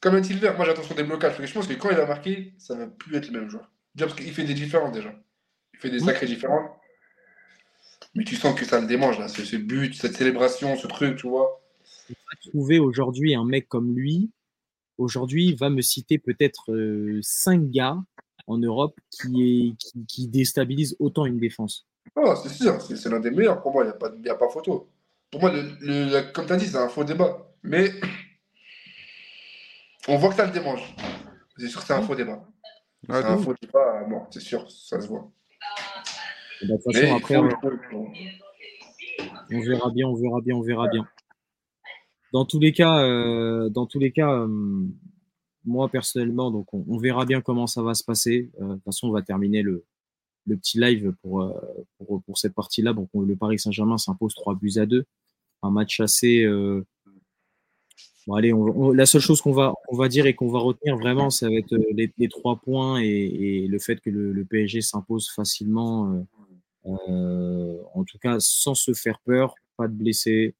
comme 0.00 0.14
un 0.14 0.20
Tilver, 0.20 0.52
moi 0.56 0.66
j'attends 0.66 0.84
sur 0.84 0.94
des 0.94 1.02
blocages. 1.02 1.32
Parce 1.32 1.40
que 1.40 1.46
je 1.46 1.54
pense 1.54 1.66
que 1.66 1.72
quand 1.74 1.90
il 1.90 1.98
a 1.98 2.06
marqué, 2.06 2.54
ça 2.58 2.76
va 2.76 2.86
plus 2.86 3.16
être 3.16 3.30
le 3.30 3.40
même 3.40 3.50
joueur. 3.50 3.72
Déjà 3.94 4.06
parce 4.06 4.20
qu'il 4.20 4.32
fait 4.32 4.44
des 4.44 4.54
différences 4.54 4.92
déjà. 4.92 5.12
Il 5.74 5.80
fait 5.80 5.90
des 5.90 6.00
Oui. 6.00 6.06
sacrés 6.06 6.26
différences. 6.26 6.70
Mais 8.14 8.22
tu 8.24 8.36
sens 8.36 8.58
que 8.58 8.64
ça 8.64 8.80
le 8.80 8.86
démange 8.86 9.18
là. 9.18 9.26
Ce, 9.28 9.44
ce 9.44 9.56
but, 9.56 9.94
cette 9.94 10.16
célébration, 10.16 10.76
ce 10.76 10.86
truc, 10.86 11.16
tu 11.16 11.26
vois. 11.26 11.60
trouver 12.50 12.78
aujourd'hui 12.78 13.34
un 13.34 13.44
mec 13.44 13.68
comme 13.68 13.96
lui, 13.96 14.30
aujourd'hui, 14.96 15.54
va 15.54 15.70
me 15.70 15.82
citer 15.82 16.18
peut-être 16.18 16.72
euh, 16.72 17.18
cinq 17.22 17.68
gars 17.70 17.96
en 18.46 18.58
Europe 18.58 18.98
qui, 19.10 19.42
est, 19.42 19.76
qui, 19.76 20.06
qui 20.06 20.28
déstabilisent 20.28 20.96
autant 21.00 21.26
une 21.26 21.38
défense. 21.38 21.86
Ah, 22.16 22.34
c'est 22.42 22.48
sûr, 22.48 22.80
c'est 22.80 22.96
c'est 22.96 23.10
l'un 23.10 23.20
des 23.20 23.30
meilleurs 23.30 23.60
pour 23.62 23.72
moi, 23.72 23.84
il 23.84 23.88
n'y 23.88 23.92
a, 23.92 23.96
pas- 23.96 24.10
y 24.24 24.28
a 24.30 24.34
pas 24.34 24.48
photo. 24.48 24.88
Pour 25.30 25.40
moi, 25.40 25.52
le, 25.52 25.62
le- 25.80 26.12
la- 26.12 26.22
comme 26.22 26.46
tu 26.46 26.52
as 26.52 26.56
dit, 26.56 26.66
c'est 26.66 26.78
un 26.78 26.88
faux 26.88 27.04
débat. 27.04 27.46
Mais 27.62 27.90
on 30.08 30.16
voit 30.16 30.30
que 30.30 30.36
ça 30.36 30.46
le 30.46 30.52
démange. 30.52 30.94
C'est 31.58 31.68
sûr 31.68 31.80
que 31.80 31.86
c'est 31.86 31.92
un 31.94 32.02
faux 32.02 32.14
débat. 32.14 32.42
Ah, 33.08 33.20
c'est 33.20 33.26
un 33.28 33.38
faux 33.38 33.54
débat, 33.60 34.04
bon, 34.08 34.22
c'est 34.30 34.40
sûr, 34.40 34.70
ça 34.70 35.00
se 35.00 35.08
voit. 35.08 35.30
Et 36.62 36.66
bah, 36.66 36.76
de 36.76 36.82
toute 36.82 36.94
Mais 36.94 37.00
façon, 37.02 37.06
il 37.06 37.16
après, 37.16 37.34
faut- 37.34 37.96
on, 37.96 38.12
il 38.12 38.30
faut- 38.30 39.26
on 39.52 39.60
verra 39.60 39.90
bien, 39.90 40.06
on 40.08 40.14
verra 40.14 40.40
bien, 40.40 40.56
on 40.56 40.62
verra 40.62 40.88
bien. 40.88 41.06
Dans 42.32 42.44
tous 42.44 42.58
les 42.58 42.72
cas, 42.72 43.02
euh, 43.04 43.68
dans 43.68 43.86
tous 43.86 43.98
les 43.98 44.10
cas, 44.10 44.30
euh, 44.32 44.48
moi 45.64 45.88
personnellement, 45.88 46.50
donc 46.50 46.72
on, 46.74 46.84
on 46.88 46.98
verra 46.98 47.24
bien 47.24 47.40
comment 47.40 47.66
ça 47.66 47.82
va 47.82 47.94
se 47.94 48.04
passer. 48.04 48.50
Euh, 48.60 48.68
de 48.68 48.74
toute 48.74 48.84
façon, 48.84 49.08
on 49.08 49.12
va 49.12 49.22
terminer 49.22 49.62
le, 49.62 49.84
le 50.46 50.56
petit 50.56 50.78
live 50.80 51.12
pour, 51.22 51.42
euh, 51.42 51.52
pour, 52.06 52.22
pour 52.22 52.38
cette 52.38 52.54
partie-là. 52.54 52.92
Donc, 52.92 53.08
on- 53.14 53.22
le 53.22 53.36
Paris 53.36 53.58
Saint-Germain 53.58 53.98
s'impose 53.98 54.34
3 54.34 54.54
buts 54.54 54.72
à 54.76 54.86
2. 54.86 55.04
Un 55.62 55.70
match 55.70 56.00
assez. 56.00 56.42
euh, 56.44 56.84
Bon, 58.26 58.34
allez, 58.34 58.52
la 58.94 59.06
seule 59.06 59.20
chose 59.20 59.40
qu'on 59.40 59.52
va, 59.52 59.72
on 59.88 59.96
va 59.96 60.08
dire 60.08 60.26
et 60.26 60.34
qu'on 60.34 60.48
va 60.50 60.58
retenir 60.58 60.96
vraiment, 60.96 61.30
ça 61.30 61.48
va 61.48 61.54
être 61.54 61.72
euh, 61.74 61.84
les, 61.94 62.12
les 62.18 62.28
trois 62.28 62.56
points 62.56 62.98
et, 63.00 63.66
le 63.68 63.78
fait 63.78 64.00
que 64.00 64.10
le, 64.10 64.44
PSG 64.44 64.80
s'impose 64.80 65.30
facilement, 65.30 66.26
en 66.84 68.04
tout 68.04 68.18
cas 68.18 68.36
sans 68.40 68.74
se 68.74 68.92
faire 68.94 69.20
peur, 69.20 69.54
pas 69.76 69.86
de 69.88 69.92
blessés. 69.94 70.54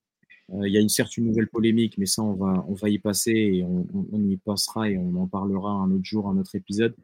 Il 0.52 0.68
y 0.72 0.76
a 0.78 0.80
une 0.80 0.88
certes 0.88 1.16
une 1.16 1.24
nouvelle 1.26 1.48
polémique, 1.48 1.98
mais 1.98 2.06
ça, 2.06 2.22
on 2.22 2.34
va, 2.34 2.64
on 2.68 2.74
va 2.74 2.88
y 2.88 2.98
passer 3.00 3.32
et 3.32 3.64
on- 3.64 3.84
on 4.12 4.22
y 4.28 4.36
passera 4.36 4.88
et 4.88 4.96
on 4.96 5.16
en 5.16 5.26
parlera 5.26 5.70
un 5.72 5.90
autre 5.90 6.04
jour, 6.04 6.28
un 6.28 6.36
autre 6.38 6.54
épisode. 6.54 6.94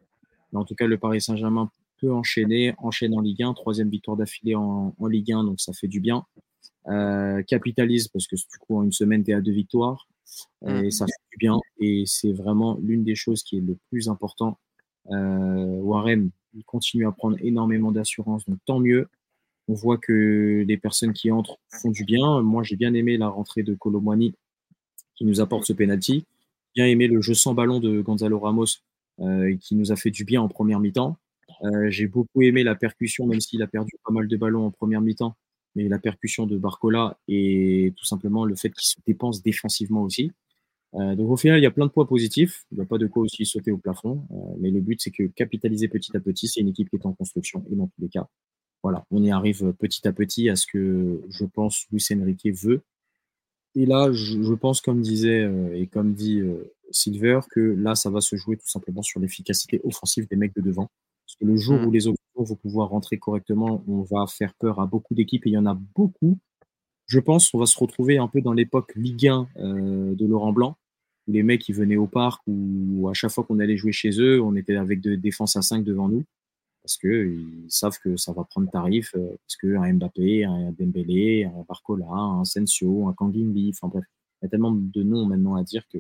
Mais 0.52 0.60
en 0.60 0.64
tout 0.64 0.76
cas, 0.76 0.86
le 0.86 0.96
Paris 0.98 1.20
Saint-Germain 1.20 1.70
peut 2.02 2.12
enchaîner, 2.12 2.74
enchaîne 2.78 3.14
en 3.14 3.20
Ligue 3.20 3.44
1, 3.44 3.54
troisième 3.54 3.88
victoire 3.88 4.16
d'affilée 4.16 4.56
en, 4.56 4.94
en 4.98 5.06
Ligue 5.06 5.32
1, 5.32 5.44
donc 5.44 5.60
ça 5.60 5.72
fait 5.72 5.88
du 5.88 6.00
bien. 6.00 6.26
Euh, 6.88 7.42
capitalise 7.44 8.08
parce 8.08 8.26
que 8.26 8.34
du 8.34 8.58
coup, 8.58 8.76
en 8.76 8.82
une 8.82 8.92
semaine, 8.92 9.22
tu 9.22 9.30
es 9.30 9.34
à 9.34 9.40
deux 9.40 9.52
victoires. 9.52 10.08
Euh, 10.64 10.82
Et 10.82 10.90
ça 10.90 11.06
fait 11.06 11.12
du 11.30 11.38
bien. 11.38 11.60
Et 11.78 12.02
c'est 12.06 12.32
vraiment 12.32 12.76
l'une 12.82 13.04
des 13.04 13.14
choses 13.14 13.42
qui 13.42 13.58
est 13.58 13.60
le 13.60 13.76
plus 13.90 14.08
important. 14.08 14.58
Euh, 15.10 15.80
Warren, 15.80 16.30
il 16.54 16.64
continue 16.64 17.06
à 17.06 17.12
prendre 17.12 17.36
énormément 17.40 17.92
d'assurance, 17.92 18.44
donc 18.48 18.58
tant 18.66 18.80
mieux. 18.80 19.08
On 19.68 19.74
voit 19.74 19.96
que 19.96 20.64
les 20.66 20.76
personnes 20.76 21.12
qui 21.12 21.30
entrent 21.30 21.58
font 21.68 21.90
du 21.90 22.04
bien. 22.04 22.42
Moi, 22.42 22.64
j'ai 22.64 22.76
bien 22.76 22.94
aimé 22.94 23.16
la 23.16 23.28
rentrée 23.28 23.62
de 23.62 23.74
Colomwani 23.74 24.34
qui 25.14 25.24
nous 25.24 25.40
apporte 25.40 25.64
ce 25.64 25.72
penalty. 25.72 26.24
Bien 26.74 26.86
aimé 26.86 27.06
le 27.06 27.20
jeu 27.20 27.34
sans 27.34 27.54
ballon 27.54 27.78
de 27.78 28.00
Gonzalo 28.00 28.40
Ramos 28.40 28.66
euh, 29.20 29.56
qui 29.60 29.74
nous 29.76 29.92
a 29.92 29.96
fait 29.96 30.10
du 30.10 30.24
bien 30.24 30.42
en 30.42 30.48
première 30.48 30.80
mi-temps. 30.80 31.16
Euh, 31.64 31.90
j'ai 31.90 32.06
beaucoup 32.06 32.42
aimé 32.42 32.64
la 32.64 32.74
percussion, 32.74 33.26
même 33.26 33.40
s'il 33.40 33.62
a 33.62 33.66
perdu 33.66 33.92
pas 34.04 34.12
mal 34.12 34.26
de 34.26 34.36
ballons 34.36 34.66
en 34.66 34.70
première 34.70 35.00
mi-temps, 35.00 35.36
mais 35.74 35.88
la 35.88 35.98
percussion 35.98 36.46
de 36.46 36.58
Barcola 36.58 37.18
et 37.28 37.92
tout 37.96 38.04
simplement 38.04 38.44
le 38.44 38.56
fait 38.56 38.70
qu'il 38.70 38.86
se 38.86 38.96
dépense 39.06 39.42
défensivement 39.42 40.02
aussi. 40.02 40.32
Euh, 40.94 41.14
donc 41.14 41.30
au 41.30 41.36
final, 41.36 41.58
il 41.58 41.62
y 41.62 41.66
a 41.66 41.70
plein 41.70 41.86
de 41.86 41.90
points 41.90 42.04
positifs. 42.04 42.64
Il 42.70 42.76
n'y 42.76 42.82
a 42.82 42.86
pas 42.86 42.98
de 42.98 43.06
quoi 43.06 43.22
aussi 43.22 43.46
sauter 43.46 43.70
au 43.70 43.78
plafond. 43.78 44.26
Euh, 44.32 44.54
mais 44.60 44.70
le 44.70 44.80
but, 44.80 45.00
c'est 45.00 45.10
que 45.10 45.24
capitaliser 45.24 45.88
petit 45.88 46.16
à 46.16 46.20
petit, 46.20 46.48
c'est 46.48 46.60
une 46.60 46.68
équipe 46.68 46.90
qui 46.90 46.96
est 46.96 47.06
en 47.06 47.12
construction. 47.12 47.64
Et 47.70 47.76
dans 47.76 47.86
tous 47.86 48.00
les 48.00 48.08
cas, 48.08 48.26
voilà, 48.82 49.04
on 49.10 49.22
y 49.22 49.30
arrive 49.30 49.72
petit 49.78 50.06
à 50.08 50.12
petit 50.12 50.48
à 50.50 50.56
ce 50.56 50.66
que 50.66 51.22
je 51.30 51.44
pense 51.44 51.86
Luis 51.92 52.04
Enrique 52.12 52.46
veut. 52.46 52.82
Et 53.74 53.86
là, 53.86 54.12
je, 54.12 54.52
pense, 54.54 54.82
comme 54.82 55.00
disait 55.00 55.50
et 55.74 55.86
comme 55.86 56.12
dit 56.12 56.42
Silver, 56.90 57.40
que 57.50 57.60
là, 57.60 57.94
ça 57.94 58.10
va 58.10 58.20
se 58.20 58.36
jouer 58.36 58.58
tout 58.58 58.68
simplement 58.68 59.02
sur 59.02 59.18
l'efficacité 59.18 59.80
offensive 59.84 60.26
des 60.28 60.36
mecs 60.36 60.54
de 60.54 60.60
devant. 60.60 60.90
Parce 61.32 61.36
que 61.40 61.46
le 61.46 61.56
jour 61.56 61.78
Mm. 61.78 61.86
où 61.86 61.90
les 61.90 62.06
options 62.08 62.42
vont 62.44 62.56
pouvoir 62.56 62.90
rentrer 62.90 63.18
correctement, 63.18 63.82
on 63.88 64.02
va 64.02 64.26
faire 64.26 64.52
peur 64.54 64.80
à 64.80 64.86
beaucoup 64.86 65.14
d'équipes 65.14 65.46
et 65.46 65.50
il 65.50 65.52
y 65.54 65.58
en 65.58 65.64
a 65.64 65.74
beaucoup. 65.94 66.38
Je 67.06 67.20
pense 67.20 67.50
qu'on 67.50 67.58
va 67.58 67.66
se 67.66 67.78
retrouver 67.78 68.18
un 68.18 68.28
peu 68.28 68.42
dans 68.42 68.52
l'époque 68.52 68.92
Ligue 68.96 69.28
1 69.28 69.48
euh, 69.56 70.14
de 70.14 70.26
Laurent 70.26 70.52
Blanc, 70.52 70.76
où 71.26 71.32
les 71.32 71.42
mecs 71.42 71.66
ils 71.68 71.74
venaient 71.74 71.96
au 71.96 72.06
parc, 72.06 72.42
où 72.46 73.08
à 73.08 73.14
chaque 73.14 73.30
fois 73.30 73.44
qu'on 73.44 73.60
allait 73.60 73.76
jouer 73.78 73.92
chez 73.92 74.10
eux, 74.20 74.42
on 74.42 74.54
était 74.56 74.76
avec 74.76 75.00
de 75.00 75.14
défense 75.14 75.56
à 75.56 75.62
5 75.62 75.84
devant 75.84 76.08
nous, 76.08 76.24
parce 76.82 76.96
que 76.98 77.34
ils 77.34 77.70
savent 77.70 77.98
que 77.98 78.16
ça 78.16 78.32
va 78.32 78.44
prendre 78.44 78.70
tarif, 78.70 79.14
euh, 79.16 79.30
parce 79.46 79.56
que 79.56 79.76
un 79.76 79.94
Mbappé, 79.94 80.44
un 80.44 80.72
Dembélé, 80.72 81.44
un 81.44 81.64
Barcola, 81.66 82.06
un 82.10 82.44
Sensio, 82.44 83.08
un 83.08 83.14
Kangimbi, 83.14 83.70
enfin 83.74 83.88
bref, 83.88 84.04
il 84.42 84.44
y 84.44 84.46
a 84.46 84.48
tellement 84.50 84.72
de 84.72 85.02
noms 85.02 85.24
maintenant 85.26 85.54
à 85.54 85.62
dire 85.62 85.86
que, 85.88 85.98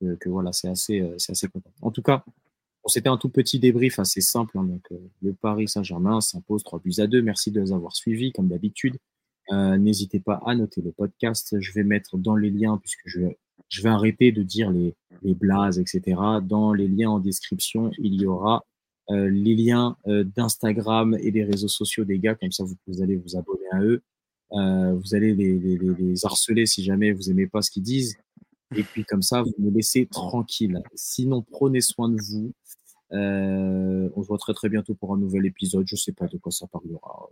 que, 0.00 0.14
que 0.16 0.28
voilà, 0.28 0.52
c'est 0.52 0.68
assez, 0.68 1.00
euh, 1.00 1.14
c'est 1.18 1.32
assez 1.32 1.48
content. 1.48 1.70
En 1.82 1.90
tout 1.92 2.02
cas, 2.02 2.24
C'était 2.88 3.08
un 3.08 3.16
tout 3.16 3.28
petit 3.28 3.58
débrief 3.58 3.98
assez 3.98 4.20
simple. 4.20 4.58
hein, 4.58 4.64
donc, 4.64 4.82
euh, 4.92 4.98
le 5.22 5.32
Paris 5.34 5.68
Saint-Germain 5.68 6.20
s'impose 6.20 6.62
3 6.62 6.80
buts 6.80 6.94
à 6.98 7.06
2. 7.06 7.20
Merci 7.22 7.50
de 7.50 7.60
les 7.60 7.72
avoir 7.72 7.94
suivis, 7.94 8.32
comme 8.32 8.48
d'habitude. 8.48 8.96
Euh, 9.52 9.76
N'hésitez 9.76 10.20
pas 10.20 10.40
à 10.46 10.54
noter 10.54 10.82
le 10.82 10.92
podcast. 10.92 11.56
Je 11.58 11.72
vais 11.72 11.84
mettre 11.84 12.16
dans 12.16 12.36
les 12.36 12.50
liens, 12.50 12.78
puisque 12.78 13.02
je, 13.06 13.20
vais 13.82 13.88
arrêter 13.88 14.30
de 14.32 14.42
dire 14.42 14.70
les, 14.70 14.94
blazes, 15.34 15.78
etc. 15.78 16.16
Dans 16.42 16.72
les 16.72 16.88
liens 16.88 17.10
en 17.10 17.18
description, 17.18 17.90
il 17.98 18.20
y 18.20 18.26
aura 18.26 18.64
euh, 19.10 19.28
les 19.28 19.54
liens 19.54 19.96
d'Instagram 20.06 21.16
et 21.20 21.30
des 21.30 21.44
réseaux 21.44 21.68
sociaux 21.68 22.04
des 22.04 22.18
gars, 22.18 22.34
comme 22.34 22.52
ça 22.52 22.64
vous, 22.64 23.02
allez 23.02 23.16
vous 23.16 23.36
abonner 23.36 23.66
à 23.72 23.82
eux. 23.82 24.02
Vous 24.50 25.14
allez 25.14 25.34
les, 25.34 26.24
harceler 26.24 26.66
si 26.66 26.84
jamais 26.84 27.12
vous 27.12 27.30
aimez 27.30 27.46
pas 27.48 27.62
ce 27.62 27.70
qu'ils 27.70 27.82
disent. 27.82 28.16
Et 28.74 28.82
puis 28.82 29.04
comme 29.04 29.22
ça, 29.22 29.42
vous 29.42 29.54
me 29.58 29.70
laissez 29.70 30.06
tranquille. 30.06 30.82
Sinon, 30.94 31.42
prenez 31.42 31.80
soin 31.80 32.08
de 32.08 32.20
vous. 32.20 32.52
Euh, 33.12 34.10
on 34.16 34.22
se 34.22 34.28
voit 34.28 34.38
très 34.38 34.54
très 34.54 34.68
bientôt 34.68 34.94
pour 34.94 35.14
un 35.14 35.18
nouvel 35.18 35.46
épisode. 35.46 35.86
Je 35.86 35.96
sais 35.96 36.12
pas 36.12 36.26
de 36.26 36.38
quoi 36.38 36.50
ça 36.50 36.66
parlera. 36.66 37.28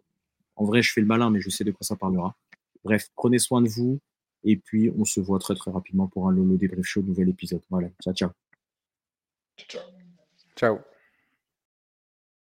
En 0.57 0.65
vrai, 0.65 0.83
je 0.83 0.93
fais 0.93 1.01
le 1.01 1.07
malin, 1.07 1.31
mais 1.31 1.41
je 1.41 1.51
sais 1.51 1.65
de 1.65 1.73
quoi 1.73 1.85
ça 1.85 1.97
parlera. 1.97 2.37
Bref, 2.85 3.09
prenez 3.17 3.39
soin 3.39 3.63
de 3.63 3.69
vous. 3.69 3.99
Et 4.45 4.57
puis, 4.57 4.93
on 4.97 5.05
se 5.05 5.21
voit 5.21 5.39
très 5.39 5.55
très 5.55 5.71
rapidement 5.71 6.07
pour 6.07 6.29
un 6.29 6.33
Lolo 6.33 6.57
Débrief 6.57 6.85
Show, 6.85 7.03
nouvel 7.03 7.31
épisode. 7.31 7.63
Voilà, 7.71 7.89
ciao, 8.03 8.15
ciao. 8.15 8.31
Ciao. 9.57 9.83
Ciao. 10.57 10.79